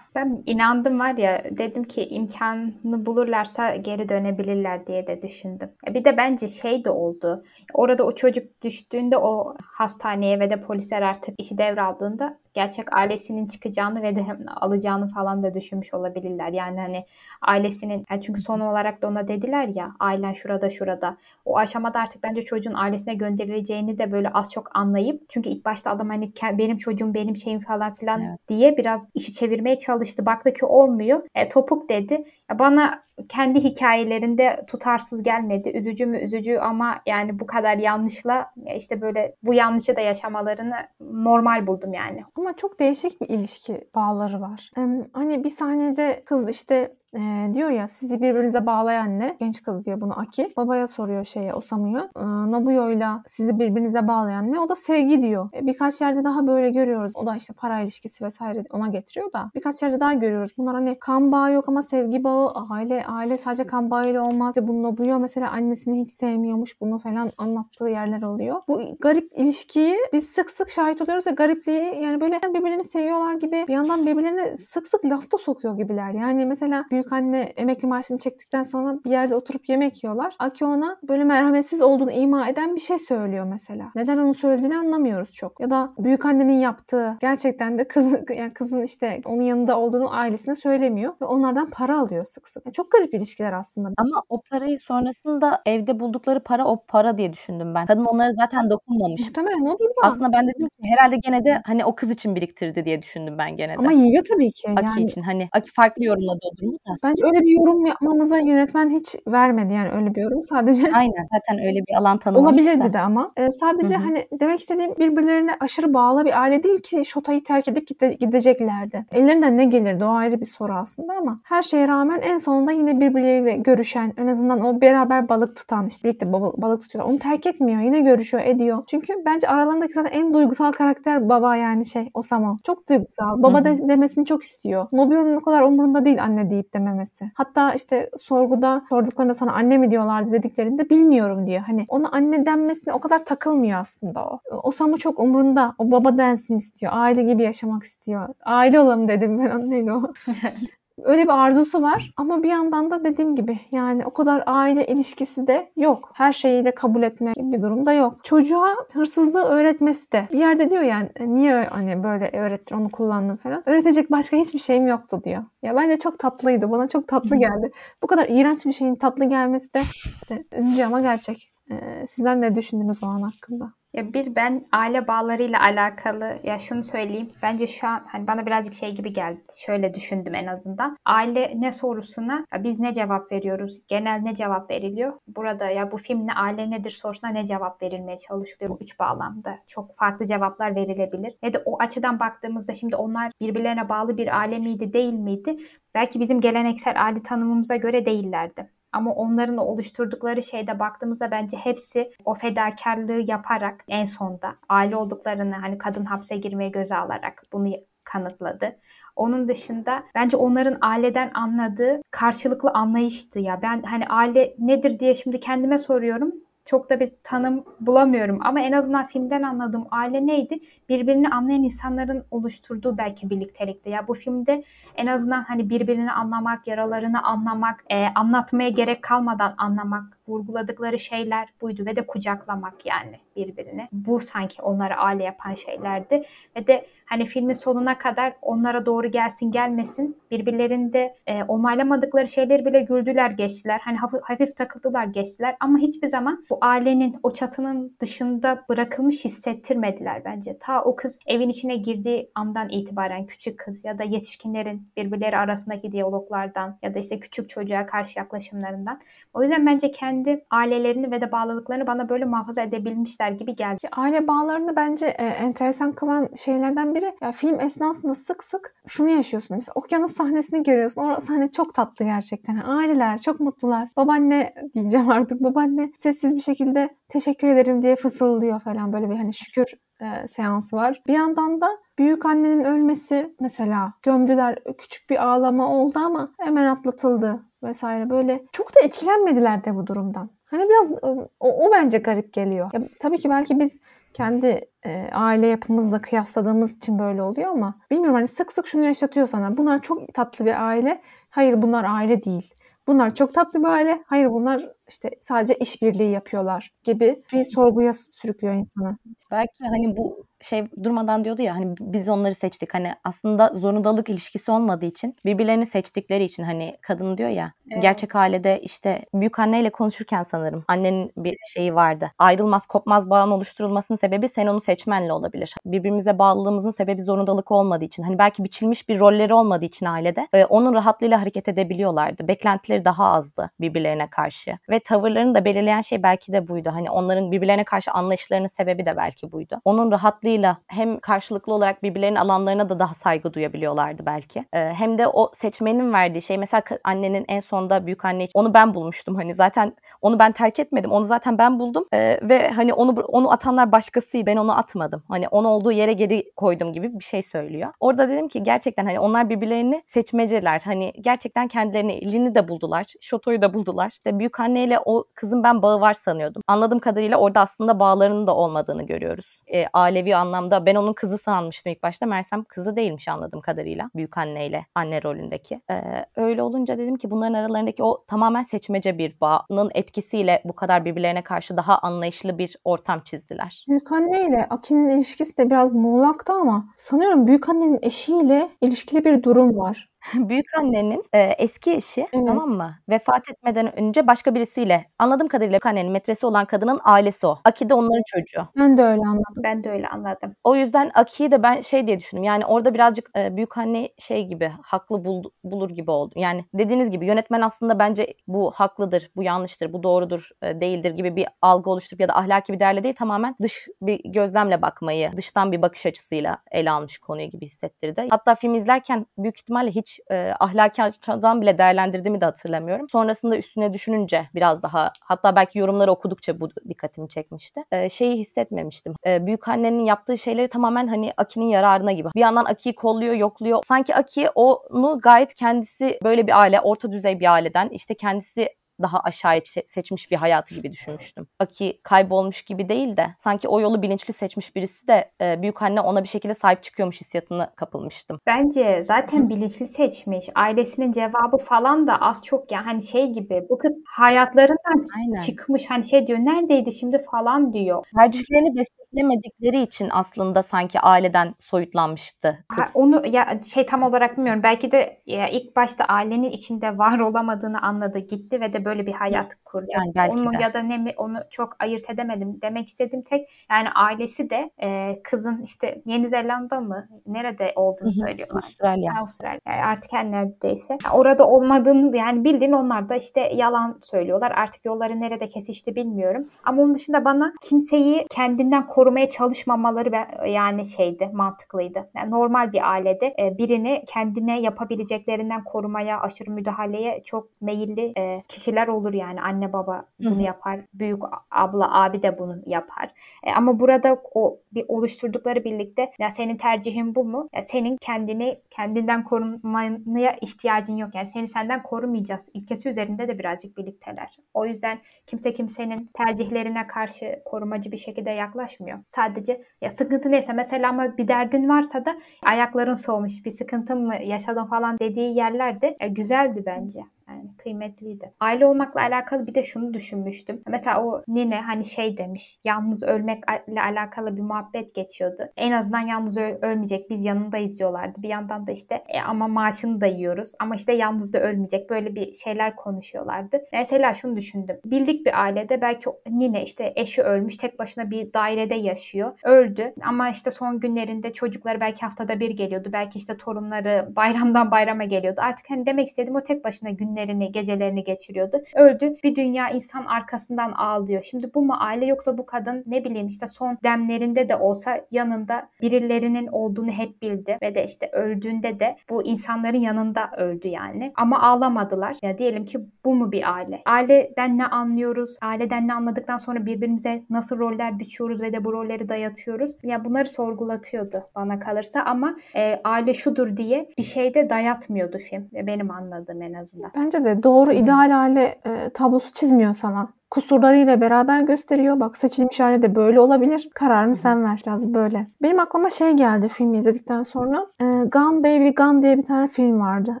Ben 0.18 0.42
inandım 0.46 1.00
var 1.00 1.16
ya 1.16 1.42
dedim 1.50 1.84
ki 1.84 2.06
imkanını 2.08 3.06
bulurlarsa 3.06 3.76
geri 3.76 4.08
dönebilirler 4.08 4.86
diye 4.86 5.06
de 5.06 5.22
düşündüm. 5.22 5.70
Bir 5.94 6.04
de 6.04 6.16
bence 6.16 6.48
şey 6.48 6.84
de 6.84 6.90
oldu. 6.90 7.44
Orada 7.74 8.04
o 8.04 8.14
çocuk 8.14 8.62
düştüğünde 8.62 9.16
o 9.16 9.54
hastaneye 9.64 10.40
ve 10.40 10.50
de 10.50 10.60
polisler 10.60 11.02
artık 11.02 11.34
işi 11.40 11.58
devraldığında 11.58 12.38
gerçek 12.54 12.96
ailesinin 12.96 13.46
çıkacağını 13.46 14.02
ve 14.02 14.16
de 14.16 14.24
alacağını 14.56 15.08
falan 15.08 15.42
da 15.42 15.54
düşünmüş 15.54 15.94
olabilirler. 15.94 16.52
Yani 16.52 16.80
hani 16.80 17.04
ailesinin 17.42 18.04
yani 18.10 18.22
çünkü 18.22 18.42
son 18.42 18.60
olarak 18.60 19.02
da 19.02 19.08
ona 19.08 19.28
dediler 19.28 19.68
ya 19.74 19.92
ailen 20.00 20.32
şurada 20.32 20.70
şurada. 20.70 21.16
O 21.44 21.58
aşamada 21.58 22.00
artık 22.00 22.22
bence 22.22 22.42
çocuğun 22.42 22.74
ailesine 22.74 23.14
gönderileceğini 23.14 23.98
de 23.98 24.12
böyle 24.12 24.28
az 24.28 24.50
çok 24.52 24.76
anlayıp 24.76 25.22
çünkü 25.28 25.48
ilk 25.48 25.64
başta 25.64 25.90
adam 25.90 26.08
hani 26.08 26.32
benim 26.52 26.76
çocuğum 26.76 27.14
benim 27.14 27.36
şeyim 27.36 27.60
falan 27.60 27.94
filan 27.94 28.22
evet. 28.22 28.48
diye 28.48 28.76
biraz 28.76 29.08
işi 29.14 29.32
çevirmeye 29.32 29.78
çalıştı. 29.78 30.26
Baktı 30.26 30.52
ki 30.52 30.66
olmuyor. 30.66 31.22
E, 31.34 31.48
topuk 31.48 31.88
dedi. 31.88 32.24
Ya 32.50 32.58
bana 32.58 33.07
kendi 33.28 33.64
hikayelerinde 33.64 34.64
tutarsız 34.66 35.22
gelmedi. 35.22 35.68
Üzücü 35.68 36.06
mü 36.06 36.18
üzücü 36.18 36.58
ama 36.58 37.00
yani 37.06 37.38
bu 37.38 37.46
kadar 37.46 37.76
yanlışla 37.76 38.52
işte 38.76 39.00
böyle 39.00 39.34
bu 39.42 39.54
yanlışı 39.54 39.96
da 39.96 40.00
yaşamalarını 40.00 40.76
normal 41.00 41.66
buldum 41.66 41.92
yani. 41.92 42.24
Ama 42.36 42.56
çok 42.56 42.80
değişik 42.80 43.20
bir 43.20 43.28
ilişki 43.28 43.88
bağları 43.94 44.40
var. 44.40 44.70
Hani 45.12 45.44
bir 45.44 45.48
sahnede 45.48 46.22
kız 46.26 46.48
işte 46.48 46.96
e, 47.14 47.54
diyor 47.54 47.70
ya 47.70 47.88
sizi 47.88 48.22
birbirinize 48.22 48.66
bağlayan 48.66 49.18
ne? 49.18 49.36
Genç 49.40 49.62
kız 49.62 49.86
diyor 49.86 50.00
bunu 50.00 50.20
Aki. 50.20 50.52
Babaya 50.56 50.86
soruyor 50.86 51.24
şeye 51.24 51.54
Osamu'ya. 51.54 52.10
E, 52.16 52.24
Nobuyo'yla 52.24 53.22
sizi 53.26 53.58
birbirinize 53.58 54.08
bağlayan 54.08 54.52
ne? 54.52 54.60
O 54.60 54.68
da 54.68 54.74
sevgi 54.74 55.22
diyor. 55.22 55.48
E, 55.54 55.66
birkaç 55.66 56.00
yerde 56.00 56.24
daha 56.24 56.46
böyle 56.46 56.70
görüyoruz. 56.70 57.12
O 57.16 57.26
da 57.26 57.36
işte 57.36 57.54
para 57.56 57.80
ilişkisi 57.80 58.24
vesaire 58.24 58.64
ona 58.70 58.88
getiriyor 58.88 59.32
da. 59.32 59.50
Birkaç 59.54 59.82
yerde 59.82 60.00
daha 60.00 60.14
görüyoruz. 60.14 60.52
Bunlar 60.58 60.74
hani 60.74 60.98
kan 60.98 61.32
bağı 61.32 61.52
yok 61.52 61.68
ama 61.68 61.82
sevgi 61.82 62.24
bağı, 62.24 62.52
aile 62.70 63.06
aile 63.06 63.36
sadece 63.36 63.66
kan 63.66 63.90
bağıyla 63.90 64.22
olmaz. 64.22 64.56
İşte 64.56 64.68
bu 64.68 64.82
Nobuyo 64.82 65.18
mesela 65.18 65.50
annesini 65.50 66.00
hiç 66.00 66.10
sevmiyormuş. 66.10 66.80
Bunu 66.80 66.98
falan 66.98 67.30
anlattığı 67.38 67.88
yerler 67.88 68.22
oluyor. 68.22 68.60
Bu 68.68 68.82
garip 69.00 69.32
ilişkiyi 69.36 69.96
biz 70.12 70.28
sık 70.28 70.50
sık 70.50 70.70
şahit 70.70 71.02
oluyoruz 71.02 71.26
ve 71.26 71.30
garipliği 71.30 72.02
yani 72.02 72.20
böyle 72.20 72.40
birbirlerini 72.54 72.84
seviyorlar 72.84 73.34
gibi 73.34 73.64
bir 73.68 73.72
yandan 73.72 74.06
birbirlerine 74.06 74.56
sık 74.56 74.86
sık 74.86 75.04
lafta 75.04 75.38
sokuyor 75.38 75.76
gibiler. 75.76 76.10
Yani 76.10 76.46
mesela 76.46 76.84
büyük 76.98 77.12
anne 77.12 77.40
emekli 77.40 77.88
maaşını 77.88 78.18
çektikten 78.18 78.62
sonra 78.62 78.98
bir 79.04 79.10
yerde 79.10 79.34
oturup 79.34 79.68
yemek 79.68 80.04
yiyorlar. 80.04 80.34
Aki 80.38 80.64
ona 80.64 80.96
böyle 81.08 81.24
merhametsiz 81.24 81.82
olduğunu 81.82 82.12
ima 82.12 82.48
eden 82.48 82.74
bir 82.74 82.80
şey 82.80 82.98
söylüyor 82.98 83.44
mesela. 83.44 83.90
Neden 83.94 84.18
onu 84.18 84.34
söylediğini 84.34 84.76
anlamıyoruz 84.76 85.32
çok. 85.32 85.60
Ya 85.60 85.70
da 85.70 85.92
büyük 85.98 86.26
annenin 86.26 86.58
yaptığı 86.58 87.16
gerçekten 87.20 87.78
de 87.78 87.88
kız, 87.88 88.12
yani 88.36 88.52
kızın 88.52 88.82
işte 88.82 89.20
onun 89.24 89.42
yanında 89.42 89.78
olduğunu 89.78 90.14
ailesine 90.14 90.54
söylemiyor 90.54 91.12
ve 91.22 91.24
onlardan 91.24 91.70
para 91.70 92.00
alıyor 92.00 92.24
sık 92.24 92.48
sık. 92.48 92.66
Yani 92.66 92.72
çok 92.72 92.90
garip 92.90 93.14
ilişkiler 93.14 93.52
aslında. 93.52 93.88
Ama 93.96 94.22
o 94.28 94.40
parayı 94.40 94.78
sonrasında 94.78 95.62
evde 95.66 96.00
buldukları 96.00 96.40
para 96.42 96.64
o 96.64 96.84
para 96.88 97.18
diye 97.18 97.32
düşündüm 97.32 97.74
ben. 97.74 97.86
Kadın 97.86 98.04
onlara 98.04 98.32
zaten 98.32 98.70
dokunmamış. 98.70 99.20
Muhtemelen 99.20 99.66
olur 99.66 99.88
da. 99.88 100.00
Aslında 100.02 100.32
ben 100.32 100.48
dedim 100.48 100.68
ki 100.68 100.74
herhalde 100.82 101.16
gene 101.16 101.44
de 101.44 101.62
hani 101.64 101.84
o 101.84 101.94
kız 101.94 102.10
için 102.10 102.34
biriktirdi 102.34 102.84
diye 102.84 103.02
düşündüm 103.02 103.38
ben 103.38 103.56
gene 103.56 103.72
de. 103.72 103.78
Ama 103.78 103.92
yiyor 103.92 104.24
tabii 104.28 104.52
ki. 104.52 104.70
Aki 104.70 104.84
yani. 104.86 105.04
için 105.04 105.22
hani 105.22 105.48
Aki 105.52 105.70
farklı 105.72 106.04
yorumladı 106.04 106.40
o 106.42 106.56
durumu. 106.56 106.78
Bence 107.02 107.24
öyle 107.24 107.40
bir 107.40 107.50
yorum 107.58 107.86
yapmamıza 107.86 108.38
yönetmen 108.38 108.90
hiç 108.90 109.16
vermedi 109.28 109.72
yani 109.74 109.90
öyle 109.90 110.14
bir 110.14 110.22
yorum. 110.22 110.42
Sadece 110.42 110.82
Aynen 110.94 111.26
zaten 111.34 111.66
öyle 111.66 111.78
bir 111.88 111.98
alan 111.98 112.18
tanımamış 112.18 112.48
Olabilirdi 112.48 112.92
de 112.92 113.00
ama. 113.00 113.32
Ee, 113.36 113.50
sadece 113.50 113.94
Hı-hı. 113.94 114.04
hani 114.04 114.26
demek 114.40 114.60
istediğim 114.60 114.96
birbirlerine 114.96 115.50
aşırı 115.60 115.94
bağlı 115.94 116.24
bir 116.24 116.40
aile 116.42 116.62
değil 116.62 116.80
ki 116.80 117.04
Şota'yı 117.04 117.44
terk 117.44 117.68
edip 117.68 117.88
gide- 117.90 118.14
gideceklerdi. 118.18 119.04
Ellerinden 119.12 119.56
ne 119.56 119.64
gelirdi 119.64 120.04
o 120.04 120.08
ayrı 120.08 120.40
bir 120.40 120.46
soru 120.46 120.72
aslında 120.72 121.12
ama 121.20 121.40
her 121.44 121.62
şeye 121.62 121.88
rağmen 121.88 122.20
en 122.22 122.38
sonunda 122.38 122.72
yine 122.72 123.00
birbirleriyle 123.00 123.56
görüşen 123.56 124.12
en 124.16 124.26
azından 124.26 124.64
o 124.64 124.80
beraber 124.80 125.28
balık 125.28 125.56
tutan 125.56 125.86
işte 125.86 126.08
birlikte 126.08 126.32
balık 126.32 126.80
tutuyorlar. 126.80 127.12
Onu 127.12 127.18
terk 127.18 127.46
etmiyor. 127.46 127.80
Yine 127.82 128.00
görüşüyor 128.00 128.42
ediyor. 128.44 128.82
Çünkü 128.86 129.14
bence 129.26 129.48
aralarındaki 129.48 129.92
zaten 129.92 130.10
en 130.12 130.34
duygusal 130.34 130.72
karakter 130.72 131.28
baba 131.28 131.56
yani 131.56 131.84
şey 131.86 132.10
Osama. 132.14 132.56
Çok 132.66 132.88
duygusal. 132.88 133.42
Baba 133.42 133.64
de- 133.64 133.88
demesini 133.88 134.26
çok 134.26 134.42
istiyor. 134.42 134.86
Nobio'nun 134.92 135.36
o 135.36 135.40
kadar 135.40 135.62
umurunda 135.62 136.04
değil 136.04 136.22
anne 136.22 136.50
deyip 136.50 136.74
dememesi. 136.78 137.30
Hatta 137.34 137.72
işte 137.72 138.10
sorguda 138.16 138.82
sorduklarında 138.88 139.34
sana 139.34 139.52
anne 139.52 139.78
mi 139.78 139.90
diyorlardı 139.90 140.32
dediklerinde 140.32 140.90
bilmiyorum 140.90 141.46
diyor. 141.46 141.60
Hani 141.60 141.84
ona 141.88 142.08
anne 142.08 142.46
denmesine 142.46 142.94
o 142.94 143.00
kadar 143.00 143.24
takılmıyor 143.24 143.80
aslında 143.80 144.24
o. 144.26 144.40
Osamu 144.62 144.98
çok 144.98 145.20
umrunda. 145.20 145.74
O 145.78 145.90
baba 145.90 146.18
densin 146.18 146.56
istiyor. 146.56 146.92
Aile 146.94 147.22
gibi 147.22 147.42
yaşamak 147.42 147.82
istiyor. 147.82 148.28
Aile 148.44 148.80
olalım 148.80 149.08
dedim 149.08 149.38
ben 149.38 149.50
anneyle 149.50 149.92
o. 149.92 150.02
Öyle 151.04 151.24
bir 151.24 151.44
arzusu 151.44 151.82
var 151.82 152.12
ama 152.16 152.42
bir 152.42 152.48
yandan 152.48 152.90
da 152.90 153.04
dediğim 153.04 153.36
gibi 153.36 153.58
yani 153.72 154.06
o 154.06 154.10
kadar 154.10 154.42
aile 154.46 154.86
ilişkisi 154.86 155.46
de 155.46 155.70
yok. 155.76 156.10
Her 156.14 156.32
şeyiyle 156.32 156.70
kabul 156.70 157.02
etme 157.02 157.32
gibi 157.36 157.52
bir 157.52 157.62
durumda 157.62 157.92
yok. 157.92 158.24
Çocuğa 158.24 158.76
hırsızlığı 158.92 159.44
öğretmesi 159.44 160.12
de 160.12 160.28
bir 160.32 160.38
yerde 160.38 160.70
diyor 160.70 160.82
yani 160.82 161.08
e, 161.16 161.28
niye 161.34 161.64
hani 161.70 162.02
böyle 162.02 162.38
öğrettin 162.38 162.76
onu 162.76 162.88
kullandın 162.90 163.36
falan. 163.36 163.62
Öğretecek 163.66 164.10
başka 164.10 164.36
hiçbir 164.36 164.58
şeyim 164.58 164.86
yoktu 164.86 165.20
diyor. 165.24 165.44
Ya 165.62 165.76
bence 165.76 165.96
çok 165.96 166.18
tatlıydı. 166.18 166.70
Bana 166.70 166.88
çok 166.88 167.08
tatlı 167.08 167.36
geldi. 167.36 167.70
Bu 168.02 168.06
kadar 168.06 168.26
iğrenç 168.28 168.66
bir 168.66 168.72
şeyin 168.72 168.94
tatlı 168.94 169.24
gelmesi 169.24 169.74
de, 169.74 169.82
de 170.30 170.44
üzücü 170.58 170.82
ama 170.82 171.00
gerçek. 171.00 171.57
Ee, 171.70 172.06
sizler 172.06 172.40
ne 172.40 172.54
düşündünüz 172.54 173.02
o 173.02 173.06
an 173.06 173.22
hakkında? 173.22 173.72
Ya 173.92 174.12
bir 174.12 174.34
ben 174.36 174.66
aile 174.72 175.08
bağlarıyla 175.08 175.60
alakalı 175.62 176.38
ya 176.44 176.58
şunu 176.58 176.82
söyleyeyim. 176.82 177.28
Bence 177.42 177.66
şu 177.66 177.86
an 177.86 178.04
hani 178.06 178.26
bana 178.26 178.46
birazcık 178.46 178.74
şey 178.74 178.94
gibi 178.94 179.12
geldi. 179.12 179.40
Şöyle 179.56 179.94
düşündüm 179.94 180.34
en 180.34 180.46
azından. 180.46 180.96
Aile 181.04 181.52
ne 181.56 181.72
sorusuna 181.72 182.46
biz 182.58 182.78
ne 182.78 182.94
cevap 182.94 183.32
veriyoruz? 183.32 183.82
Genel 183.88 184.20
ne 184.22 184.34
cevap 184.34 184.70
veriliyor? 184.70 185.12
Burada 185.26 185.70
ya 185.70 185.92
bu 185.92 185.96
film 185.98 186.26
ne 186.26 186.34
aile 186.34 186.70
nedir 186.70 186.90
sorusuna 186.90 187.30
ne 187.30 187.46
cevap 187.46 187.82
verilmeye 187.82 188.18
çalışılıyor 188.18 188.70
bu 188.70 188.78
üç 188.82 188.98
bağlamda. 188.98 189.58
Çok 189.66 189.94
farklı 189.94 190.26
cevaplar 190.26 190.74
verilebilir. 190.74 191.34
Ve 191.44 191.52
de 191.52 191.62
o 191.64 191.78
açıdan 191.80 192.20
baktığımızda 192.20 192.74
şimdi 192.74 192.96
onlar 192.96 193.32
birbirlerine 193.40 193.88
bağlı 193.88 194.16
bir 194.16 194.38
aile 194.38 194.58
miydi 194.58 194.92
değil 194.92 195.14
miydi? 195.14 195.56
Belki 195.94 196.20
bizim 196.20 196.40
geleneksel 196.40 197.04
aile 197.04 197.22
tanımımıza 197.22 197.76
göre 197.76 198.06
değillerdi. 198.06 198.70
Ama 198.92 199.12
onların 199.12 199.56
oluşturdukları 199.56 200.42
şeyde 200.42 200.78
baktığımızda 200.78 201.30
bence 201.30 201.56
hepsi 201.56 202.12
o 202.24 202.34
fedakarlığı 202.34 203.24
yaparak 203.26 203.84
en 203.88 204.04
sonda 204.04 204.54
aile 204.68 204.96
olduklarını 204.96 205.54
hani 205.54 205.78
kadın 205.78 206.04
hapse 206.04 206.36
girmeye 206.36 206.68
göze 206.70 206.96
alarak 206.96 207.42
bunu 207.52 207.72
kanıtladı. 208.04 208.76
Onun 209.16 209.48
dışında 209.48 210.02
bence 210.14 210.36
onların 210.36 210.78
aileden 210.80 211.30
anladığı 211.34 212.00
karşılıklı 212.10 212.70
anlayıştı 212.70 213.40
ya. 213.40 213.62
Ben 213.62 213.82
hani 213.82 214.06
aile 214.06 214.54
nedir 214.58 215.00
diye 215.00 215.14
şimdi 215.14 215.40
kendime 215.40 215.78
soruyorum 215.78 216.32
çok 216.68 216.90
da 216.90 217.00
bir 217.00 217.12
tanım 217.22 217.64
bulamıyorum 217.80 218.38
ama 218.42 218.60
en 218.60 218.72
azından 218.72 219.06
filmden 219.06 219.42
anladığım 219.42 219.86
aile 219.90 220.26
neydi? 220.26 220.58
Birbirini 220.88 221.28
anlayan 221.28 221.62
insanların 221.62 222.24
oluşturduğu 222.30 222.98
belki 222.98 223.30
birliktelikte. 223.30 223.90
Ya 223.90 224.08
bu 224.08 224.14
filmde 224.14 224.64
en 224.96 225.06
azından 225.06 225.42
hani 225.42 225.70
birbirini 225.70 226.12
anlamak, 226.12 226.66
yaralarını 226.66 227.22
anlamak, 227.22 227.84
e, 227.90 228.06
anlatmaya 228.14 228.68
gerek 228.68 229.02
kalmadan 229.02 229.54
anlamak, 229.58 230.17
vurguladıkları 230.28 230.98
şeyler 230.98 231.48
buydu 231.60 231.82
ve 231.86 231.96
de 231.96 232.06
kucaklamak 232.06 232.86
yani 232.86 233.20
birbirini. 233.36 233.88
Bu 233.92 234.20
sanki 234.20 234.62
onları 234.62 234.96
aile 234.96 235.24
yapan 235.24 235.54
şeylerdi 235.54 236.24
ve 236.56 236.66
de 236.66 236.86
hani 237.04 237.26
filmin 237.26 237.54
sonuna 237.54 237.98
kadar 237.98 238.32
onlara 238.42 238.86
doğru 238.86 239.10
gelsin 239.10 239.50
gelmesin 239.50 240.16
birbirlerinde 240.30 241.14
e, 241.26 241.42
onaylamadıkları 241.44 242.28
şeyleri 242.28 242.66
bile 242.66 242.80
güldüler 242.80 243.30
geçtiler. 243.30 243.80
Hani 243.84 243.96
hafif, 243.96 244.20
hafif 244.22 244.56
takıldılar 244.56 245.04
geçtiler 245.04 245.56
ama 245.60 245.78
hiçbir 245.78 246.08
zaman 246.08 246.44
bu 246.50 246.58
ailenin 246.60 247.16
o 247.22 247.32
çatının 247.32 247.96
dışında 248.00 248.64
bırakılmış 248.68 249.24
hissettirmediler 249.24 250.24
bence. 250.24 250.58
Ta 250.58 250.82
o 250.84 250.96
kız 250.96 251.18
evin 251.26 251.48
içine 251.48 251.76
girdiği 251.76 252.30
andan 252.34 252.68
itibaren 252.68 253.26
küçük 253.26 253.58
kız 253.58 253.84
ya 253.84 253.98
da 253.98 254.04
yetişkinlerin 254.04 254.88
birbirleri 254.96 255.36
arasındaki 255.36 255.92
diyaloglardan 255.92 256.78
ya 256.82 256.94
da 256.94 256.98
işte 256.98 257.20
küçük 257.20 257.48
çocuğa 257.48 257.86
karşı 257.86 258.18
yaklaşımlarından. 258.18 259.00
O 259.34 259.42
yüzden 259.42 259.66
bence 259.66 259.90
kendi 259.90 260.17
ailelerini 260.50 261.10
ve 261.10 261.20
de 261.20 261.32
bağlılıklarını 261.32 261.86
bana 261.86 262.08
böyle 262.08 262.24
muhafaza 262.24 262.62
edebilmişler 262.62 263.30
gibi 263.30 263.56
geldi. 263.56 263.88
Aile 263.92 264.28
bağlarını 264.28 264.76
bence 264.76 265.06
e, 265.06 265.26
enteresan 265.26 265.92
kılan 265.92 266.28
şeylerden 266.36 266.94
biri 266.94 267.14
ya 267.22 267.32
film 267.32 267.60
esnasında 267.60 268.14
sık 268.14 268.44
sık 268.44 268.74
şunu 268.86 269.08
yaşıyorsun. 269.08 269.56
Mesela 269.56 269.72
okyanus 269.74 270.12
sahnesini 270.12 270.62
görüyorsun. 270.62 271.02
O 271.02 271.20
sahne 271.20 271.50
çok 271.50 271.74
tatlı 271.74 272.04
gerçekten. 272.04 272.56
Aileler 272.56 273.18
çok 273.18 273.40
mutlular. 273.40 273.88
Babaanne 273.96 274.54
diyeceğim 274.74 275.10
artık. 275.10 275.42
Babaanne 275.42 275.90
sessiz 275.94 276.34
bir 276.34 276.40
şekilde 276.40 276.96
teşekkür 277.08 277.48
ederim 277.48 277.82
diye 277.82 277.96
fısıldıyor 277.96 278.60
falan. 278.60 278.92
Böyle 278.92 279.10
bir 279.10 279.16
hani 279.16 279.34
şükür 279.34 279.74
e, 280.00 280.26
seansı 280.26 280.76
var. 280.76 281.02
Bir 281.06 281.12
yandan 281.12 281.60
da 281.60 281.68
büyük 281.98 282.26
annenin 282.26 282.64
ölmesi 282.64 283.34
mesela 283.40 283.92
gömdüler. 284.02 284.58
Küçük 284.78 285.10
bir 285.10 285.24
ağlama 285.26 285.72
oldu 285.74 285.98
ama 285.98 286.32
hemen 286.38 286.66
atlatıldı 286.66 287.40
vesaire. 287.62 288.10
Böyle 288.10 288.42
çok 288.52 288.76
da 288.76 288.80
etkilenmediler 288.84 289.64
de 289.64 289.74
bu 289.74 289.86
durumdan. 289.86 290.30
Hani 290.44 290.68
biraz 290.68 290.92
o, 291.02 291.28
o 291.40 291.72
bence 291.72 291.98
garip 291.98 292.32
geliyor. 292.32 292.70
Ya, 292.72 292.80
tabii 293.00 293.18
ki 293.18 293.30
belki 293.30 293.60
biz 293.60 293.80
kendi 294.14 294.60
e, 294.84 295.10
aile 295.12 295.46
yapımızla 295.46 296.00
kıyasladığımız 296.00 296.76
için 296.76 296.98
böyle 296.98 297.22
oluyor 297.22 297.48
ama 297.48 297.74
bilmiyorum 297.90 298.14
hani 298.14 298.28
sık 298.28 298.52
sık 298.52 298.66
şunu 298.66 298.84
yaşatıyor 298.84 299.26
sana. 299.26 299.56
Bunlar 299.56 299.82
çok 299.82 300.14
tatlı 300.14 300.44
bir 300.44 300.66
aile. 300.66 301.02
Hayır 301.30 301.62
bunlar 301.62 301.84
aile 301.88 302.24
değil. 302.24 302.54
Bunlar 302.86 303.14
çok 303.14 303.34
tatlı 303.34 303.60
bir 303.60 303.68
aile. 303.68 304.02
Hayır 304.06 304.30
bunlar 304.30 304.68
işte 304.88 305.10
sadece 305.20 305.54
işbirliği 305.54 306.10
yapıyorlar 306.10 306.70
gibi 306.84 307.22
bir 307.32 307.44
sorguya 307.44 307.92
sürüklüyor 307.94 308.54
insanı. 308.54 308.96
Belki 309.30 309.64
hani 309.64 309.96
bu 309.96 310.28
şey 310.40 310.64
durmadan 310.84 311.24
diyordu 311.24 311.42
ya 311.42 311.54
hani 311.54 311.74
biz 311.80 312.08
onları 312.08 312.34
seçtik 312.34 312.74
hani 312.74 312.92
aslında 313.04 313.52
zorundalık 313.54 314.08
ilişkisi 314.08 314.50
olmadığı 314.50 314.86
için 314.86 315.16
birbirlerini 315.24 315.66
seçtikleri 315.66 316.24
için 316.24 316.42
hani 316.42 316.76
kadın 316.82 317.18
diyor 317.18 317.30
ya 317.30 317.52
evet. 317.72 317.82
gerçek 317.82 318.16
ailede 318.16 318.60
işte 318.62 319.04
büyük 319.14 319.38
anneyle 319.38 319.70
konuşurken 319.70 320.22
sanırım 320.22 320.64
annenin 320.68 321.12
bir 321.16 321.36
şeyi 321.54 321.74
vardı. 321.74 322.10
Ayrılmaz 322.18 322.66
kopmaz 322.66 323.10
bağın 323.10 323.30
oluşturulmasının 323.30 323.96
sebebi 323.96 324.28
sen 324.28 324.46
onu 324.46 324.60
seçmenle 324.60 325.12
olabilir. 325.12 325.54
Birbirimize 325.64 326.18
bağlılığımızın 326.18 326.70
sebebi 326.70 327.02
zorundalık 327.02 327.50
olmadığı 327.50 327.84
için 327.84 328.02
hani 328.02 328.18
belki 328.18 328.44
biçilmiş 328.44 328.88
bir 328.88 329.00
rolleri 329.00 329.34
olmadığı 329.34 329.64
için 329.64 329.86
ailede 329.86 330.28
e, 330.32 330.44
onun 330.44 330.74
rahatlığıyla 330.74 331.20
hareket 331.20 331.48
edebiliyorlardı. 331.48 332.28
Beklentileri 332.28 332.84
daha 332.84 333.04
azdı 333.04 333.50
birbirlerine 333.60 334.10
karşı 334.10 334.58
ve 334.70 334.77
tavırlarını 334.80 335.34
da 335.34 335.44
belirleyen 335.44 335.82
şey 335.82 336.02
belki 336.02 336.32
de 336.32 336.48
buydu. 336.48 336.70
Hani 336.72 336.90
onların 336.90 337.32
birbirlerine 337.32 337.64
karşı 337.64 337.90
anlayışlarının 337.90 338.46
sebebi 338.46 338.86
de 338.86 338.96
belki 338.96 339.32
buydu. 339.32 339.60
Onun 339.64 339.92
rahatlığıyla 339.92 340.56
hem 340.66 341.00
karşılıklı 341.00 341.52
olarak 341.52 341.82
birbirlerinin 341.82 342.18
alanlarına 342.18 342.68
da 342.68 342.78
daha 342.78 342.94
saygı 342.94 343.34
duyabiliyorlardı 343.34 344.06
belki. 344.06 344.44
Ee, 344.52 344.58
hem 344.58 344.98
de 344.98 345.06
o 345.06 345.30
seçmenin 345.34 345.92
verdiği 345.92 346.22
şey 346.22 346.38
mesela 346.38 346.62
annenin 346.84 347.24
en 347.28 347.40
sonunda 347.40 347.86
büyük 347.86 348.04
anne 348.04 348.26
onu 348.34 348.54
ben 348.54 348.74
bulmuştum. 348.74 349.14
Hani 349.14 349.34
zaten 349.34 349.76
onu 350.02 350.18
ben 350.18 350.32
terk 350.32 350.58
etmedim. 350.58 350.90
Onu 350.90 351.04
zaten 351.04 351.38
ben 351.38 351.58
buldum. 351.58 351.86
Ee, 351.94 352.20
ve 352.22 352.50
hani 352.50 352.72
onu 352.72 353.00
onu 353.00 353.32
atanlar 353.32 353.72
başkasıydı. 353.72 354.26
Ben 354.26 354.36
onu 354.36 354.58
atmadım. 354.58 355.02
Hani 355.08 355.28
onu 355.28 355.48
olduğu 355.48 355.72
yere 355.72 355.92
geri 355.92 356.32
koydum 356.36 356.72
gibi 356.72 356.98
bir 356.98 357.04
şey 357.04 357.22
söylüyor. 357.22 357.72
Orada 357.80 358.08
dedim 358.08 358.28
ki 358.28 358.42
gerçekten 358.42 358.84
hani 358.84 359.00
onlar 359.00 359.30
birbirlerini 359.30 359.82
seçmeceler. 359.86 360.62
Hani 360.64 360.92
gerçekten 361.00 361.48
kendilerini 361.48 361.92
elini 361.92 362.34
de 362.34 362.48
buldular. 362.48 362.86
Şotoyu 363.00 363.42
da 363.42 363.54
buldular. 363.54 363.88
İşte 363.90 364.18
büyük 364.18 364.38
anneyle 364.68 364.82
o 364.84 365.04
kızın 365.14 365.42
ben 365.42 365.62
bağı 365.62 365.80
var 365.80 365.94
sanıyordum. 365.94 366.42
Anladığım 366.46 366.78
kadarıyla 366.78 367.16
orada 367.16 367.40
aslında 367.40 367.80
bağlarının 367.80 368.26
da 368.26 368.34
olmadığını 368.34 368.82
görüyoruz. 368.82 369.40
E, 369.46 369.66
alevi 369.72 370.16
anlamda 370.16 370.66
ben 370.66 370.74
onun 370.74 370.92
kızı 370.92 371.18
sanmıştım 371.18 371.72
ilk 371.72 371.82
başta. 371.82 372.06
Mersem 372.06 372.44
kızı 372.44 372.76
değilmiş 372.76 373.08
anladığım 373.08 373.40
kadarıyla. 373.40 373.90
Büyük 373.94 374.18
anneyle 374.18 374.66
anne 374.74 375.02
rolündeki. 375.02 375.60
E, 375.70 376.04
öyle 376.16 376.42
olunca 376.42 376.78
dedim 376.78 376.96
ki 376.96 377.10
bunların 377.10 377.34
aralarındaki 377.34 377.82
o 377.82 378.04
tamamen 378.06 378.42
seçmece 378.42 378.98
bir 378.98 379.20
bağının 379.20 379.70
etkisiyle 379.74 380.42
bu 380.44 380.52
kadar 380.52 380.84
birbirlerine 380.84 381.22
karşı 381.22 381.56
daha 381.56 381.78
anlayışlı 381.78 382.38
bir 382.38 382.56
ortam 382.64 383.00
çizdiler. 383.00 383.64
Büyük 383.68 383.92
anneyle 383.92 384.46
Aki'nin 384.50 384.88
ilişkisi 384.88 385.36
de 385.36 385.50
biraz 385.50 385.72
muğlaktı 385.72 386.32
ama 386.32 386.64
sanıyorum 386.76 387.26
büyük 387.26 387.48
annenin 387.48 387.78
eşiyle 387.82 388.48
ilişkili 388.60 389.04
bir 389.04 389.22
durum 389.22 389.58
var. 389.58 389.87
Büyük 390.14 390.46
annenin 390.58 391.04
e, 391.14 391.20
eski 391.20 391.72
eşi 391.72 392.00
evet. 392.12 392.26
tamam 392.26 392.48
mı? 392.48 392.74
Vefat 392.88 393.30
etmeden 393.30 393.78
önce 393.78 394.06
başka 394.06 394.34
birisiyle 394.34 394.84
anladığım 394.98 395.28
kadarıyla 395.28 395.58
annenin 395.64 395.92
metresi 395.92 396.26
olan 396.26 396.44
kadının 396.44 396.80
ailesi 396.84 397.26
o. 397.26 397.38
Aki 397.44 397.68
de 397.68 397.74
onların 397.74 398.02
çocuğu. 398.06 398.48
Ben 398.56 398.76
de 398.76 398.82
öyle 398.82 399.00
anladım. 399.00 399.42
Ben 399.42 399.64
de 399.64 399.70
öyle 399.70 399.88
anladım. 399.88 400.34
O 400.44 400.56
yüzden 400.56 400.90
Aki'yi 400.94 401.30
de 401.30 401.42
ben 401.42 401.60
şey 401.60 401.86
diye 401.86 401.98
düşündüm. 401.98 402.24
Yani 402.24 402.46
orada 402.46 402.74
birazcık 402.74 403.10
e, 403.16 403.36
büyük 403.36 403.58
anne 403.58 403.88
şey 403.98 404.26
gibi 404.26 404.52
haklı 404.62 405.04
bul, 405.04 405.24
bulur 405.44 405.70
gibi 405.70 405.90
oldu. 405.90 406.14
Yani 406.16 406.44
dediğiniz 406.54 406.90
gibi 406.90 407.06
yönetmen 407.06 407.40
aslında 407.40 407.78
bence 407.78 408.14
bu 408.26 408.50
haklıdır, 408.50 409.10
bu 409.16 409.22
yanlıştır, 409.22 409.72
bu 409.72 409.82
doğrudur, 409.82 410.30
e, 410.42 410.60
değildir 410.60 410.90
gibi 410.90 411.16
bir 411.16 411.26
algı 411.42 411.70
oluşturup 411.70 412.00
ya 412.00 412.08
da 412.08 412.16
ahlaki 412.16 412.52
bir 412.52 412.60
değerle 412.60 412.84
değil 412.84 412.94
tamamen 412.94 413.36
dış 413.42 413.68
bir 413.82 414.00
gözlemle 414.04 414.62
bakmayı, 414.62 415.10
dıştan 415.16 415.52
bir 415.52 415.62
bakış 415.62 415.86
açısıyla 415.86 416.38
ele 416.50 416.70
almış 416.70 416.98
konuyu 416.98 417.30
gibi 417.30 417.46
hissettirdi. 417.46 418.06
Hatta 418.10 418.34
film 418.34 418.54
izlerken 418.54 419.06
büyük 419.18 419.38
ihtimalle 419.38 419.70
hiç 419.70 419.88
hiç 419.88 419.97
e, 420.10 420.32
ahlaki 420.40 420.82
açıdan 420.82 421.40
bile 421.40 421.58
değerlendirdiğimi 421.58 422.20
de 422.20 422.24
hatırlamıyorum. 422.24 422.88
Sonrasında 422.88 423.36
üstüne 423.36 423.72
düşününce 423.72 424.28
biraz 424.34 424.62
daha 424.62 424.92
hatta 425.00 425.36
belki 425.36 425.58
yorumları 425.58 425.90
okudukça 425.90 426.40
bu 426.40 426.50
dikkatimi 426.68 427.08
çekmişti. 427.08 427.64
E, 427.72 427.88
şeyi 427.88 428.16
hissetmemiştim. 428.16 428.94
E, 429.06 429.26
büyük 429.26 429.48
annenin 429.48 429.84
yaptığı 429.84 430.18
şeyleri 430.18 430.48
tamamen 430.48 430.86
hani 430.86 431.12
Aki'nin 431.16 431.46
yararına 431.46 431.92
gibi. 431.92 432.08
Bir 432.16 432.20
yandan 432.20 432.44
Aki'yi 432.44 432.74
kolluyor, 432.74 433.14
yokluyor. 433.14 433.62
Sanki 433.68 433.94
Aki 433.94 434.30
onu 434.34 434.98
gayet 435.02 435.34
kendisi 435.34 435.98
böyle 436.04 436.26
bir 436.26 436.40
aile, 436.40 436.60
orta 436.60 436.92
düzey 436.92 437.20
bir 437.20 437.32
aileden 437.32 437.68
işte 437.68 437.94
kendisi 437.94 438.48
daha 438.82 439.00
aşağıya 439.00 439.40
seçmiş 439.66 440.10
bir 440.10 440.16
hayatı 440.16 440.54
gibi 440.54 440.72
düşünmüştüm. 440.72 441.26
Aki 441.38 441.80
kaybolmuş 441.82 442.42
gibi 442.42 442.68
değil 442.68 442.96
de 442.96 443.14
sanki 443.18 443.48
o 443.48 443.60
yolu 443.60 443.82
bilinçli 443.82 444.12
seçmiş 444.12 444.56
birisi 444.56 444.86
de 444.86 445.10
e, 445.20 445.42
büyük 445.42 445.62
anne 445.62 445.80
ona 445.80 446.02
bir 446.02 446.08
şekilde 446.08 446.34
sahip 446.34 446.62
çıkıyormuş 446.62 447.00
hissiyatını 447.00 447.50
kapılmıştım. 447.56 448.20
Bence 448.26 448.82
zaten 448.82 449.28
bilinçli 449.28 449.66
seçmiş. 449.66 450.28
Ailesinin 450.34 450.92
cevabı 450.92 451.36
falan 451.36 451.86
da 451.86 452.00
az 452.00 452.24
çok 452.24 452.52
ya 452.52 452.66
hani 452.66 452.82
şey 452.82 453.12
gibi 453.12 453.46
bu 453.50 453.58
kız 453.58 453.72
hayatlarından 453.86 454.84
Aynen. 454.96 455.22
çıkmış 455.22 455.70
hani 455.70 455.84
şey 455.84 456.06
diyor 456.06 456.18
neredeydi 456.18 456.72
şimdi 456.72 457.00
falan 457.10 457.52
diyor. 457.52 457.84
Tercihlerini 457.96 458.54
desteklemedikleri 458.92 459.62
için 459.62 459.88
aslında 459.92 460.42
sanki 460.42 460.80
aileden 460.80 461.34
soyutlanmıştı 461.38 462.44
kız. 462.48 462.64
Ha, 462.64 462.68
onu 462.74 463.02
ya 463.06 463.40
şey 463.44 463.66
tam 463.66 463.82
olarak 463.82 464.16
bilmiyorum. 464.16 464.42
Belki 464.42 464.72
de 464.72 465.02
ya 465.06 465.28
ilk 465.28 465.56
başta 465.56 465.84
ailenin 465.84 466.30
içinde 466.30 466.78
var 466.78 466.98
olamadığını 466.98 467.62
anladı 467.62 467.98
gitti 467.98 468.40
ve 468.40 468.52
de 468.52 468.64
böyle 468.64 468.86
bir 468.86 468.92
hayat 468.92 469.34
kurdu. 469.44 469.66
Yani 469.68 469.92
belki 469.94 470.12
onu 470.12 470.32
de. 470.32 470.42
ya 470.42 470.54
da 470.54 470.58
ne 470.58 470.78
mi 470.78 470.94
onu 470.96 471.18
çok 471.30 471.56
ayırt 471.58 471.90
edemedim. 471.90 472.38
Demek 472.42 472.68
istediğim 472.68 473.04
tek 473.04 473.46
yani 473.50 473.68
ailesi 473.70 474.30
de 474.30 474.50
e, 474.62 475.00
kızın 475.04 475.42
işte 475.42 475.82
Yeni 475.86 476.08
Zelanda 476.08 476.60
mı 476.60 476.88
nerede 477.06 477.52
olduğunu 477.56 477.92
söylüyorlar. 477.92 478.42
Avustralya. 478.42 478.92
Avustralya. 479.00 479.40
Yani 479.46 479.62
artık 479.64 479.92
her 479.92 480.10
neredeyse. 480.10 480.78
Yani 480.84 480.94
orada 480.94 481.26
olmadığını 481.26 481.96
yani 481.96 482.24
bildiğin 482.24 482.52
onlar 482.52 482.88
da 482.88 482.96
işte 482.96 483.20
yalan 483.34 483.78
söylüyorlar. 483.82 484.30
Artık 484.30 484.64
yolları 484.64 485.00
nerede 485.00 485.28
kesişti 485.28 485.76
bilmiyorum. 485.76 486.28
Ama 486.44 486.62
onun 486.62 486.74
dışında 486.74 487.04
bana 487.04 487.32
kimseyi 487.42 488.06
kendinden 488.10 488.66
korumaya 488.78 489.08
çalışmamaları 489.08 489.92
ve 489.92 490.28
yani 490.30 490.66
şeydi 490.66 491.10
mantıklıydı. 491.12 491.90
Yani 491.96 492.10
normal 492.10 492.52
bir 492.52 492.72
ailede 492.72 493.14
e, 493.18 493.38
birini 493.38 493.84
kendine 493.86 494.40
yapabileceklerinden 494.40 495.44
korumaya, 495.44 496.00
aşırı 496.00 496.30
müdahaleye 496.30 497.02
çok 497.04 497.28
meyilli 497.40 497.92
e, 497.98 498.22
kişiler 498.28 498.68
olur 498.68 498.92
yani 498.92 499.22
anne 499.22 499.52
baba 499.52 499.84
bunu 500.00 500.22
yapar, 500.22 500.60
büyük 500.74 501.02
abla 501.30 501.82
abi 501.84 502.02
de 502.02 502.18
bunu 502.18 502.36
yapar. 502.46 502.90
E, 503.24 503.32
ama 503.32 503.60
burada 503.60 504.02
o 504.14 504.38
bir 504.52 504.64
oluşturdukları 504.68 505.44
birlikte 505.44 505.90
ya 505.98 506.10
senin 506.10 506.36
tercihin 506.36 506.94
bu 506.94 507.04
mu? 507.04 507.28
Ya 507.34 507.42
senin 507.42 507.76
kendini 507.76 508.40
kendinden 508.50 509.04
korunmaya 509.04 510.16
ihtiyacın 510.20 510.76
yok. 510.76 510.94
Yani 510.94 511.06
seni 511.06 511.28
senden 511.28 511.62
korumayacağız. 511.62 512.30
İlkesi 512.34 512.68
üzerinde 512.68 513.08
de 513.08 513.18
birazcık 513.18 513.56
birlikteler. 513.56 514.18
O 514.34 514.46
yüzden 514.46 514.78
kimse 515.06 515.32
kimsenin 515.32 515.90
tercihlerine 515.94 516.66
karşı 516.66 517.22
korumacı 517.24 517.72
bir 517.72 517.76
şekilde 517.76 518.10
yaklaşmıyor. 518.10 518.67
Sadece 518.88 519.42
ya 519.60 519.70
sıkıntı 519.70 520.10
neyse 520.10 520.32
mesela 520.32 520.68
ama 520.68 520.96
bir 520.98 521.08
derdin 521.08 521.48
varsa 521.48 521.84
da 521.84 521.96
ayakların 522.22 522.74
soğumuş 522.74 523.24
bir 523.24 523.30
sıkıntın 523.30 523.86
mı 523.86 523.94
yaşadın 524.04 524.46
falan 524.46 524.78
dediği 524.78 525.16
yerlerde 525.16 525.76
e, 525.80 525.88
güzeldi 525.88 526.42
bence. 526.46 526.80
Yani 527.08 527.36
kıymetliydi. 527.36 528.12
Aile 528.20 528.46
olmakla 528.46 528.80
alakalı 528.80 529.26
bir 529.26 529.34
de 529.34 529.44
şunu 529.44 529.74
düşünmüştüm. 529.74 530.42
Mesela 530.48 530.84
o 530.84 531.02
nine 531.08 531.40
hani 531.40 531.64
şey 531.64 531.96
demiş. 531.96 532.38
Yalnız 532.44 532.82
ölmekle 532.82 533.62
alakalı 533.62 534.16
bir 534.16 534.22
muhabbet 534.22 534.74
geçiyordu. 534.74 535.22
En 535.36 535.52
azından 535.52 535.80
yalnız 535.80 536.16
ö- 536.16 536.38
ölmeyecek. 536.42 536.90
Biz 536.90 537.04
yanındayız 537.04 537.58
diyorlardı. 537.58 538.02
Bir 538.02 538.08
yandan 538.08 538.46
da 538.46 538.52
işte 538.52 538.74
e, 538.88 539.00
ama 539.00 539.28
maaşını 539.28 539.80
da 539.80 539.86
yiyoruz. 539.86 540.32
Ama 540.40 540.54
işte 540.54 540.72
yalnız 540.72 541.12
da 541.12 541.20
ölmeyecek. 541.20 541.70
Böyle 541.70 541.94
bir 541.94 542.14
şeyler 542.14 542.56
konuşuyorlardı. 542.56 543.40
Mesela 543.52 543.94
şunu 543.94 544.16
düşündüm. 544.16 544.56
Bildik 544.64 545.06
bir 545.06 545.22
ailede 545.22 545.60
belki 545.60 545.90
nine 546.10 546.42
işte 546.42 546.72
eşi 546.76 547.02
ölmüş. 547.02 547.36
Tek 547.36 547.58
başına 547.58 547.90
bir 547.90 548.12
dairede 548.12 548.54
yaşıyor. 548.54 549.12
Öldü. 549.24 549.74
Ama 549.82 550.10
işte 550.10 550.30
son 550.30 550.60
günlerinde 550.60 551.12
çocukları 551.12 551.60
belki 551.60 551.80
haftada 551.80 552.20
bir 552.20 552.30
geliyordu. 552.30 552.68
Belki 552.72 552.98
işte 552.98 553.16
torunları 553.16 553.88
bayramdan 553.96 554.50
bayrama 554.50 554.84
geliyordu. 554.84 555.20
Artık 555.22 555.50
hani 555.50 555.66
demek 555.66 555.88
istediğim 555.88 556.16
o 556.16 556.20
tek 556.20 556.44
başına 556.44 556.70
günler 556.70 556.97
günlerini, 556.98 557.32
gecelerini 557.32 557.84
geçiriyordu. 557.84 558.42
Öldü. 558.56 558.94
Bir 559.04 559.16
dünya 559.16 559.50
insan 559.50 559.84
arkasından 559.84 560.52
ağlıyor. 560.52 561.02
Şimdi 561.02 561.34
bu 561.34 561.42
mu 561.42 561.54
aile 561.58 561.86
yoksa 561.86 562.18
bu 562.18 562.26
kadın 562.26 562.64
ne 562.66 562.84
bileyim 562.84 563.06
işte 563.06 563.26
son 563.26 563.58
demlerinde 563.64 564.28
de 564.28 564.36
olsa 564.36 564.80
yanında 564.90 565.48
birilerinin 565.62 566.26
olduğunu 566.26 566.70
hep 566.70 567.02
bildi 567.02 567.38
ve 567.42 567.54
de 567.54 567.64
işte 567.64 567.90
öldüğünde 567.92 568.60
de 568.60 568.76
bu 568.90 569.02
insanların 569.02 569.58
yanında 569.58 570.10
öldü 570.16 570.48
yani. 570.48 570.92
Ama 570.96 571.22
ağlamadılar. 571.22 571.96
Ya 572.02 572.18
diyelim 572.18 572.44
ki 572.44 572.60
bu 572.84 572.94
mu 572.94 573.12
bir 573.12 573.34
aile? 573.34 573.62
Aileden 573.66 574.38
ne 574.38 574.46
anlıyoruz? 574.46 575.18
Aileden 575.22 575.68
ne 575.68 575.74
anladıktan 575.74 576.18
sonra 576.18 576.46
birbirimize 576.46 577.02
nasıl 577.10 577.38
roller 577.38 577.78
biçiyoruz 577.78 578.22
ve 578.22 578.32
de 578.32 578.44
bu 578.44 578.52
rolleri 578.52 578.88
dayatıyoruz? 578.88 579.56
Ya 579.62 579.84
bunları 579.84 580.08
sorgulatıyordu 580.08 581.02
bana 581.14 581.38
kalırsa 581.38 581.82
ama 581.82 582.16
e, 582.36 582.60
aile 582.64 582.94
şudur 582.94 583.36
diye 583.36 583.68
bir 583.78 583.82
şey 583.82 584.14
de 584.14 584.30
dayatmıyordu 584.30 584.98
film. 584.98 585.28
Benim 585.32 585.70
anladığım 585.70 586.22
en 586.22 586.34
azından. 586.34 586.70
Bence 586.88 587.04
de 587.04 587.22
doğru 587.22 587.52
ideal 587.52 588.00
aile 588.02 588.40
e, 588.46 588.70
tablosu 588.74 589.12
çizmiyor 589.12 589.54
sana. 589.54 589.88
Kusurlarıyla 590.10 590.80
beraber 590.80 591.20
gösteriyor. 591.20 591.80
Bak 591.80 591.96
seçilmiş 591.96 592.40
aile 592.40 592.62
de 592.62 592.74
böyle 592.74 593.00
olabilir. 593.00 593.48
Kararını 593.54 593.94
sen 593.94 594.24
ver. 594.24 594.42
Biraz 594.46 594.74
böyle. 594.74 595.06
Benim 595.22 595.40
aklıma 595.40 595.70
şey 595.70 595.92
geldi 595.92 596.28
filmi 596.28 596.58
izledikten 596.58 597.02
sonra. 597.02 597.46
E, 597.60 597.64
Gun 597.64 598.24
Baby 598.24 598.48
Gun 598.48 598.82
diye 598.82 598.96
bir 598.96 599.04
tane 599.04 599.28
film 599.28 599.60
vardı. 599.60 600.00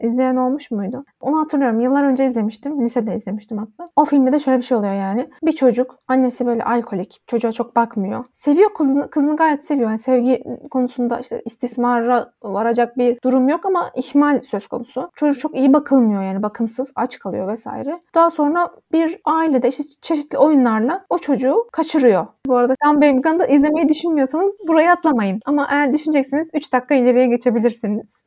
İzleyen 0.00 0.36
olmuş 0.36 0.70
muydu? 0.70 1.04
Onu 1.20 1.40
hatırlıyorum. 1.40 1.80
Yıllar 1.80 2.04
önce 2.04 2.24
izlemiştim. 2.24 2.84
Lisede 2.84 3.16
izlemiştim 3.16 3.58
hatta. 3.58 3.90
O 3.96 4.04
filmde 4.04 4.32
de 4.32 4.38
şöyle 4.38 4.58
bir 4.58 4.62
şey 4.62 4.78
oluyor 4.78 4.94
yani. 4.94 5.30
Bir 5.42 5.52
çocuk 5.52 5.98
annesi 6.08 6.46
böyle 6.46 6.64
alkolik. 6.64 7.22
Çocuğa 7.26 7.52
çok 7.52 7.76
bakmıyor. 7.76 8.24
Seviyor 8.32 8.74
kızını. 8.74 9.10
Kızını 9.10 9.36
gayet 9.36 9.64
seviyor. 9.64 9.88
Yani 9.90 9.98
sevgi 9.98 10.44
konusunda 10.70 11.18
işte 11.18 11.42
istismara 11.44 12.32
varacak 12.42 12.98
bir 12.98 13.18
durum 13.24 13.48
yok 13.48 13.66
ama 13.66 13.90
ihmal 13.96 14.42
söz 14.42 14.66
konusu. 14.66 15.10
Çocuk 15.14 15.40
çok 15.40 15.56
iyi 15.56 15.72
bakılmıyor 15.72 16.22
yani 16.22 16.42
bakımsız. 16.42 16.92
Aç 16.96 17.18
kalıyor 17.18 17.48
vesaire. 17.48 18.00
Daha 18.14 18.30
sonra 18.30 18.70
bir 18.92 19.20
ailede 19.24 19.68
işte 19.68 19.84
çeşitli 20.00 20.38
oyunlarla 20.38 21.04
o 21.10 21.18
çocuğu 21.18 21.68
kaçırıyor. 21.72 22.26
Bu 22.46 22.56
arada 22.56 22.74
Gun 22.84 22.96
Baby 22.96 23.28
Gun'da 23.28 23.46
izlemeyi 23.46 23.88
düşünmüyorsanız 23.88 24.56
burayı 24.68 24.90
atlamayın. 24.90 25.40
Ama 25.44 25.68
eğer 25.70 25.92
düşünecekseniz 25.92 26.50
3 26.54 26.72
dakika 26.72 26.94
ileriye 26.94 27.26
geçebilirsiniz. 27.26 28.24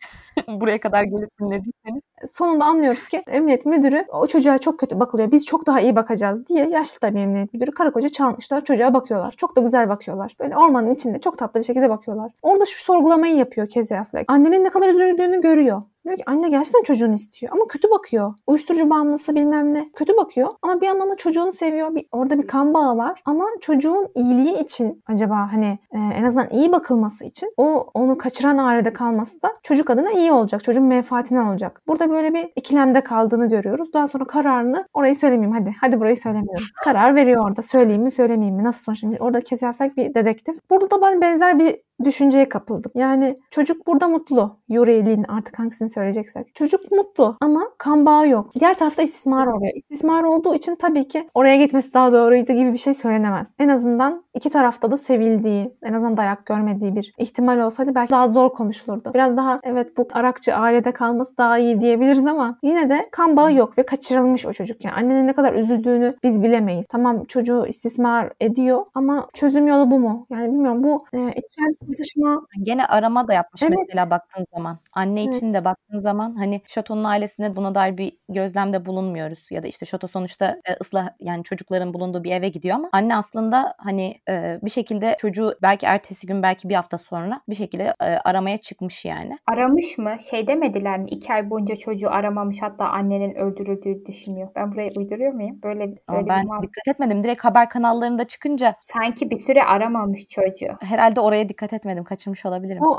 Buraya 0.47 0.79
kadar 0.79 1.03
gelip 1.03 1.39
dinlediyseniz. 1.39 2.01
Sonunda 2.25 2.65
anlıyoruz 2.65 3.05
ki 3.05 3.23
emniyet 3.27 3.65
müdürü 3.65 4.05
o 4.13 4.27
çocuğa 4.27 4.57
çok 4.57 4.79
kötü 4.79 4.99
bakılıyor. 4.99 5.31
Biz 5.31 5.45
çok 5.45 5.67
daha 5.67 5.81
iyi 5.81 5.95
bakacağız 5.95 6.47
diye 6.47 6.69
yaşlı 6.69 7.01
da 7.01 7.15
bir 7.15 7.19
emniyet 7.19 7.53
müdürü 7.53 7.71
karı 7.71 7.91
koca 7.91 8.09
çalmışlar. 8.09 8.63
Çocuğa 8.63 8.93
bakıyorlar. 8.93 9.31
Çok 9.31 9.55
da 9.55 9.61
güzel 9.61 9.89
bakıyorlar. 9.89 10.35
Böyle 10.39 10.57
ormanın 10.57 10.95
içinde 10.95 11.19
çok 11.19 11.37
tatlı 11.37 11.59
bir 11.59 11.65
şekilde 11.65 11.89
bakıyorlar. 11.89 12.31
Orada 12.41 12.65
şu 12.65 12.83
sorgulamayı 12.83 13.35
yapıyor 13.35 13.67
Affleck. 13.77 14.31
Annenin 14.31 14.63
ne 14.63 14.69
kadar 14.69 14.89
üzüldüğünü 14.89 15.41
görüyor. 15.41 15.81
Diyor 16.07 16.17
ki 16.17 16.23
anne 16.25 16.49
gerçekten 16.49 16.83
çocuğunu 16.83 17.13
istiyor 17.13 17.51
ama 17.53 17.67
kötü 17.67 17.89
bakıyor. 17.91 18.33
Uyuşturucu 18.47 18.89
bağımlısı 18.89 19.35
bilmem 19.35 19.73
ne. 19.73 19.89
Kötü 19.95 20.17
bakıyor 20.17 20.49
ama 20.61 20.81
bir 20.81 20.85
yandan 20.85 21.11
da 21.11 21.15
çocuğunu 21.15 21.53
seviyor. 21.53 21.95
Bir, 21.95 22.05
orada 22.11 22.39
bir 22.39 22.47
kan 22.47 22.73
bağı 22.73 22.97
var 22.97 23.21
ama 23.25 23.45
çocuğun 23.61 24.07
iyiliği 24.15 24.59
için 24.59 25.03
acaba 25.07 25.35
hani 25.53 25.79
e, 25.91 25.97
en 25.97 26.23
azından 26.23 26.49
iyi 26.49 26.71
bakılması 26.71 27.25
için 27.25 27.53
o 27.57 27.89
onu 27.93 28.17
kaçıran 28.17 28.57
ailede 28.57 28.93
kalması 28.93 29.41
da 29.41 29.53
çocuk 29.63 29.89
adına 29.89 30.11
iyi 30.11 30.26
olacak. 30.31 30.63
Çocuğun 30.63 30.83
menfaatine 30.83 31.41
olacak. 31.41 31.81
Burada 31.87 32.09
böyle 32.09 32.33
bir 32.33 32.49
ikilemde 32.55 33.01
kaldığını 33.01 33.49
görüyoruz. 33.49 33.93
Daha 33.93 34.07
sonra 34.07 34.25
kararını 34.25 34.87
orayı 34.93 35.15
söylemeyeyim 35.15 35.57
hadi. 35.59 35.73
Hadi 35.81 35.99
burayı 35.99 36.17
söylemiyorum. 36.17 36.65
Karar 36.83 37.15
veriyor 37.15 37.45
orada. 37.45 37.61
Söyleyeyim 37.61 38.01
mi 38.01 38.11
söylemeyeyim 38.11 38.55
mi? 38.55 38.63
Nasıl 38.63 38.83
sonuç? 38.83 38.99
Şimdi 38.99 39.17
orada 39.19 39.41
Casey 39.41 39.69
Affleck 39.69 39.97
bir 39.97 40.13
dedektif. 40.13 40.69
Burada 40.69 40.91
da 40.91 41.01
ben 41.01 41.21
benzer 41.21 41.59
bir 41.59 41.75
düşünceye 42.05 42.49
kapıldım. 42.49 42.91
Yani 42.95 43.37
çocuk 43.51 43.87
burada 43.87 44.07
mutlu. 44.07 44.57
Yuri 44.69 44.97
artık 45.27 45.59
hangisini 45.59 45.89
söyleyeceksek. 45.89 46.55
Çocuk 46.55 46.91
mutlu 46.91 47.37
ama 47.41 47.63
kan 47.77 48.05
bağı 48.05 48.29
yok. 48.29 48.51
Diğer 48.59 48.73
tarafta 48.73 49.01
istismar 49.01 49.47
oluyor. 49.47 49.71
İstismar 49.75 50.23
olduğu 50.23 50.55
için 50.55 50.75
tabii 50.75 51.07
ki 51.07 51.29
oraya 51.33 51.57
gitmesi 51.57 51.93
daha 51.93 52.11
doğruydu 52.11 52.53
gibi 52.53 52.73
bir 52.73 52.77
şey 52.77 52.93
söylenemez. 52.93 53.55
En 53.59 53.69
azından 53.69 54.23
iki 54.33 54.49
tarafta 54.49 54.91
da 54.91 54.97
sevildiği, 54.97 55.75
en 55.83 55.93
azından 55.93 56.17
dayak 56.17 56.45
görmediği 56.45 56.95
bir 56.95 57.13
ihtimal 57.17 57.59
olsaydı 57.59 57.95
belki 57.95 58.11
daha 58.11 58.27
zor 58.27 58.49
konuşulurdu. 58.49 59.11
Biraz 59.13 59.37
daha 59.37 59.59
evet 59.63 59.97
bu 59.97 60.07
Arakçı 60.13 60.55
ailede 60.55 60.91
kalması 60.91 61.37
daha 61.37 61.57
iyi 61.57 61.81
diyebiliriz 61.81 62.25
ama 62.27 62.57
yine 62.63 62.89
de 62.89 63.09
kan 63.11 63.37
bağı 63.37 63.53
yok 63.53 63.77
ve 63.77 63.83
kaçırılmış 63.83 64.45
o 64.45 64.53
çocuk. 64.53 64.85
Yani 64.85 64.95
annenin 64.95 65.27
ne 65.27 65.33
kadar 65.33 65.53
üzüldüğünü 65.53 66.15
biz 66.23 66.43
bilemeyiz. 66.43 66.85
Tamam 66.89 67.25
çocuğu 67.25 67.65
istismar 67.67 68.29
ediyor 68.41 68.85
ama 68.93 69.27
çözüm 69.33 69.67
yolu 69.67 69.91
bu 69.91 69.99
mu? 69.99 70.25
Yani 70.29 70.47
bilmiyorum 70.47 70.83
bu 70.83 71.05
e, 71.13 71.31
içsel 71.35 71.73
tartışma 71.91 72.41
Gene 72.63 72.85
arama 72.85 73.27
da 73.27 73.33
yapmış 73.33 73.63
Evet. 73.63 73.77
mesela 73.87 74.09
baktığın 74.09 74.45
zaman. 74.55 74.77
Anne 74.93 75.23
için 75.23 75.45
Evet. 75.45 75.53
de 75.53 75.65
baktığın 75.65 75.99
zaman 75.99 76.35
hani 76.35 76.61
Şato'nun 76.67 77.03
ailesinde 77.03 77.55
buna 77.55 77.75
dair 77.75 77.97
bir 77.97 78.17
gözlemde 78.29 78.85
bulunmuyoruz. 78.85 79.47
Ya 79.51 79.63
da 79.63 79.67
işte 79.67 79.85
Şato 79.85 80.07
sonuçta 80.07 80.45
e, 80.45 80.73
ıslah 80.81 81.09
yani 81.19 81.43
çocukların 81.43 81.93
bulunduğu 81.93 82.23
bir 82.23 82.31
eve 82.31 82.49
gidiyor 82.49 82.75
ama 82.75 82.89
anne 82.91 83.15
aslında 83.15 83.73
hani 83.77 84.15
e, 84.29 84.59
bir 84.63 84.69
şekilde 84.69 85.15
çocuğu 85.19 85.53
belki 85.61 85.85
ertesi 85.85 86.27
gün 86.27 86.43
belki 86.43 86.69
bir 86.69 86.75
hafta 86.75 86.97
sonra 86.97 87.41
bir 87.49 87.55
şekilde 87.55 87.93
e, 88.01 88.05
aramaya 88.05 88.57
çıkmış 88.57 89.05
yani. 89.05 89.37
Aramış 89.47 89.97
mı? 89.97 90.11
Şey 90.29 90.47
demediler 90.47 90.99
mi? 90.99 91.05
İki 91.09 91.33
ay 91.33 91.49
boyunca 91.49 91.75
çocuğu 91.75 92.09
aramamış 92.09 92.61
hatta 92.61 92.85
annenin 92.89 93.35
öldürüldüğü 93.35 94.05
düşünüyor. 94.05 94.49
Ben 94.55 94.71
burayı 94.71 94.91
uyduruyor 94.97 95.33
muyum? 95.33 95.59
Böyle, 95.63 95.83
Ama 96.07 96.17
böyle 96.17 96.29
ben 96.29 96.43
bir 96.43 96.67
dikkat 96.67 96.87
etmedim. 96.87 97.23
Direkt 97.23 97.43
haber 97.45 97.69
kanallarında 97.69 98.27
çıkınca 98.27 98.71
Sanki 98.73 99.31
bir 99.31 99.37
süre 99.37 99.63
aramamış 99.63 100.27
çocuğu. 100.27 100.77
herhalde 100.79 101.19
oraya 101.21 101.49
dikkat 101.49 101.73
etmedim. 101.77 102.03
Kaçırmış 102.03 102.45
olabilirim. 102.45 102.81
o 102.83 102.97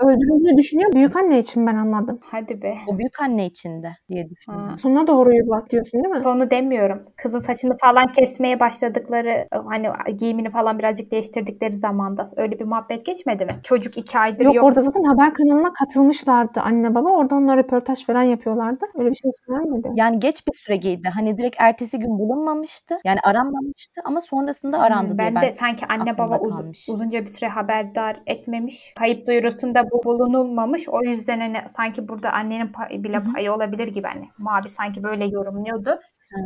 öldürüldüğünü 0.00 0.56
düşünüyor. 0.56 0.92
Büyük 0.92 1.16
anne 1.16 1.38
için 1.38 1.66
ben 1.66 1.74
anladım. 1.74 2.18
Hadi 2.22 2.62
be. 2.62 2.74
O 2.88 2.98
büyük 2.98 3.22
anne 3.22 3.46
içinde 3.46 3.96
diye 4.08 4.30
düşündüm. 4.30 4.60
Ha. 4.60 4.76
Sonuna 4.76 5.06
doğru 5.06 5.32
yürüt 5.34 5.70
diyorsun 5.70 6.04
değil 6.04 6.14
mi? 6.14 6.22
Sonu 6.22 6.50
demiyorum. 6.50 7.02
Kızın 7.16 7.38
saçını 7.38 7.76
falan 7.80 8.12
kesmeye 8.12 8.60
başladıkları 8.60 9.48
hani 9.68 9.88
giyimini 10.18 10.50
falan 10.50 10.78
birazcık 10.78 11.10
değiştirdikleri 11.10 11.72
zamanda 11.72 12.24
öyle 12.36 12.58
bir 12.58 12.64
muhabbet 12.64 13.06
geçmedi 13.06 13.44
mi? 13.44 13.52
Çocuk 13.62 13.98
iki 13.98 14.18
aydır 14.18 14.44
Yok, 14.44 14.54
yok. 14.54 14.64
orada 14.64 14.80
zaten 14.80 15.02
haber 15.02 15.34
kanalına 15.34 15.72
katılmışlardı 15.72 16.60
anne 16.60 16.94
baba. 16.94 17.10
Orada 17.10 17.34
onlar 17.34 17.58
röportaj 17.58 18.06
falan 18.06 18.22
yapıyorlardı. 18.22 18.84
Öyle 18.98 19.10
bir 19.10 19.14
şey 19.14 19.30
söylenmedi. 19.46 19.88
Yani 19.94 20.18
geç 20.18 20.46
bir 20.46 20.52
süre 20.52 20.76
giydi. 20.76 21.08
Hani 21.14 21.38
direkt 21.38 21.56
ertesi 21.58 21.98
gün 21.98 22.18
bulunmamıştı. 22.18 22.98
Yani 23.04 23.18
aranmamıştı 23.24 24.00
ama 24.04 24.20
sonrasında 24.20 24.78
arandı 24.78 25.10
Hmm, 25.10 25.18
diye 25.18 25.28
ben 25.28 25.34
ben 25.34 25.42
de 25.42 25.52
sanki 25.52 25.86
anne 25.86 26.18
baba 26.18 26.38
uz- 26.38 26.86
uzunca 26.88 27.22
bir 27.22 27.26
süre 27.26 27.48
haberdar 27.48 28.17
etmemiş. 28.26 28.92
Kayıp 28.96 29.26
duyurusunda 29.26 29.90
bu 29.90 30.04
bulunulmamış. 30.04 30.88
O 30.88 31.02
yüzden 31.02 31.40
hani 31.40 31.68
sanki 31.68 32.08
burada 32.08 32.32
annenin 32.32 32.66
pay- 32.66 33.04
bile 33.04 33.22
payı 33.34 33.52
olabilir 33.52 33.88
gibi 33.88 34.06
hani. 34.06 34.28
Muhabir 34.38 34.68
sanki 34.68 35.02
böyle 35.02 35.26
yorumluyordu. 35.26 36.00
Ha. 36.34 36.40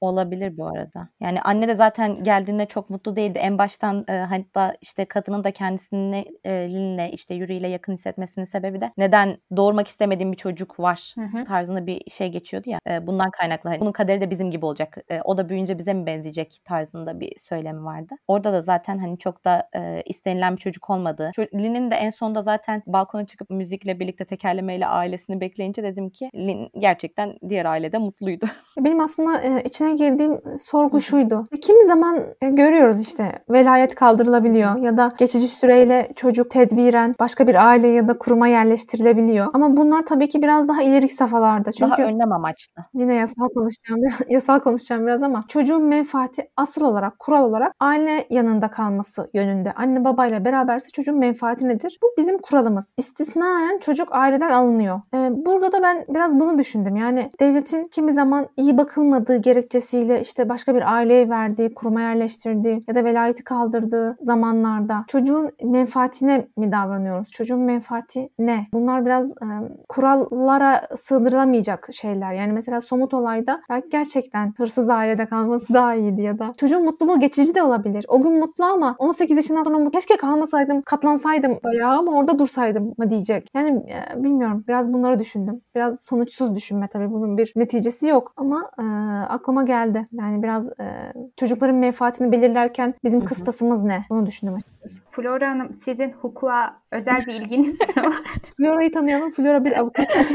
olabilir 0.00 0.56
bu 0.58 0.66
arada. 0.66 1.08
Yani 1.20 1.40
anne 1.42 1.68
de 1.68 1.74
zaten 1.74 2.24
geldiğinde 2.24 2.66
çok 2.66 2.90
mutlu 2.90 3.16
değildi. 3.16 3.38
En 3.38 3.58
baştan 3.58 4.04
e, 4.08 4.12
hatta 4.12 4.74
işte 4.80 5.04
kadının 5.04 5.44
da 5.44 5.50
kendisini 5.50 6.24
e, 6.44 6.50
Lin'le 6.50 7.08
işte 7.12 7.34
Yuri 7.34 7.54
ile 7.56 7.68
yakın 7.68 7.92
hissetmesinin 7.92 8.44
sebebi 8.44 8.80
de 8.80 8.92
neden 8.98 9.36
doğurmak 9.56 9.88
istemediğim 9.88 10.32
bir 10.32 10.36
çocuk 10.36 10.80
var 10.80 11.14
Hı 11.14 11.38
hı. 11.38 11.44
tarzında 11.44 11.86
bir 11.86 12.10
şey 12.10 12.28
geçiyordu 12.28 12.70
ya. 12.70 12.78
E, 12.90 13.06
bundan 13.06 13.30
kaynaklı. 13.30 13.70
Hani 13.70 13.80
bunun 13.80 13.92
kaderi 13.92 14.20
de 14.20 14.30
bizim 14.30 14.50
gibi 14.50 14.66
olacak. 14.66 14.96
E, 15.10 15.20
o 15.24 15.38
da 15.38 15.48
büyüyünce 15.48 15.78
bize 15.78 15.94
mi 15.94 16.06
benzeyecek 16.06 16.60
tarzında 16.64 17.20
bir 17.20 17.32
söylemi 17.38 17.84
vardı. 17.84 18.14
Orada 18.28 18.52
da 18.52 18.62
zaten 18.62 18.98
hani 18.98 19.18
çok 19.18 19.44
da 19.44 19.68
e, 19.76 20.02
istenilen 20.06 20.52
bir 20.56 20.60
çocuk 20.60 20.90
olmadı. 20.90 21.30
Ço- 21.36 21.62
Lin'in 21.62 21.90
de 21.90 21.94
en 21.94 22.10
sonunda 22.10 22.42
zaten 22.42 22.82
balkona 22.86 23.26
çıkıp 23.26 23.50
müzikle 23.50 24.00
birlikte 24.00 24.24
tekerlemeyle 24.24 24.86
ailesini 24.86 25.40
bekleyince 25.40 25.82
dedim 25.82 26.10
ki 26.10 26.30
Lin 26.34 26.70
gerçekten 26.78 27.38
diğer 27.48 27.64
ailede 27.64 27.98
mutluydu. 27.98 28.46
Benim 28.78 29.00
aslında 29.00 29.17
e, 29.26 29.62
içine 29.64 29.94
girdiğim 29.94 30.40
sorgu 30.58 31.00
şuydu. 31.00 31.44
Kimi 31.62 31.86
zaman 31.86 32.20
e, 32.42 32.50
görüyoruz 32.50 33.00
işte 33.00 33.32
velayet 33.50 33.94
kaldırılabiliyor 33.94 34.76
ya 34.76 34.96
da 34.96 35.12
geçici 35.18 35.48
süreyle 35.48 36.08
çocuk 36.16 36.50
tedbiren 36.50 37.14
başka 37.20 37.46
bir 37.46 37.66
aile 37.68 37.88
ya 37.88 38.08
da 38.08 38.18
kuruma 38.18 38.48
yerleştirilebiliyor. 38.48 39.46
Ama 39.52 39.76
bunlar 39.76 40.06
tabii 40.06 40.28
ki 40.28 40.42
biraz 40.42 40.68
daha 40.68 40.82
ileriki 40.82 41.14
safhalarda. 41.14 41.72
Çünkü 41.72 41.90
Daha 41.90 42.08
önlem 42.08 42.32
amaçlı. 42.32 42.82
yine 42.94 43.14
yasal 43.14 43.48
konuşacağım 43.48 44.00
yasal 44.28 44.58
konuşacağım 44.58 45.06
biraz 45.06 45.22
ama 45.22 45.44
çocuğun 45.48 45.82
menfaati 45.82 46.50
asıl 46.56 46.84
olarak 46.84 47.18
kural 47.18 47.44
olarak 47.44 47.72
aile 47.80 48.26
yanında 48.30 48.68
kalması 48.68 49.30
yönünde. 49.34 49.72
Anne 49.72 50.04
babayla 50.04 50.44
beraberse 50.44 50.90
çocuğun 50.90 51.18
menfaati 51.18 51.68
nedir? 51.68 51.98
Bu 52.02 52.06
bizim 52.18 52.38
kuralımız. 52.38 52.94
İstisnaen 52.96 53.78
çocuk 53.78 54.08
aileden 54.10 54.50
alınıyor. 54.50 55.00
Ee, 55.14 55.30
burada 55.32 55.72
da 55.72 55.82
ben 55.82 56.04
biraz 56.08 56.40
bunu 56.40 56.58
düşündüm. 56.58 56.96
Yani 56.96 57.30
devletin 57.40 57.84
kimi 57.84 58.12
zaman 58.12 58.46
iyi 58.56 58.78
bakılmadığı 59.08 59.36
gerekçesiyle 59.36 60.20
işte 60.20 60.48
başka 60.48 60.74
bir 60.74 60.94
aileye 60.94 61.28
verdiği, 61.28 61.74
kuruma 61.74 62.00
yerleştirdiği 62.00 62.80
ya 62.88 62.94
da 62.94 63.04
velayeti 63.04 63.44
kaldırdığı 63.44 64.16
zamanlarda 64.20 65.04
çocuğun 65.08 65.50
menfaatine 65.62 66.46
mi 66.56 66.72
davranıyoruz? 66.72 67.30
Çocuğun 67.30 67.60
menfaati 67.60 68.28
ne? 68.38 68.66
Bunlar 68.72 69.06
biraz 69.06 69.30
e, 69.30 69.46
kurallara 69.88 70.88
sığdırılamayacak 70.96 71.88
şeyler. 71.92 72.32
Yani 72.32 72.52
mesela 72.52 72.80
somut 72.80 73.14
olayda 73.14 73.60
belki 73.70 73.88
gerçekten 73.88 74.54
hırsız 74.56 74.90
ailede 74.90 75.26
kalması 75.26 75.74
daha 75.74 75.94
iyiydi 75.94 76.22
ya 76.22 76.38
da 76.38 76.52
çocuğun 76.56 76.84
mutluluğu 76.84 77.20
geçici 77.20 77.54
de 77.54 77.62
olabilir. 77.62 78.04
O 78.08 78.22
gün 78.22 78.38
mutlu 78.38 78.64
ama 78.64 78.96
18 78.98 79.36
yaşından 79.36 79.62
sonra 79.62 79.78
mutlu. 79.78 79.90
Keşke 79.90 80.16
kalmasaydım, 80.16 80.82
katlansaydım 80.82 81.58
bayağı 81.64 81.98
ama 81.98 82.12
orada 82.12 82.38
dursaydım 82.38 82.94
mı 82.98 83.10
diyecek. 83.10 83.48
Yani 83.54 83.70
e, 83.70 84.22
bilmiyorum. 84.22 84.64
Biraz 84.68 84.92
bunları 84.92 85.18
düşündüm. 85.18 85.60
Biraz 85.74 86.00
sonuçsuz 86.00 86.54
düşünme 86.54 86.88
tabii. 86.92 87.10
Bunun 87.10 87.38
bir 87.38 87.52
neticesi 87.56 88.08
yok 88.08 88.32
ama 88.36 88.70
e, 88.78 88.84
aklıma 89.28 89.62
geldi. 89.62 90.04
Yani 90.12 90.42
biraz 90.42 90.68
e, 90.80 91.12
çocukların 91.36 91.76
menfaatini 91.76 92.32
belirlerken 92.32 92.94
bizim 93.04 93.24
kıstasımız 93.24 93.82
ne? 93.82 94.04
Bunu 94.10 94.26
düşündüm 94.26 94.54
açıkçası. 94.54 95.02
Flora 95.08 95.50
Hanım 95.50 95.74
sizin 95.74 96.12
hukuka 96.12 96.76
özel 96.90 97.26
bir 97.26 97.32
ilginiz 97.34 97.80
mi 97.80 98.02
var? 98.02 98.14
Flora'yı 98.56 98.92
tanıyalım. 98.92 99.30
Flora 99.30 99.64
bir 99.64 99.78
avukat. 99.80 100.16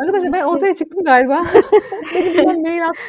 Arkadaşlar 0.00 0.32
ben 0.32 0.44
ortaya 0.44 0.74
çıktım 0.74 1.04
galiba. 1.04 1.42
Beni 2.14 2.24
birden 2.24 2.62
mail 2.62 2.84
attı. 2.84 3.00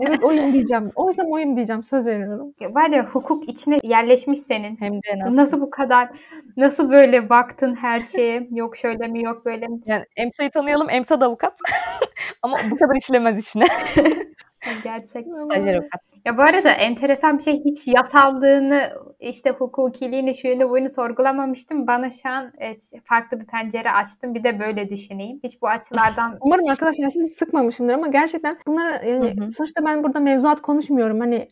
Evet 0.00 0.24
oyum 0.24 0.52
diyeceğim. 0.52 0.92
Oysam 0.94 1.32
oyum 1.32 1.56
diyeceğim. 1.56 1.82
Söz 1.82 2.06
veriyorum. 2.06 2.54
var 2.70 2.90
ya 2.90 3.06
hukuk 3.06 3.48
içine 3.48 3.78
yerleşmiş 3.82 4.40
senin. 4.40 4.76
Hem 4.80 4.92
de 4.92 5.18
nasıl? 5.18 5.36
Nasıl 5.36 5.60
bu 5.60 5.70
kadar 5.70 6.08
nasıl 6.56 6.90
böyle 6.90 7.28
baktın 7.28 7.74
her 7.74 8.00
şeye 8.00 8.48
yok 8.50 8.76
şöyle 8.76 9.08
mi 9.08 9.24
yok 9.24 9.44
böyle 9.44 9.66
mi 9.66 9.80
Yani 9.86 10.04
Emsa'yı 10.16 10.50
tanıyalım. 10.50 10.90
Emsa 10.90 11.20
da 11.20 11.26
avukat. 11.26 11.58
Ama 12.42 12.56
bu 12.70 12.76
kadar 12.76 12.96
işlemez 12.96 13.38
içine. 13.38 13.66
gerçekten. 14.84 15.36
Stajyer 15.36 15.74
avukat. 15.74 16.00
Ya 16.24 16.36
bu 16.38 16.42
arada 16.42 16.70
enteresan 16.70 17.38
bir 17.38 17.42
şey 17.42 17.64
hiç 17.64 17.88
yasallığını 17.88 18.82
işte 19.20 19.50
hukukiliğini 19.50 20.34
şuyunu 20.34 20.70
buyunu 20.70 20.88
sorgulamamıştım. 20.88 21.86
Bana 21.86 22.10
şu 22.10 22.28
an 22.28 22.52
e, 22.60 22.76
farklı 23.04 23.40
bir 23.40 23.46
pencere 23.46 23.92
açtım. 23.92 24.34
Bir 24.34 24.44
de 24.44 24.60
böyle 24.60 24.90
düşüneyim. 24.90 25.40
Hiç 25.44 25.62
bu 25.62 25.68
açılardan 25.68 26.38
Umarım 26.40 26.68
arkadaşlar 26.68 27.08
sizi 27.08 27.26
sıkmamışımdır 27.26 27.94
ama 27.94 28.08
gerçekten 28.08 28.58
bunlar 28.66 29.00
yani 29.02 29.52
sonuçta 29.52 29.84
ben 29.84 30.04
burada 30.04 30.20
mevzuat 30.20 30.62
konuşmuyorum. 30.62 31.20
Hani 31.20 31.48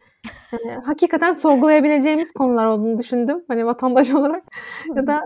e, 0.52 0.74
hakikaten 0.84 1.32
sorgulayabileceğimiz 1.32 2.32
konular 2.32 2.66
olduğunu 2.66 2.98
düşündüm. 2.98 3.44
Hani 3.48 3.66
vatandaş 3.66 4.10
olarak 4.10 4.42
ya 4.96 5.06
da 5.06 5.20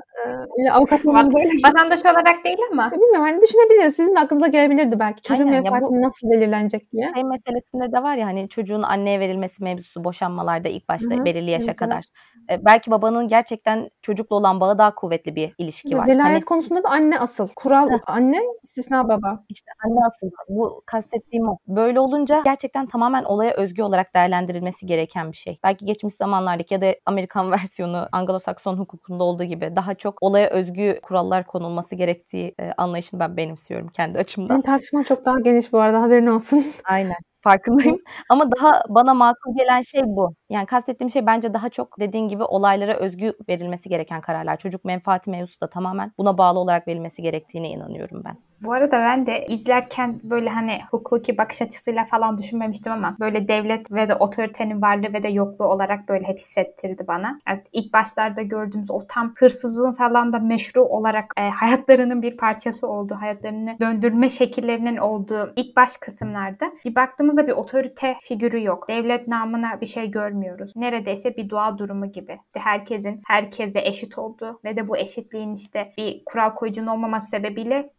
e, 0.67 0.71
avukat 0.71 1.07
olmanız 1.07 1.35
öyle. 1.37 1.49
vatandaş 1.69 2.01
olarak 2.05 2.45
değil 2.45 2.59
ama 2.73 2.91
Bilmiyorum 2.93 3.23
hani 3.23 3.43
düşünebiliriz. 3.43 3.97
Sizin 3.97 4.15
de 4.17 4.21
aklınıza 4.21 4.47
gelebilirdi 4.47 4.99
belki. 4.99 5.23
Çocuğun 5.23 5.47
Aynen, 5.47 5.65
bu- 5.65 6.03
nasıl 6.03 6.31
belirlenecek 6.31 6.93
diye. 6.93 7.05
Şey 7.15 7.25
meselesinde 7.25 7.93
de 7.93 8.03
var 8.03 8.17
ya 8.17 8.27
hani 8.27 8.49
çocuğun 8.49 8.83
anneye 8.83 9.21
verilmesi 9.21 9.65
mevzusu 9.65 10.05
boşanmalarda 10.05 10.69
ilk 10.69 10.89
başta 10.89 11.15
Hı 11.15 11.21
hı. 11.21 11.25
belirli 11.25 11.51
yaşa 11.51 11.65
Evet, 11.65 11.69
evet. 11.69 11.91
kadar. 11.91 12.05
E, 12.51 12.65
belki 12.65 12.91
babanın 12.91 13.29
gerçekten 13.29 13.91
çocukla 14.03 14.37
olan 14.37 14.61
bağı 14.61 14.79
daha 14.79 14.95
kuvvetli 14.95 15.37
bir 15.37 15.55
ilişki 15.59 15.97
var. 15.99 16.07
Velayet 16.07 16.25
Hani 16.25 16.41
konusunda 16.41 16.83
da 16.85 16.89
anne 16.89 17.19
asıl. 17.19 17.49
Kural 17.57 17.89
anne, 18.07 18.41
istisna 18.63 19.09
baba. 19.09 19.41
işte 19.49 19.71
anne 19.85 19.99
aslında 20.07 20.33
bu 20.49 20.83
kastettiğim 20.87 21.49
o. 21.49 21.57
Böyle 21.69 22.01
olunca 22.01 22.41
gerçekten 22.45 22.87
tamamen 22.87 23.25
olaya 23.25 23.53
özgü 23.55 23.83
olarak 23.83 24.15
değerlendirilmesi 24.15 24.87
gereken 24.89 25.33
bir 25.33 25.37
şey. 25.37 25.59
Belki 25.65 25.85
geçmiş 25.85 26.15
zamanlardaki 26.15 26.75
ya 26.75 26.81
da 26.81 26.95
Amerikan 27.07 27.53
versiyonu 27.53 28.09
Anglo-Sakson 28.13 28.77
hukukunda 28.77 29.25
olduğu 29.25 29.45
gibi 29.45 29.77
daha 29.77 29.95
çok 29.95 30.23
olaya 30.23 30.51
özgü 30.51 31.01
kurallar 31.03 31.47
konulması 31.47 31.95
gerektiği 31.95 32.55
e, 32.61 32.73
anlayışını 32.77 33.21
ben 33.21 33.37
benimsiyorum 33.37 33.89
kendi 33.89 34.19
açımdan. 34.19 34.51
Benim 34.51 34.63
tartışma 34.63 35.05
çok 35.05 35.25
daha 35.25 35.41
geniş 35.41 35.73
bu 35.73 35.81
arada 35.81 36.03
haberin 36.03 36.27
olsun. 36.27 36.65
Aynen. 36.85 37.17
Farkındayım. 37.41 37.99
Ama 38.31 38.53
daha 38.53 38.83
bana 38.89 39.15
makul 39.15 39.57
gelen 39.57 39.83
şey 39.83 40.03
bu. 40.05 40.35
Yani 40.51 40.67
kastettiğim 40.67 41.11
şey 41.11 41.27
bence 41.27 41.55
daha 41.55 41.69
çok 41.69 42.01
dediğin 42.01 42.29
gibi 42.29 42.43
olaylara 42.43 42.95
özgü 42.95 43.33
verilmesi 43.49 43.89
gereken 43.89 44.21
kararlar. 44.21 44.57
Çocuk 44.57 44.85
menfaati 44.85 45.31
mevzusu 45.31 45.61
da 45.61 45.71
tamamen 45.71 46.13
buna 46.19 46.39
bağlı 46.39 46.59
olarak 46.59 46.89
verilmesi 46.89 47.23
gerektiğine 47.23 47.69
inanıyorum 47.69 48.23
ben. 48.25 48.37
Bu 48.63 48.73
arada 48.73 48.99
ben 48.99 49.27
de 49.27 49.47
izlerken 49.49 50.21
böyle 50.23 50.49
hani 50.49 50.79
hukuki 50.91 51.39
bakış 51.39 51.63
açısıyla 51.63 52.05
falan 52.05 52.39
düşünmemiştim 52.39 52.93
ama 52.93 53.17
böyle 53.21 53.49
devlet 53.49 53.93
ve 53.93 54.09
de 54.09 54.15
otoritenin 54.15 54.83
varlığı 54.83 55.13
ve 55.13 55.23
de 55.23 55.29
yokluğu 55.29 55.65
olarak 55.65 56.09
böyle 56.09 56.25
hep 56.29 56.39
hissettirdi 56.39 57.05
bana. 57.09 57.41
Yani 57.49 57.63
ilk 57.73 57.93
başlarda 57.93 58.43
gördüğümüz 58.43 58.91
o 58.91 59.07
tam 59.09 59.35
hırsızlığın 59.37 59.93
falan 59.93 60.33
da 60.33 60.39
meşru 60.39 60.83
olarak 60.83 61.33
e, 61.37 61.49
hayatlarının 61.49 62.23
bir 62.23 62.37
parçası 62.37 62.89
olduğu, 62.89 63.15
hayatlarını 63.15 63.77
döndürme 63.81 64.31
şekillerinin 64.31 64.97
olduğu 64.97 65.53
ilk 65.57 65.77
baş 65.77 65.97
kısımlarda 65.97 66.73
bir 66.85 66.95
baktığımızda 66.95 67.47
bir 67.47 67.53
otorite 67.53 68.17
figürü 68.21 68.65
yok. 68.65 68.89
Devlet 68.89 69.29
namına 69.29 69.81
bir 69.81 69.87
şey 69.87 70.11
görmüyoruz. 70.11 70.77
Neredeyse 70.77 71.37
bir 71.37 71.51
doğa 71.51 71.79
durumu 71.79 72.13
gibi. 72.13 72.39
İşte 72.47 72.61
herkesin 72.61 73.21
herkesle 73.27 73.87
eşit 73.87 74.19
olduğu 74.19 74.61
ve 74.65 74.77
de 74.77 74.89
bu 74.89 74.97
eşitliğin 74.97 75.55
işte 75.55 75.93
bir 75.99 76.23
kural 76.27 76.55
koyucunun 76.55 76.87
olmaması 76.87 77.27
sebebiyle 77.27 77.91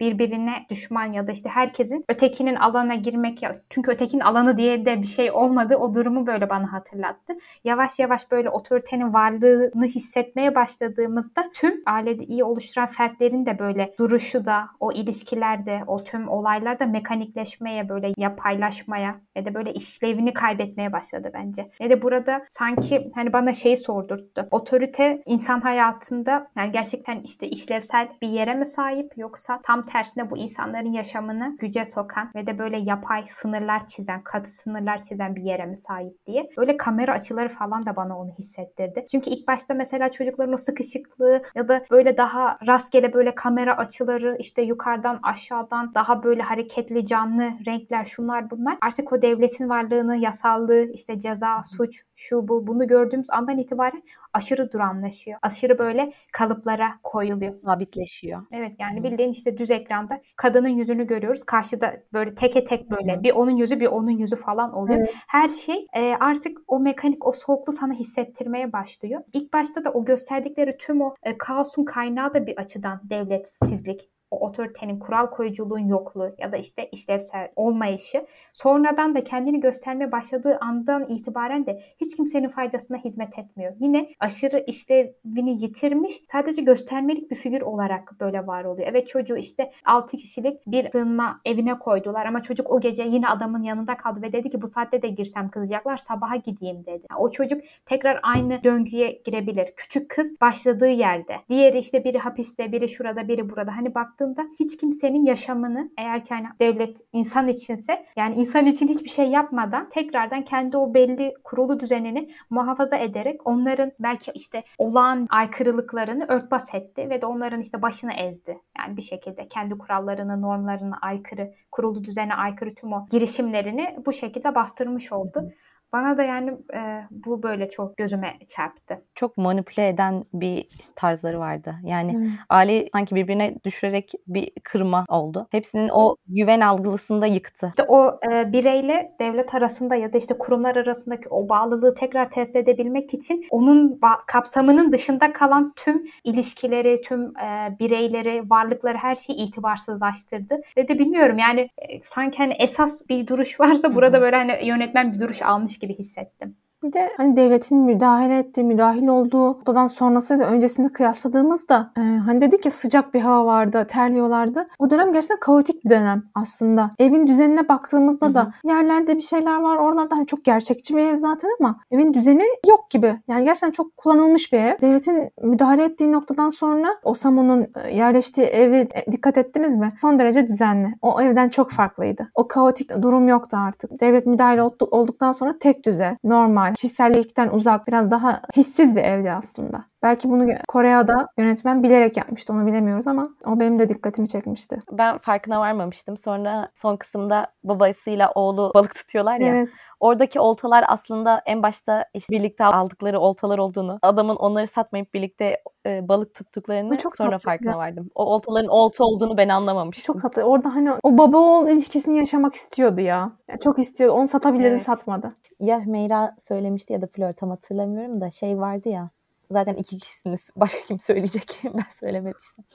birbirine 0.49 0.65
düşman 0.69 1.11
ya 1.13 1.27
da 1.27 1.31
işte 1.31 1.49
herkesin 1.49 2.05
ötekinin 2.09 2.55
alana 2.55 2.95
girmek 2.95 3.43
ya 3.43 3.61
çünkü 3.69 3.91
ötekinin 3.91 4.21
alanı 4.21 4.57
diye 4.57 4.85
de 4.85 5.01
bir 5.01 5.07
şey 5.07 5.31
olmadı. 5.31 5.75
O 5.77 5.93
durumu 5.93 6.27
böyle 6.27 6.49
bana 6.49 6.73
hatırlattı. 6.73 7.33
Yavaş 7.63 7.99
yavaş 7.99 8.31
böyle 8.31 8.49
otoritenin 8.49 9.13
varlığını 9.13 9.85
hissetmeye 9.85 10.55
başladığımızda 10.55 11.49
tüm 11.53 11.73
ailede 11.85 12.23
iyi 12.23 12.43
oluşturan 12.43 12.87
fertlerin 12.87 13.45
de 13.45 13.59
böyle 13.59 13.93
duruşu 13.99 14.45
da 14.45 14.69
o 14.79 14.91
ilişkilerde 14.91 15.83
o 15.87 16.03
tüm 16.03 16.29
olaylarda 16.29 16.85
mekanikleşmeye 16.85 17.89
böyle 17.89 18.13
yapaylaşmaya 18.17 19.21
ya 19.35 19.45
da 19.45 19.53
böyle 19.53 19.73
işlevini 19.73 20.33
kaybetmeye 20.33 20.93
başladı 20.93 21.31
bence. 21.33 21.71
Ya 21.79 21.89
da 21.89 22.01
burada 22.01 22.41
sanki 22.47 23.11
hani 23.15 23.33
bana 23.33 23.53
şeyi 23.53 23.77
sordurttu. 23.77 24.47
Otorite 24.51 25.21
insan 25.25 25.61
hayatında 25.61 26.47
yani 26.57 26.71
gerçekten 26.71 27.21
işte 27.21 27.47
işlevsel 27.47 28.07
bir 28.21 28.27
yere 28.27 28.53
mi 28.53 28.65
sahip 28.65 29.17
yoksa 29.17 29.59
tam 29.63 29.81
tersine 29.85 30.29
bu 30.29 30.37
insanların 30.39 30.91
yaşamını 30.91 31.57
güce 31.59 31.85
sokan 31.85 32.31
ve 32.35 32.47
de 32.47 32.59
böyle 32.59 32.79
yapay 32.79 33.23
sınırlar 33.25 33.85
çizen, 33.85 34.23
katı 34.23 34.51
sınırlar 34.51 34.97
çizen 34.97 35.35
bir 35.35 35.41
yere 35.41 35.65
mi 35.65 35.77
sahip 35.77 36.25
diye. 36.25 36.49
Böyle 36.57 36.77
kamera 36.77 37.13
açıları 37.13 37.49
falan 37.49 37.85
da 37.85 37.95
bana 37.95 38.19
onu 38.19 38.31
hissettirdi. 38.39 39.05
Çünkü 39.11 39.29
ilk 39.29 39.47
başta 39.47 39.73
mesela 39.73 40.11
çocukların 40.11 40.53
o 40.53 40.57
sıkışıklığı 40.57 41.41
ya 41.55 41.67
da 41.67 41.83
böyle 41.91 42.17
daha 42.17 42.57
rastgele 42.67 43.13
böyle 43.13 43.35
kamera 43.35 43.77
açıları 43.77 44.35
işte 44.39 44.61
yukarıdan 44.61 45.19
aşağıdan 45.23 45.93
daha 45.95 46.23
böyle 46.23 46.41
hareketli 46.41 47.05
canlı 47.05 47.51
renkler 47.65 48.05
şunlar 48.05 48.49
bunlar 48.51 48.77
artık 48.81 49.13
o 49.13 49.21
devletin 49.21 49.69
varlığını 49.69 50.17
yasallığı 50.17 50.91
işte 50.93 51.19
ceza 51.19 51.61
suç 51.63 52.03
şu 52.15 52.47
bu 52.47 52.67
bunu 52.67 52.87
gördüğümüz 52.87 53.31
andan 53.31 53.57
itibaren 53.57 54.03
aşırı 54.33 54.71
duranlaşıyor. 54.71 55.39
Aşırı 55.41 55.79
böyle 55.79 56.13
kalıplara 56.33 56.99
koyuluyor. 57.03 57.53
Sabitleşiyor. 57.65 58.45
Evet 58.51 58.71
yani 58.79 59.03
bildiğin 59.03 59.31
işte 59.31 59.57
düz 59.57 59.71
ekranda 59.71 60.21
kadının 60.35 60.69
yüzünü 60.69 61.07
görüyoruz. 61.07 61.43
Karşıda 61.43 61.93
böyle 62.13 62.35
teke 62.35 62.63
tek 62.63 62.91
böyle 62.91 63.17
Hı. 63.17 63.23
bir 63.23 63.31
onun 63.31 63.55
yüzü 63.55 63.79
bir 63.79 63.87
onun 63.87 64.17
yüzü 64.17 64.35
falan 64.35 64.73
oluyor. 64.73 64.99
Evet. 64.99 65.15
Her 65.27 65.49
şey 65.49 65.87
e, 65.95 66.15
artık 66.19 66.57
o 66.67 66.79
mekanik 66.79 67.27
o 67.27 67.31
soğukluğu 67.31 67.73
sana 67.73 67.93
hissettirmeye 67.93 68.73
başlıyor. 68.73 69.21
İlk 69.33 69.53
başta 69.53 69.85
da 69.85 69.91
o 69.91 70.05
gösterdikleri 70.05 70.77
tüm 70.77 71.01
o 71.01 71.15
e, 71.23 71.37
kaosun 71.37 71.85
kaynağı 71.85 72.33
da 72.33 72.47
bir 72.47 72.57
açıdan 72.57 73.01
devletsizlik 73.03 74.09
o 74.31 74.47
otoritenin, 74.47 74.99
kural 74.99 75.27
koyuculuğun 75.27 75.87
yokluğu 75.87 76.35
ya 76.37 76.51
da 76.51 76.57
işte 76.57 76.89
işlevsel 76.91 77.51
olmayışı 77.55 78.25
sonradan 78.53 79.15
da 79.15 79.23
kendini 79.23 79.59
göstermeye 79.59 80.11
başladığı 80.11 80.57
andan 80.61 81.07
itibaren 81.09 81.65
de 81.65 81.79
hiç 82.01 82.15
kimsenin 82.15 82.49
faydasına 82.49 82.97
hizmet 82.97 83.39
etmiyor. 83.39 83.73
Yine 83.79 84.09
aşırı 84.19 84.63
işlevini 84.67 85.63
yitirmiş 85.63 86.13
sadece 86.31 86.61
göstermelik 86.61 87.31
bir 87.31 87.35
figür 87.35 87.61
olarak 87.61 88.19
böyle 88.19 88.47
var 88.47 88.63
oluyor. 88.63 88.87
Evet 88.87 89.07
çocuğu 89.07 89.37
işte 89.37 89.71
6 89.85 90.17
kişilik 90.17 90.67
bir 90.67 90.91
sığınma 90.91 91.41
evine 91.45 91.79
koydular 91.79 92.25
ama 92.25 92.41
çocuk 92.41 92.71
o 92.71 92.79
gece 92.79 93.03
yine 93.03 93.27
adamın 93.27 93.63
yanında 93.63 93.97
kaldı 93.97 94.21
ve 94.21 94.31
dedi 94.31 94.49
ki 94.49 94.61
bu 94.61 94.67
saatte 94.67 95.01
de 95.01 95.07
girsem 95.07 95.49
kızacaklar 95.49 95.97
sabaha 95.97 96.35
gideyim 96.35 96.85
dedi. 96.85 97.05
Yani 97.11 97.19
o 97.19 97.31
çocuk 97.31 97.61
tekrar 97.85 98.19
aynı 98.23 98.63
döngüye 98.63 99.21
girebilir. 99.25 99.69
Küçük 99.75 100.09
kız 100.09 100.41
başladığı 100.41 100.89
yerde. 100.89 101.35
Diğeri 101.49 101.77
işte 101.77 102.03
biri 102.03 102.17
hapiste, 102.17 102.71
biri 102.71 102.89
şurada, 102.89 103.27
biri 103.27 103.49
burada. 103.49 103.77
Hani 103.77 103.95
baktığında 104.19 104.47
hiç 104.59 104.77
kimsenin 104.77 105.25
yaşamını 105.25 105.89
eğer 105.97 106.25
ki 106.25 106.33
hani 106.33 106.47
devlet 106.59 106.97
insan 107.13 107.47
içinse 107.47 108.05
yani 108.15 108.35
insan 108.35 108.65
için 108.65 108.87
hiçbir 108.87 109.09
şey 109.09 109.29
yapmadan 109.29 109.89
tekrardan 109.89 110.43
kendi 110.43 110.77
o 110.77 110.93
belli 110.93 111.33
kurulu 111.43 111.79
düzenini 111.79 112.29
muhafaza 112.49 112.97
ederek 112.97 113.47
onların 113.47 113.91
belki 113.99 114.31
işte 114.31 114.63
olağan 114.77 115.27
aykırılıklarını 115.29 116.25
örtbas 116.27 116.75
etti 116.75 117.09
ve 117.09 117.21
de 117.21 117.25
onların 117.25 117.61
işte 117.61 117.81
başını 117.81 118.13
ezdi. 118.13 118.59
Yani 118.77 118.97
bir 118.97 119.01
şekilde 119.01 119.47
kendi 119.47 119.77
kurallarını, 119.77 120.41
normlarına 120.41 120.97
aykırı, 121.01 121.53
kurulu 121.71 122.03
düzene 122.03 122.33
aykırı 122.33 122.75
tüm 122.75 122.93
o 122.93 123.07
girişimlerini 123.11 123.97
bu 124.05 124.13
şekilde 124.13 124.55
bastırmış 124.55 125.11
oldu. 125.11 125.51
Bana 125.93 126.17
da 126.17 126.23
yani 126.23 126.49
e, 126.73 126.81
bu 127.11 127.43
böyle 127.43 127.69
çok 127.69 127.97
gözüme 127.97 128.33
çarptı. 128.47 129.01
Çok 129.15 129.37
manipüle 129.37 129.87
eden 129.87 130.25
bir 130.33 130.67
tarzları 130.95 131.39
vardı. 131.39 131.75
Yani 131.83 132.15
Evet. 132.19 132.29
aile 132.49 132.87
sanki 132.93 133.15
birbirine 133.15 133.55
düşürerek 133.65 134.11
bir 134.27 134.51
kırma 134.63 135.05
oldu. 135.09 135.47
Hepsinin 135.51 135.89
o 135.93 136.15
güven 136.27 136.59
algılısını 136.61 137.21
da 137.21 137.25
yıktı. 137.25 137.67
İşte 137.67 137.83
o 137.87 138.19
e, 138.31 138.51
bireyle 138.51 139.15
devlet 139.19 139.55
arasında 139.55 139.95
ya 139.95 140.13
da 140.13 140.17
işte 140.17 140.37
kurumlar 140.37 140.75
arasındaki 140.75 141.29
o 141.29 141.49
bağlılığı 141.49 141.95
tekrar 141.95 142.29
tesis 142.31 142.55
edebilmek 142.55 143.13
için 143.13 143.45
onun 143.51 143.89
ba- 143.91 144.25
kapsamının 144.27 144.91
dışında 144.91 145.33
kalan 145.33 145.73
tüm 145.75 146.03
ilişkileri, 146.23 147.01
tüm 147.01 147.21
e, 147.23 147.77
bireyleri, 147.79 148.49
varlıkları 148.49 148.97
her 148.97 149.15
şeyi 149.15 149.37
itibarsızlaştırdı. 149.39 150.61
Ve 150.77 150.87
de 150.87 150.99
bilmiyorum 150.99 151.37
yani 151.37 151.69
e, 151.77 151.99
sanki 152.01 152.37
hani 152.37 152.53
esas 152.59 153.09
bir 153.09 153.27
duruş 153.27 153.59
varsa 153.59 153.95
burada 153.95 154.21
böyle 154.21 154.35
hani 154.35 154.67
yönetmen 154.67 155.13
bir 155.13 155.19
duruş 155.19 155.41
almış 155.41 155.78
gibi 155.79 155.93
hissettim. 155.97 156.57
Bir 156.83 156.93
de 156.93 157.09
hani 157.17 157.35
devletin 157.35 157.77
müdahale 157.77 158.37
ettiği, 158.37 158.63
müdahil 158.63 159.07
olduğu 159.07 159.45
noktadan 159.45 159.87
sonrasıyla 159.87 160.45
öncesinde 160.45 160.89
kıyasladığımızda 160.89 161.91
e, 161.97 162.01
hani 162.01 162.41
dedik 162.41 162.65
ya 162.65 162.71
sıcak 162.71 163.13
bir 163.13 163.21
hava 163.21 163.45
vardı, 163.45 163.87
terliyorlardı. 163.89 164.67
O 164.79 164.89
dönem 164.89 165.13
gerçekten 165.13 165.39
kaotik 165.39 165.85
bir 165.85 165.89
dönem 165.89 166.23
aslında. 166.35 166.89
Evin 166.99 167.27
düzenine 167.27 167.69
baktığımızda 167.69 168.25
Hı 168.25 168.29
hı. 168.29 168.33
da 168.33 168.51
yerlerde 168.63 169.15
bir 169.15 169.21
şeyler 169.21 169.61
var. 169.61 169.77
Oralarda 169.77 170.15
hani 170.15 170.25
çok 170.25 170.45
gerçekçi 170.45 170.95
bir 170.95 171.01
ev 171.01 171.15
zaten 171.15 171.49
ama 171.59 171.79
evin 171.91 172.13
düzeni 172.13 172.43
yok 172.69 172.89
gibi. 172.89 173.19
Yani 173.27 173.43
gerçekten 173.45 173.71
çok 173.71 173.97
kullanılmış 173.97 174.53
bir 174.53 174.59
ev. 174.59 174.81
Devletin 174.81 175.29
müdahale 175.41 175.83
ettiği 175.83 176.11
noktadan 176.11 176.49
sonra 176.49 176.87
Osamu'nun 177.03 177.67
e, 177.83 177.95
yerleştiği 177.95 178.47
evi 178.47 178.87
e, 178.95 179.11
dikkat 179.11 179.37
ettiniz 179.37 179.75
mi? 179.75 179.89
Son 180.01 180.19
derece 180.19 180.47
düzenli. 180.47 180.93
O 181.01 181.21
evden 181.21 181.49
çok 181.49 181.71
farklıydı. 181.71 182.29
O 182.35 182.47
kaotik 182.47 183.01
durum 183.01 183.27
yoktu 183.27 183.57
artık. 183.57 183.99
Devlet 184.01 184.25
müdahale 184.25 184.61
oldu- 184.63 184.87
olduktan 184.91 185.31
sonra 185.31 185.55
tek 185.59 185.85
düze, 185.85 186.17
normal, 186.23 186.68
kişisellikten 186.73 187.49
uzak, 187.49 187.87
biraz 187.87 188.11
daha 188.11 188.41
hissiz 188.55 188.95
bir 188.95 189.03
evdi 189.03 189.31
aslında. 189.31 189.85
Belki 190.03 190.29
bunu 190.29 190.47
Kore'de 190.67 191.13
yönetmen 191.37 191.83
bilerek 191.83 192.17
yapmıştı 192.17 192.53
onu 192.53 192.65
bilemiyoruz 192.65 193.07
ama 193.07 193.29
o 193.45 193.59
benim 193.59 193.79
de 193.79 193.89
dikkatimi 193.89 194.27
çekmişti. 194.27 194.79
Ben 194.91 195.17
farkına 195.17 195.59
varmamıştım. 195.59 196.17
Sonra 196.17 196.67
son 196.73 196.95
kısımda 196.97 197.47
babasıyla 197.63 198.31
oğlu 198.35 198.71
balık 198.75 198.95
tutuyorlar 198.95 199.39
ya. 199.39 199.47
Evet. 199.47 199.69
Oradaki 199.99 200.39
oltalar 200.39 200.85
aslında 200.87 201.41
en 201.45 201.63
başta 201.63 202.05
işte 202.13 202.33
birlikte 202.35 202.65
aldıkları 202.65 203.19
oltalar 203.19 203.57
olduğunu, 203.57 203.99
adamın 204.01 204.35
onları 204.35 204.67
satmayıp 204.67 205.13
birlikte 205.13 205.61
e, 205.85 206.07
balık 206.07 206.35
tuttuklarını 206.35 206.89
Bu 206.91 206.97
çok 206.97 207.15
sonra 207.15 207.29
tatlı. 207.31 207.43
farkına 207.45 207.77
vardım. 207.77 208.09
O 208.15 208.25
oltaların 208.25 208.67
olta 208.69 209.03
olduğunu 209.03 209.37
ben 209.37 209.49
anlamamıştım. 209.49 210.13
Çok 210.13 210.21
tatlı. 210.21 210.43
Orada 210.43 210.75
hani 210.75 210.91
o 211.03 211.17
baba 211.17 211.37
oğul 211.37 211.67
ilişkisini 211.67 212.17
yaşamak 212.17 212.53
istiyordu 212.55 213.01
ya. 213.01 213.31
Yani 213.49 213.59
çok 213.59 213.79
istiyordu. 213.79 214.17
Onu 214.17 214.27
satabilirdi 214.27 214.67
Evet. 214.67 214.81
satmadı. 214.81 215.35
Ya 215.59 215.85
Hümeyra 215.85 216.35
söylemişti 216.39 216.93
ya 216.93 217.01
da 217.01 217.07
Flör 217.07 217.33
tam 217.33 217.49
hatırlamıyorum 217.49 218.21
da 218.21 218.29
şey 218.29 218.59
vardı 218.59 218.89
ya. 218.89 219.09
Zaten 219.51 219.73
iki 219.75 219.97
kişisiniz. 219.97 220.49
Başka 220.55 220.79
kim 220.87 220.99
söyleyecek? 220.99 221.61
ben 221.63 221.89
söylemediysem. 221.89 222.65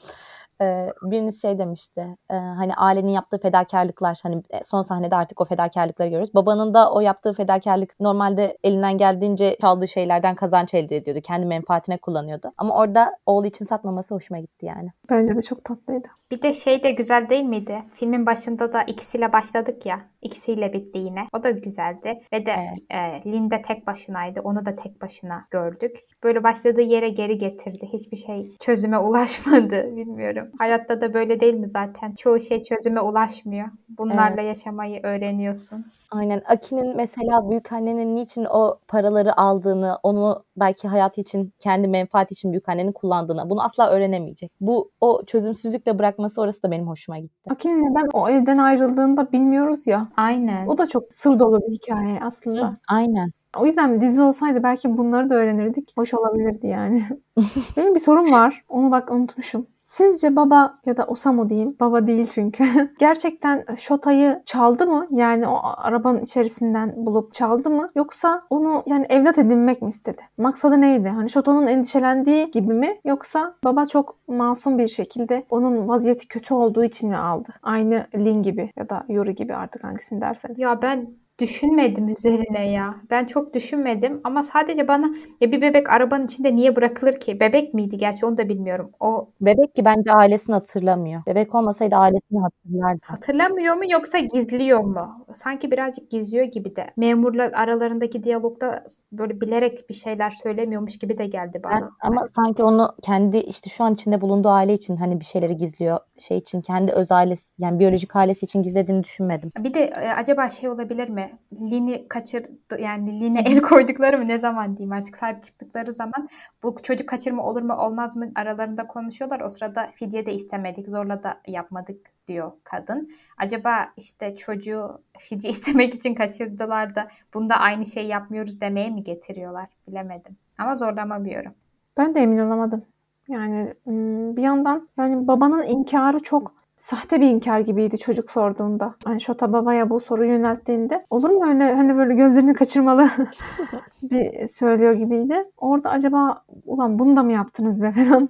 Biriniz 1.03 1.43
şey 1.43 1.59
demişti. 1.59 2.17
hani 2.29 2.75
ailenin 2.75 3.11
yaptığı 3.11 3.39
fedakarlıklar 3.39 4.21
hani 4.23 4.43
e, 4.51 4.63
son 4.63 4.83
sahnede 4.83 5.17
artık 5.17 5.41
o 5.41 5.45
fedakarlıkları 5.45 6.09
görüyoruz. 6.09 6.35
Babanın 6.35 6.75
da 6.75 6.93
o 6.93 7.01
yaptığı 7.01 7.33
fedakarlık 7.33 8.01
normalde 8.01 8.59
elinden 8.65 8.99
geldiğince 8.99 9.57
çaldığı 9.61 9.89
şeylerden 9.89 10.35
kazanç 10.35 10.75
elde 10.75 10.97
ediyordu. 10.97 11.21
Kendi 11.25 11.47
menfaatine 11.47 11.99
kullanıyordu. 11.99 12.53
Ama 12.59 12.75
orada 12.77 13.17
oğlu 13.27 13.47
için 13.47 13.65
satmaması 13.65 14.15
hoşuma 14.15 14.41
gitti 14.41 14.67
yani. 14.67 14.93
Bence 15.11 15.37
de 15.37 15.41
çok 15.41 15.65
tatlıydı. 15.65 16.09
Bir 16.31 16.43
de 16.43 16.53
şey 16.53 16.83
de 16.83 16.91
güzel 16.91 17.29
değil 17.29 17.45
miydi? 17.45 17.83
Filmin 17.95 18.27
başında 18.27 18.72
da 18.72 18.83
ikisiyle 18.83 19.33
başladık 19.33 19.87
ya. 19.87 20.01
İkisiyle 20.22 20.72
bitti 20.72 20.99
yine. 20.99 21.27
O 21.33 21.43
da 21.43 21.51
güzeldi. 21.51 22.20
Ve 22.33 22.47
de 22.47 22.55
e, 22.91 23.22
Linda 23.33 23.62
tek 23.62 23.87
başınaydı. 23.87 24.41
Onu 24.41 24.66
da 24.66 24.77
tek 24.77 25.03
başına 25.03 25.47
gördük. 25.51 25.97
Böyle 26.22 26.43
başladığı 26.43 26.81
yere 26.81 27.09
geri 27.09 27.39
getirdi. 27.39 27.89
Hiçbir 27.93 28.16
şey 28.16 28.57
çözüme 28.61 28.99
ulaşmadı. 29.09 29.97
Bilmiyorum. 29.97 30.51
Hayatta 30.59 31.01
da 31.01 31.14
böyle 31.14 31.41
değil 31.41 31.55
mi 31.55 31.68
zaten? 31.68 32.14
Çoğu 32.14 32.41
şey 32.41 32.62
çözüme 32.62 33.01
ulaşmıyor. 33.01 33.68
Bunlarla 33.89 34.43
yaşamayı 34.43 35.01
öğreniyorsun. 35.03 35.87
Aynen. 36.11 36.43
Aki'nin 36.49 36.97
mesela 36.97 37.51
büyükannenin 37.51 38.17
niçin 38.17 38.47
o 38.51 38.79
paraları 38.89 39.41
aldığını, 39.41 39.99
onu 40.03 40.45
belki 40.57 40.89
hayatı 40.89 41.21
için, 41.21 41.53
kendi 41.59 41.89
menfaati 41.89 42.33
için 42.33 42.53
büyükannenin 42.53 42.93
kullandığını 42.93 43.51
bunu 43.51 43.63
asla 43.63 43.91
öğrenemeyecek. 43.91 44.53
Bu 44.61 44.91
o 45.01 45.25
çözümsüzlükle 45.27 45.99
bırakması 45.99 46.41
orası 46.41 46.63
da 46.63 46.71
benim 46.71 46.89
hoşuma 46.89 47.19
gitti. 47.19 47.51
Aki'nin 47.51 47.81
neden 47.91 48.09
o 48.13 48.29
evden 48.29 48.59
ayrıldığını 48.59 49.17
da 49.17 49.33
bilmiyoruz 49.33 49.87
ya. 49.87 50.09
Aynen. 50.17 50.67
O 50.67 50.79
da 50.79 50.87
çok 50.87 51.05
sır 51.13 51.39
dolu 51.39 51.61
bir 51.61 51.73
hikaye 51.73 52.19
aslında. 52.23 52.77
Aynen. 52.89 53.31
O 53.59 53.67
yüzden 53.67 54.01
dizi 54.01 54.23
olsaydı 54.23 54.63
belki 54.63 54.97
bunları 54.97 55.31
da 55.31 55.35
öğrenirdik. 55.35 55.93
Hoş 55.97 56.15
olabilirdi 56.15 56.67
yani. 56.67 57.05
Benim 57.77 57.95
bir 57.95 58.01
sorum 58.01 58.33
var. 58.33 58.65
Onu 58.69 58.91
bak 58.91 59.11
unutmuşum. 59.11 59.67
Sizce 59.85 60.37
baba 60.37 60.78
ya 60.87 60.97
da 60.97 61.05
Osamu 61.05 61.51
diyeyim. 61.51 61.76
Baba 61.80 62.07
değil 62.07 62.26
çünkü. 62.35 62.64
Gerçekten 62.99 63.64
Shota'yı 63.76 64.43
çaldı 64.47 64.87
mı? 64.87 65.07
Yani 65.11 65.49
o 65.49 65.61
arabanın 65.76 66.20
içerisinden 66.20 67.07
bulup 67.07 67.35
çaldı 67.35 67.70
mı? 67.70 67.91
Yoksa 67.95 68.43
onu 68.51 68.82
yani 68.87 69.07
evlat 69.09 69.39
edinmek 69.39 69.82
mi 69.82 69.89
istedi? 69.89 70.22
Maksadı 70.39 70.80
neydi? 70.80 71.09
Hani 71.09 71.30
Shota'nın 71.30 71.66
endişelendiği 71.66 72.51
gibi 72.51 72.74
mi? 72.74 73.01
Yoksa 73.05 73.55
baba 73.64 73.85
çok 73.85 74.16
masum 74.28 74.78
bir 74.78 74.89
şekilde 74.89 75.47
onun 75.51 75.89
vaziyeti 75.89 76.28
kötü 76.28 76.55
olduğu 76.55 76.85
için 76.85 77.09
mi 77.09 77.16
aldı? 77.16 77.49
Aynı 77.62 78.07
Lin 78.14 78.43
gibi 78.43 78.72
ya 78.76 78.89
da 78.89 79.05
Yuri 79.09 79.35
gibi 79.35 79.55
artık 79.55 79.85
hangisini 79.85 80.20
derseniz. 80.20 80.61
Ya 80.61 80.82
ben 80.82 81.24
düşünmedim 81.39 82.09
üzerine 82.09 82.70
ya. 82.70 82.95
Ben 83.11 83.24
çok 83.24 83.55
düşünmedim 83.55 84.20
ama 84.24 84.43
sadece 84.43 84.89
bana 84.89 85.14
ya 85.41 85.53
bir 85.53 85.62
bebek 85.62 85.91
arabanın 85.91 86.24
içinde 86.24 86.57
niye 86.57 86.76
bırakılır 86.76 87.20
ki? 87.20 87.41
Bebek 87.41 87.74
miydi 87.74 87.99
gerçi 87.99 88.26
onu 88.26 88.37
da 88.39 88.49
bilmiyorum. 88.49 88.91
O 89.01 89.28
Bebek 89.41 89.74
ki 89.74 89.85
bence 89.85 90.12
ailesini 90.12 90.55
hatırlamıyor. 90.55 91.22
Bebek 91.26 91.55
olmasaydı 91.55 91.97
ailesini 91.97 92.41
hatırlardı. 92.41 93.01
hatırlamıyor 93.05 93.74
mu 93.74 93.82
yoksa 93.93 94.18
gizliyor 94.18 94.80
mu? 94.80 95.26
Sanki 95.35 95.70
birazcık 95.70 96.11
gizliyor 96.11 96.45
gibi 96.45 96.76
de. 96.76 96.87
Memurla 96.97 97.51
aralarındaki 97.55 98.24
diyalogda 98.24 98.85
böyle 99.12 99.41
bilerek 99.41 99.89
bir 99.89 99.95
şeyler 99.95 100.30
söylemiyormuş 100.30 100.99
gibi 100.99 101.18
de 101.18 101.26
geldi 101.26 101.61
bana. 101.64 101.80
Ben, 101.80 101.91
ama 102.01 102.26
sanki 102.28 102.62
onu 102.62 102.95
kendi 103.03 103.37
işte 103.37 103.70
şu 103.70 103.85
an 103.85 103.95
içinde 103.95 104.20
bulunduğu 104.20 104.49
aile 104.49 104.72
için 104.72 104.97
hani 104.97 105.20
bir 105.20 105.24
şeyleri 105.24 105.57
gizliyor. 105.57 105.99
Şey 106.18 106.39
için 106.39 106.61
kendi 106.61 106.93
öz 106.93 107.12
ailesi 107.12 107.62
yani 107.62 107.78
biyolojik 107.78 108.16
ailesi 108.16 108.47
için 108.47 108.62
gizlediğini 108.62 109.05
düşünmedim. 109.05 109.51
Bir 109.59 109.74
de 109.74 109.80
e, 109.80 110.09
acaba 110.09 110.49
şey 110.49 110.68
olabilir 110.68 111.09
mi? 111.09 111.24
Lin'i 111.53 112.09
kaçırdı 112.09 112.81
yani 112.81 113.20
Lin'e 113.20 113.41
el 113.41 113.61
koydukları 113.61 114.18
mı 114.18 114.29
ne 114.29 114.39
zaman 114.39 114.77
diyeyim 114.77 114.93
artık 114.93 115.16
sahip 115.16 115.43
çıktıkları 115.43 115.93
zaman 115.93 116.29
bu 116.62 116.75
çocuk 116.83 117.09
kaçırma 117.09 117.43
olur 117.43 117.62
mu 117.62 117.75
olmaz 117.75 118.16
mı 118.16 118.33
aralarında 118.35 118.87
konuşuyorlar. 118.87 119.41
O 119.41 119.51
sırada 119.51 119.87
fidye 119.95 120.27
de 120.27 120.35
istemedik 120.35 120.89
zorla 120.89 121.22
da 121.22 121.41
yapmadık 121.47 122.11
diyor 122.29 122.53
kadın. 122.64 123.11
Acaba 123.37 123.93
işte 123.97 124.37
çocuğu 124.37 125.03
fidye 125.18 125.51
istemek 125.51 125.95
için 125.95 126.14
kaçırdılar 126.14 126.95
da 126.95 127.09
bunda 127.35 127.55
aynı 127.55 127.87
şey 127.87 128.07
yapmıyoruz 128.07 128.61
demeye 128.61 128.91
mi 128.91 129.05
getiriyorlar 129.05 129.66
bilemedim. 129.89 130.37
Ama 130.59 130.77
zorlamamıyorum. 130.77 131.55
Ben 131.97 132.14
de 132.14 132.20
emin 132.20 132.39
olamadım. 132.39 132.85
Yani 133.29 133.75
ım, 133.87 134.37
bir 134.37 134.43
yandan 134.43 134.89
yani 134.99 135.29
babanın 135.29 135.62
inkarı 135.62 136.20
çok 136.20 136.64
sahte 136.77 137.20
bir 137.20 137.27
inkar 137.29 137.61
gibiydi 137.61 137.99
çocuk 137.99 138.31
sorduğunda. 138.31 138.95
Hani 139.05 139.20
Şota 139.20 139.53
babaya 139.53 139.91
bu 139.91 140.01
soruyu 140.01 140.31
yönelttiğinde 140.31 141.07
olur 141.11 141.31
mu 141.31 141.47
öyle 141.49 141.75
hani 141.75 141.97
böyle 141.97 142.14
gözlerini 142.14 142.55
kaçırmalı 142.55 143.09
bir 144.03 144.47
söylüyor 144.47 144.93
gibiydi. 144.93 145.45
Orada 145.57 145.91
acaba 145.91 146.43
ulan 146.66 146.99
bunu 146.99 147.16
da 147.16 147.22
mı 147.22 147.33
yaptınız 147.33 147.83
be 147.83 147.93
falan. 148.09 148.29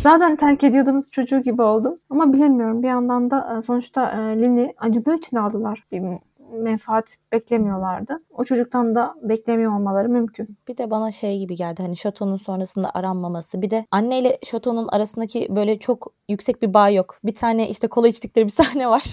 Zaten 0.00 0.36
terk 0.36 0.64
ediyordunuz 0.64 1.10
çocuğu 1.10 1.42
gibi 1.42 1.62
oldum. 1.62 1.98
Ama 2.10 2.32
bilemiyorum. 2.32 2.82
Bir 2.82 2.88
yandan 2.88 3.30
da 3.30 3.56
e, 3.56 3.60
sonuçta 3.60 4.10
e, 4.10 4.42
Lin'i 4.42 4.74
acıdığı 4.78 5.14
için 5.14 5.36
aldılar. 5.36 5.86
Menfaat 6.52 7.16
beklemiyorlardı. 7.32 8.22
O 8.30 8.44
çocuktan 8.44 8.94
da 8.94 9.14
beklemiyor 9.22 9.74
olmaları 9.74 10.08
mümkün. 10.08 10.58
Bir 10.68 10.76
de 10.76 10.90
bana 10.90 11.10
şey 11.10 11.38
gibi 11.38 11.56
geldi 11.56 11.82
hani 11.82 11.96
Şato'nun 11.96 12.36
sonrasında 12.36 12.90
aranmaması. 12.94 13.62
Bir 13.62 13.70
de 13.70 13.86
anneyle 13.90 14.38
Şato'nun 14.44 14.88
arasındaki 14.88 15.46
böyle 15.56 15.78
çok 15.78 16.12
yüksek 16.28 16.62
bir 16.62 16.74
bağ 16.74 16.88
yok. 16.88 17.18
Bir 17.24 17.34
tane 17.34 17.68
işte 17.68 17.88
kola 17.88 18.08
içtikleri 18.08 18.44
bir 18.44 18.50
sahne 18.62 18.88
var. 18.88 19.04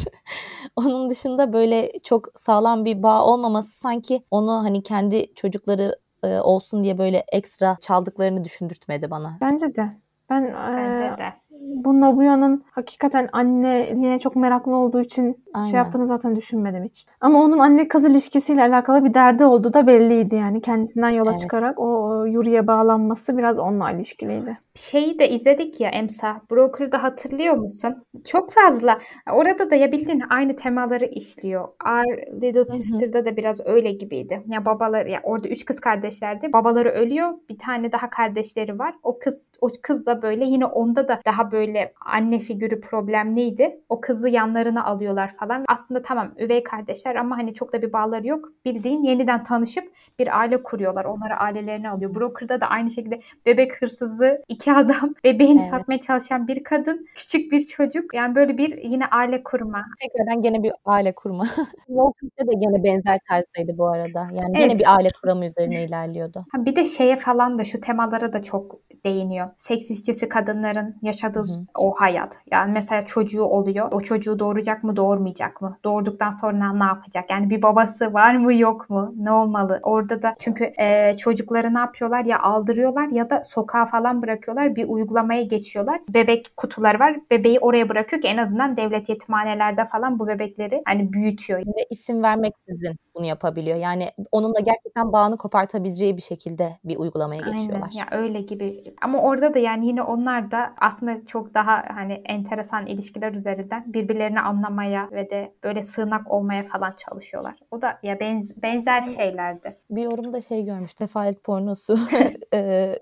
Onun 0.76 1.10
dışında 1.10 1.54
böyle 1.54 1.92
çok 2.04 2.28
sağlam 2.36 2.86
bir 2.86 3.04
bağ 3.04 3.26
olmaması 3.26 3.72
sanki 3.72 4.24
onu 4.32 4.64
hani 4.64 4.84
kendi 4.84 5.34
çocukları 5.34 5.96
e, 6.24 6.40
olsun 6.40 6.84
diye 6.84 6.98
böyle 6.98 7.24
ekstra 7.32 7.78
çaldıklarını 7.82 8.44
düşündürtmedi 8.44 9.12
bana. 9.12 9.38
Bence 9.42 9.76
de. 9.76 9.90
Ben 10.30 10.54
Bence 10.54 11.04
e, 11.04 11.18
de. 11.18 11.34
Bu 11.62 12.02
Nobuya'nın 12.02 12.64
hakikaten 12.72 13.30
anneliğine 13.34 14.20
çok 14.20 14.36
meraklı 14.36 14.76
olduğu 14.76 15.02
için 15.02 15.44
Aynen. 15.54 15.68
şey 15.68 15.78
yaptığını 15.78 16.08
zaten 16.08 16.36
düşünmedim 16.36 16.84
hiç. 16.84 17.06
Ama 17.22 17.40
onun 17.40 17.60
anne 17.60 17.88
kız 17.88 18.06
ilişkisiyle 18.06 18.62
alakalı 18.62 19.06
bir 19.06 19.14
derdi 19.14 19.46
olduğu 19.46 19.74
da 19.74 19.88
belliydi 19.88 20.36
yani. 20.36 20.62
Kendisinden 20.62 21.10
yola 21.10 21.30
Evet. 21.32 21.42
çıkarak 21.42 21.80
o 21.80 22.26
Yuri'ye 22.26 22.68
bağlanması 22.68 23.38
biraz 23.38 23.60
onunla 23.60 23.92
ilişkiliydi. 23.92 24.58
Şeyi 24.78 25.20
de 25.20 25.30
izledik 25.30 25.82
ya 25.82 25.90
Emsa. 25.90 26.42
Broker'da 26.52 27.04
hatırlıyor 27.04 27.54
musun? 27.54 28.04
Çok 28.26 28.52
fazla. 28.52 29.00
Orada 29.32 29.72
da 29.72 29.76
ya 29.76 29.92
bildiğin 29.92 30.24
aynı 30.30 30.56
temaları 30.56 31.06
işliyor. 31.06 31.68
Our 31.86 32.42
Little 32.42 32.64
Sister'da 32.64 33.26
da 33.26 33.38
biraz 33.38 33.60
öyle 33.66 33.92
gibiydi. 33.92 34.44
Ya 34.48 34.66
babaları 34.66 35.10
ya 35.10 35.20
orada 35.24 35.50
üç 35.50 35.66
kız 35.66 35.80
kardeşlerdi. 35.80 36.54
Babaları 36.54 36.90
ölüyor. 36.90 37.34
Bir 37.50 37.58
tane 37.58 37.92
daha 37.92 38.10
kardeşleri 38.10 38.80
var. 38.80 38.96
O 39.04 39.20
kız 39.20 39.52
o 39.62 39.70
kız 39.82 40.06
da 40.06 40.22
böyle 40.22 40.46
yine 40.46 40.66
onda 40.66 41.08
da 41.08 41.20
daha 41.26 41.52
böyle 41.52 41.94
anne 42.06 42.40
figürü 42.40 42.82
problemliydi. 42.82 43.80
O 43.90 44.02
kızı 44.02 44.30
yanlarına 44.30 44.86
alıyorlar 44.86 45.34
falan. 45.34 45.66
Aslında 45.68 46.02
tamam 46.02 46.34
üvey 46.40 46.64
kardeşler 46.64 47.16
ama 47.16 47.38
hani 47.38 47.54
çok 47.54 47.74
da 47.74 47.82
bir 47.82 47.94
bağları 47.94 48.28
yok. 48.28 48.50
Bildiğin 48.66 49.02
yeniden 49.02 49.44
tanışıp 49.44 49.92
bir 50.20 50.40
aile 50.40 50.64
kuruyorlar. 50.64 51.06
Onları 51.06 51.36
ailelerine 51.36 51.90
alıyor. 51.90 52.16
Broker'da 52.16 52.62
da 52.62 52.68
aynı 52.68 52.92
şekilde 52.92 53.20
bebek 53.46 53.82
hırsızı 53.82 54.44
iki 54.48 54.67
adam, 54.76 55.16
bebeğini 55.24 55.60
Evet. 55.62 55.70
satmaya 55.70 56.00
çalışan 56.00 56.48
bir 56.48 56.64
kadın, 56.64 57.08
küçük 57.16 57.52
bir 57.52 57.62
çocuk. 57.62 58.14
Yani 58.14 58.36
böyle 58.36 58.58
bir 58.58 58.78
yine 58.84 59.06
aile 59.06 59.44
kurma. 59.44 59.86
Tekrardan 60.00 60.42
gene 60.42 60.64
bir 60.64 60.72
aile 60.86 61.16
kurma. 61.16 61.44
Walking'de 61.88 62.48
de 62.48 62.52
gene 62.60 62.84
benzer 62.84 63.20
tarzdaydı 63.30 63.78
bu 63.78 63.88
arada. 63.88 64.28
Yani 64.32 64.52
Evet. 64.56 64.70
gene 64.70 64.80
bir 64.80 64.96
aile 64.96 65.10
kuramı 65.22 65.46
üzerine 65.46 65.84
ilerliyordu. 65.84 66.46
Ha, 66.52 66.66
bir 66.66 66.76
de 66.76 66.86
şeye 66.86 67.16
falan 67.16 67.60
da 67.60 67.64
şu 67.64 67.82
temalara 67.82 68.34
da 68.34 68.44
çok 68.44 68.80
değiniyor. 69.06 69.50
Seks 69.58 69.92
işçisi 69.92 70.30
kadınların 70.30 70.96
yaşadığı 71.02 71.40
hı. 71.40 71.66
o 71.78 71.92
hayat. 71.92 72.38
Yani 72.52 72.72
mesela 72.72 73.06
çocuğu 73.06 73.44
oluyor. 73.44 73.92
O 73.92 74.02
çocuğu 74.02 74.40
doğuracak 74.40 74.84
mı, 74.84 74.96
doğurmayacak 74.96 75.62
mı? 75.62 75.78
Doğurduktan 75.84 76.30
sonra 76.30 76.74
ne 76.74 76.84
yapacak? 76.84 77.30
Yani 77.30 77.50
bir 77.50 77.62
babası 77.62 78.14
var 78.14 78.36
mı, 78.36 78.54
yok 78.54 78.90
mu? 78.90 79.14
Ne 79.18 79.32
olmalı? 79.32 79.80
Orada 79.84 80.22
da 80.22 80.36
çünkü 80.40 80.72
e, 80.80 81.18
çocukları 81.18 81.74
ne 81.74 81.80
yapıyorlar? 81.80 82.26
Ya 82.26 82.40
aldırıyorlar 82.40 83.08
ya 83.08 83.30
da 83.30 83.44
sokağa 83.46 83.86
falan 83.86 84.22
bırakıyorlar. 84.22 84.57
Bir 84.76 84.88
uygulamaya 84.88 85.42
geçiyorlar. 85.42 86.02
Bebek 86.10 86.58
kutuları 86.58 87.00
var. 87.00 87.20
Bebeği 87.32 87.60
oraya 87.60 87.90
bırakıyor 87.90 88.22
ki 88.22 88.28
en 88.28 88.38
azından 88.38 88.78
devlet 88.78 89.10
yetimhanelerde 89.10 89.86
falan 89.86 90.20
bu 90.20 90.28
bebekleri 90.28 90.82
hani 90.86 91.14
büyütüyor. 91.14 91.60
Ve 91.60 91.86
isim 91.90 92.24
vermeksizin 92.24 92.96
bunu 93.16 93.26
yapabiliyor. 93.26 93.78
Yani 93.78 94.10
onunla 94.32 94.60
gerçekten 94.60 95.14
bağını 95.14 95.38
kopartabileceği 95.38 96.18
bir 96.18 96.22
şekilde 96.22 96.74
bir 96.84 96.98
uygulamaya 96.98 97.42
geçiyorlar. 97.42 97.90
Aynen. 97.92 98.00
Ya 98.00 98.06
öyle 98.12 98.42
gibi. 98.42 98.84
Ama 99.02 99.22
orada 99.22 99.54
da 99.54 99.60
yani 99.60 99.88
yine 99.88 100.02
onlar 100.02 100.52
da 100.52 100.74
aslında 100.78 101.26
çok 101.26 101.54
daha 101.54 101.84
hani 101.96 102.14
enteresan 102.14 102.86
ilişkiler 102.86 103.34
üzerinden 103.34 103.94
birbirlerini 103.94 104.40
anlamaya 104.40 105.10
ve 105.12 105.30
de 105.30 105.54
böyle 105.64 105.84
sığınak 105.84 106.32
olmaya 106.32 106.64
falan 106.64 106.94
çalışıyorlar. 106.98 107.56
O 107.72 107.82
da 107.82 108.00
ya 108.04 108.16
benz- 108.16 108.62
benzer 108.62 109.02
şeylerdi. 109.02 109.78
Bir 109.90 110.04
yorumda 110.04 110.42
şey 110.42 110.66
görmüş. 110.66 110.94
Tefalet 110.94 111.44
pornosu 111.44 111.94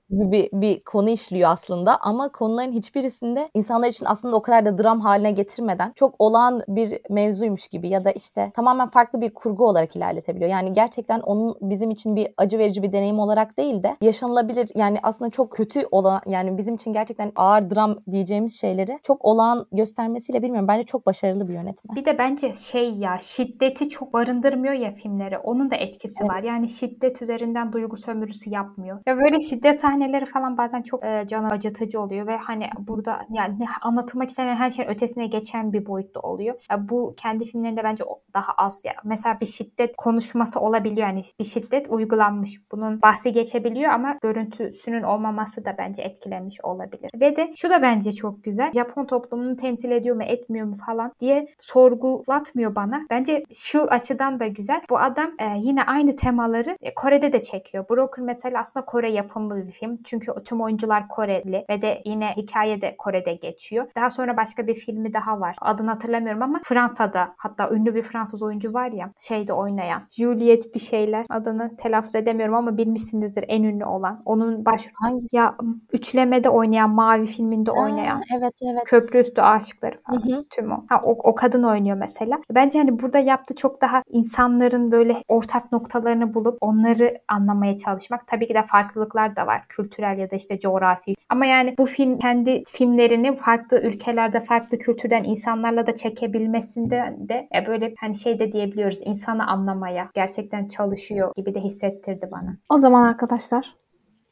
gibi 0.10 0.32
bir, 0.32 0.49
bir 0.53 0.84
konu 0.84 1.10
işliyor 1.10 1.45
aslında 1.48 1.98
ama 2.02 2.30
konuların 2.30 2.72
hiçbirisinde 2.72 3.50
insanlar 3.54 3.88
için 3.88 4.06
aslında 4.06 4.36
o 4.36 4.41
kadar 4.41 4.66
da 4.66 4.78
dram 4.78 5.00
haline 5.00 5.32
getirmeden 5.32 5.91
çok 5.96 6.16
olağan 6.20 6.62
bir 6.68 7.00
mevzuymuş 7.10 7.68
gibi 7.68 7.89
ya 7.89 8.06
da 8.06 8.12
işte 8.12 8.52
tamamen 8.56 8.89
farklı 8.89 9.22
bir 9.22 9.34
kurgu 9.34 9.68
olarak 9.68 9.96
ilerletebiliyor. 9.96 10.52
Yani 10.52 10.74
gerçekten 10.74 11.20
onun 11.20 11.56
bizim 11.62 11.91
için 11.91 12.16
bir 12.16 12.28
acı 12.38 12.58
verici 12.58 12.84
bir 12.84 12.91
deneyim 12.91 13.20
olarak 13.20 13.58
değil 13.58 13.84
de 13.84 13.98
yaşanılabilir 14.02 14.70
yani 14.76 14.98
aslında 15.04 15.32
çok 15.32 15.52
kötü 15.52 15.84
olan 15.91 16.22
yani 16.26 16.58
bizim 16.58 16.76
için 16.76 16.93
gerçekten 16.93 17.32
ağır 17.36 17.70
dram 17.70 17.98
diyeceğimiz 18.12 18.60
şeyleri 18.62 19.00
çok 19.04 19.26
olağan 19.26 19.66
göstermesiyle 19.72 20.41
bilmiyorum. 20.41 20.68
Bence 20.68 20.84
çok 20.84 21.06
başarılı 21.06 21.48
bir 21.48 21.54
yönetmen. 21.54 21.96
Bir 21.96 22.06
de 22.06 22.18
bence 22.18 22.54
şey 22.54 22.93
ya 22.93 23.18
şiddeti 23.22 23.89
çok 23.89 24.14
barındırmıyor 24.14 24.74
ya 24.74 24.91
filmleri. 24.91 25.38
Onun 25.38 25.72
da 25.72 25.76
etkisi 25.76 26.24
Evet. 26.24 26.32
var. 26.32 26.43
Yani 26.43 26.70
şiddet 26.70 27.22
üzerinden 27.22 27.74
duygu 27.74 27.98
sömürüsü 27.98 28.50
yapmıyor. 28.50 29.00
Ya 29.08 29.18
böyle 29.18 29.39
şiddet 29.39 29.80
sahneleri 29.80 30.26
falan 30.26 30.58
bazen 30.58 30.82
çok 30.82 31.06
e, 31.06 31.24
canı 31.36 31.51
acıtıcı 31.51 31.99
oluyor 31.99 32.27
ve 32.27 32.38
hani 32.38 32.69
burada 32.79 33.21
yani 33.29 33.65
anlatılmak 33.81 34.29
istenen 34.29 34.55
her 34.55 34.71
şeyin 34.71 34.89
ötesine 34.89 35.27
geçen 35.27 35.73
bir 35.73 35.86
boyutta 35.86 36.19
oluyor. 36.19 36.55
Ya 36.71 36.89
bu 36.89 37.13
kendi 37.17 37.45
filmlerinde 37.45 37.83
bence 37.83 38.03
daha 38.33 38.51
az 38.51 38.86
ya. 38.86 38.93
Mesela 39.03 39.39
bir 39.41 39.45
şiddet 39.45 39.95
konuşması 39.97 40.59
olabiliyor. 40.59 41.07
Yani 41.07 41.21
bir 41.39 41.43
şiddet 41.43 41.88
uygulanmış. 41.89 42.61
Bunun 42.71 43.01
bahsi 43.01 43.31
geçebiliyor 43.31 43.91
ama 43.91 44.17
görüntüsünün 44.21 45.03
olmaması 45.03 45.65
da 45.65 45.75
bence 45.77 46.01
etkilemiş 46.01 46.61
olabilir. 46.63 47.11
Ve 47.19 47.36
de 47.36 47.53
şu 47.55 47.69
da 47.69 47.81
bence 47.81 48.13
çok 48.13 48.43
güzel. 48.43 48.71
Japon 48.71 49.05
toplumunu 49.05 49.57
temsil 49.57 49.91
ediyor 49.91 50.15
mu 50.15 50.23
etmiyor 50.23 50.67
mu 50.67 50.75
falan 50.86 51.11
diye 51.19 51.47
sorgulatmıyor 51.57 52.75
bana. 52.75 53.01
Bence 53.09 53.43
şu 53.53 53.81
açıdan 53.81 54.39
da 54.39 54.47
güzel. 54.47 54.81
Bu 54.89 54.99
adam 54.99 55.31
e, 55.39 55.57
yine 55.57 55.83
aynı 55.83 56.15
temaları 56.15 56.77
e, 56.81 56.93
Kore'de 56.93 57.33
de 57.33 57.41
çekiyor. 57.41 57.86
Broker 57.89 58.25
mesela 58.25 58.61
aslında 58.61 58.86
Kore 58.86 59.11
yapımı 59.11 59.67
bir 59.67 59.71
film. 59.71 59.99
Çünkü 60.03 60.31
tüm 60.45 60.61
oyuncular 60.61 61.07
Koreli 61.16 61.66
ve 61.70 61.82
de 61.82 62.01
yine 62.05 62.34
hikaye 62.38 62.82
de 62.82 62.95
Kore'de 62.97 63.34
geçiyor. 63.34 63.86
Daha 63.95 64.09
sonra 64.09 64.38
başka 64.38 64.68
bir 64.68 64.76
filmi 64.76 65.13
daha 65.13 65.39
var. 65.39 65.55
Adını 65.61 65.89
hatırlamıyorum 65.89 66.41
ama 66.41 66.61
Fransa'da 66.63 67.34
hatta 67.38 67.70
ünlü 67.70 67.95
bir 67.95 68.01
Fransız 68.01 68.43
oyuncu 68.43 68.74
var 68.74 68.91
ya 68.91 69.11
şeyde 69.18 69.53
oynayan. 69.53 70.01
Juliet 70.09 70.76
bir 70.76 70.80
şeyler. 70.80 71.26
Adını 71.30 71.76
telaffuz 71.78 72.16
edemiyorum 72.16 72.55
ama 72.55 72.78
bilmişsinizdir 72.78 73.45
en 73.47 73.63
ünlü 73.63 73.86
olan. 73.86 74.22
Onun 74.26 74.66
baş 74.66 74.88
Hangisi? 74.93 75.36
ya 75.36 75.55
üçlemede 75.93 76.49
oynayan 76.49 76.89
Mavi 76.89 77.26
filminde 77.26 77.72
oynayan. 77.72 78.18
Aa, 78.18 78.24
evet 78.38 78.53
evet. 78.72 78.84
Köprü 78.86 79.20
üstü 79.20 79.41
aşıkları 79.41 80.01
falan. 80.01 80.20
Hı 80.20 80.36
hı. 80.36 80.45
Tüm 80.49 80.72
o. 80.72 80.86
Ha, 80.89 81.01
o. 81.03 81.11
O 81.11 81.36
kadın 81.36 81.63
oynuyor 81.63 81.97
mesela. 81.97 82.39
Bence 82.55 82.80
hani 82.80 82.99
burada 82.99 83.20
yaptığı 83.20 83.55
çok 83.55 83.82
daha 83.82 84.03
insanların 84.09 84.91
böyle 84.91 85.16
ortak 85.28 85.72
noktalarını 85.72 86.34
bulup 86.34 86.57
onları 86.61 87.13
anlamaya 87.28 87.78
çalışmak. 87.78 88.28
Tabii 88.28 88.47
ki 88.47 88.53
de 88.53 88.63
farklılıklar 88.63 89.36
da 89.36 89.47
var. 89.47 89.66
Kültürel 89.70 90.18
ya 90.18 90.32
da 90.32 90.36
işte 90.36 90.59
coğrafi. 90.59 91.05
Ama 91.30 91.45
yani 91.45 91.76
bu 91.78 91.86
film 91.86 92.20
kendi 92.20 92.64
filmlerini 92.68 93.36
farklı 93.36 93.82
ülkelerde 93.82 94.41
farklı 94.41 94.78
kültürden 94.78 95.24
insanlarla 95.24 95.88
da 95.88 95.95
çekebilmesinden 95.95 97.30
de 97.30 97.47
e, 97.56 97.68
böyle 97.68 97.93
hani 97.99 98.16
şey 98.16 98.39
de 98.39 98.51
diyebiliyoruz. 98.51 98.99
insanı 99.06 99.47
anlamaya 99.47 100.10
gerçekten 100.14 100.68
çalışıyor 100.68 101.32
gibi 101.36 101.56
de 101.56 101.60
hissettirdi 101.60 102.30
bana. 102.32 102.58
O 102.70 102.78
zaman 102.78 103.03
arkadaşlar 103.03 103.76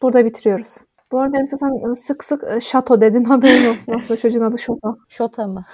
burada 0.01 0.25
bitiriyoruz. 0.25 0.77
Bu 1.11 1.19
arada 1.19 1.37
Emsa 1.37 1.57
sen 1.57 1.91
e, 1.91 1.95
sık 1.95 2.23
sık 2.23 2.43
e, 2.43 2.59
şato 2.59 3.01
dedin 3.01 3.23
haberin 3.23 3.73
olsun 3.73 3.93
aslında 3.97 4.17
çocuğun 4.17 4.41
adı 4.41 4.57
Şoto. 4.57 4.95
Şota 5.09 5.47
mı? 5.47 5.65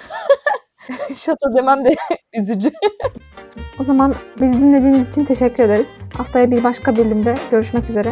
Şota 1.16 1.56
demem 1.58 1.86
de 1.86 1.96
üzücü. 2.42 2.72
O 3.80 3.84
zaman 3.84 4.16
bizi 4.42 4.54
dinlediğiniz 4.54 5.10
için 5.10 5.26
teşekkür 5.26 5.64
ederiz. 5.64 6.02
Haftaya 6.18 6.52
bir 6.52 6.64
başka 6.64 6.98
bölümde 6.98 7.36
görüşmek 7.52 7.90
üzere. 7.90 8.12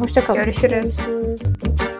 Hoşçakalın. 0.00 0.38
Görüşürüz. 0.38 0.96
Görüşürüz. 0.96 1.91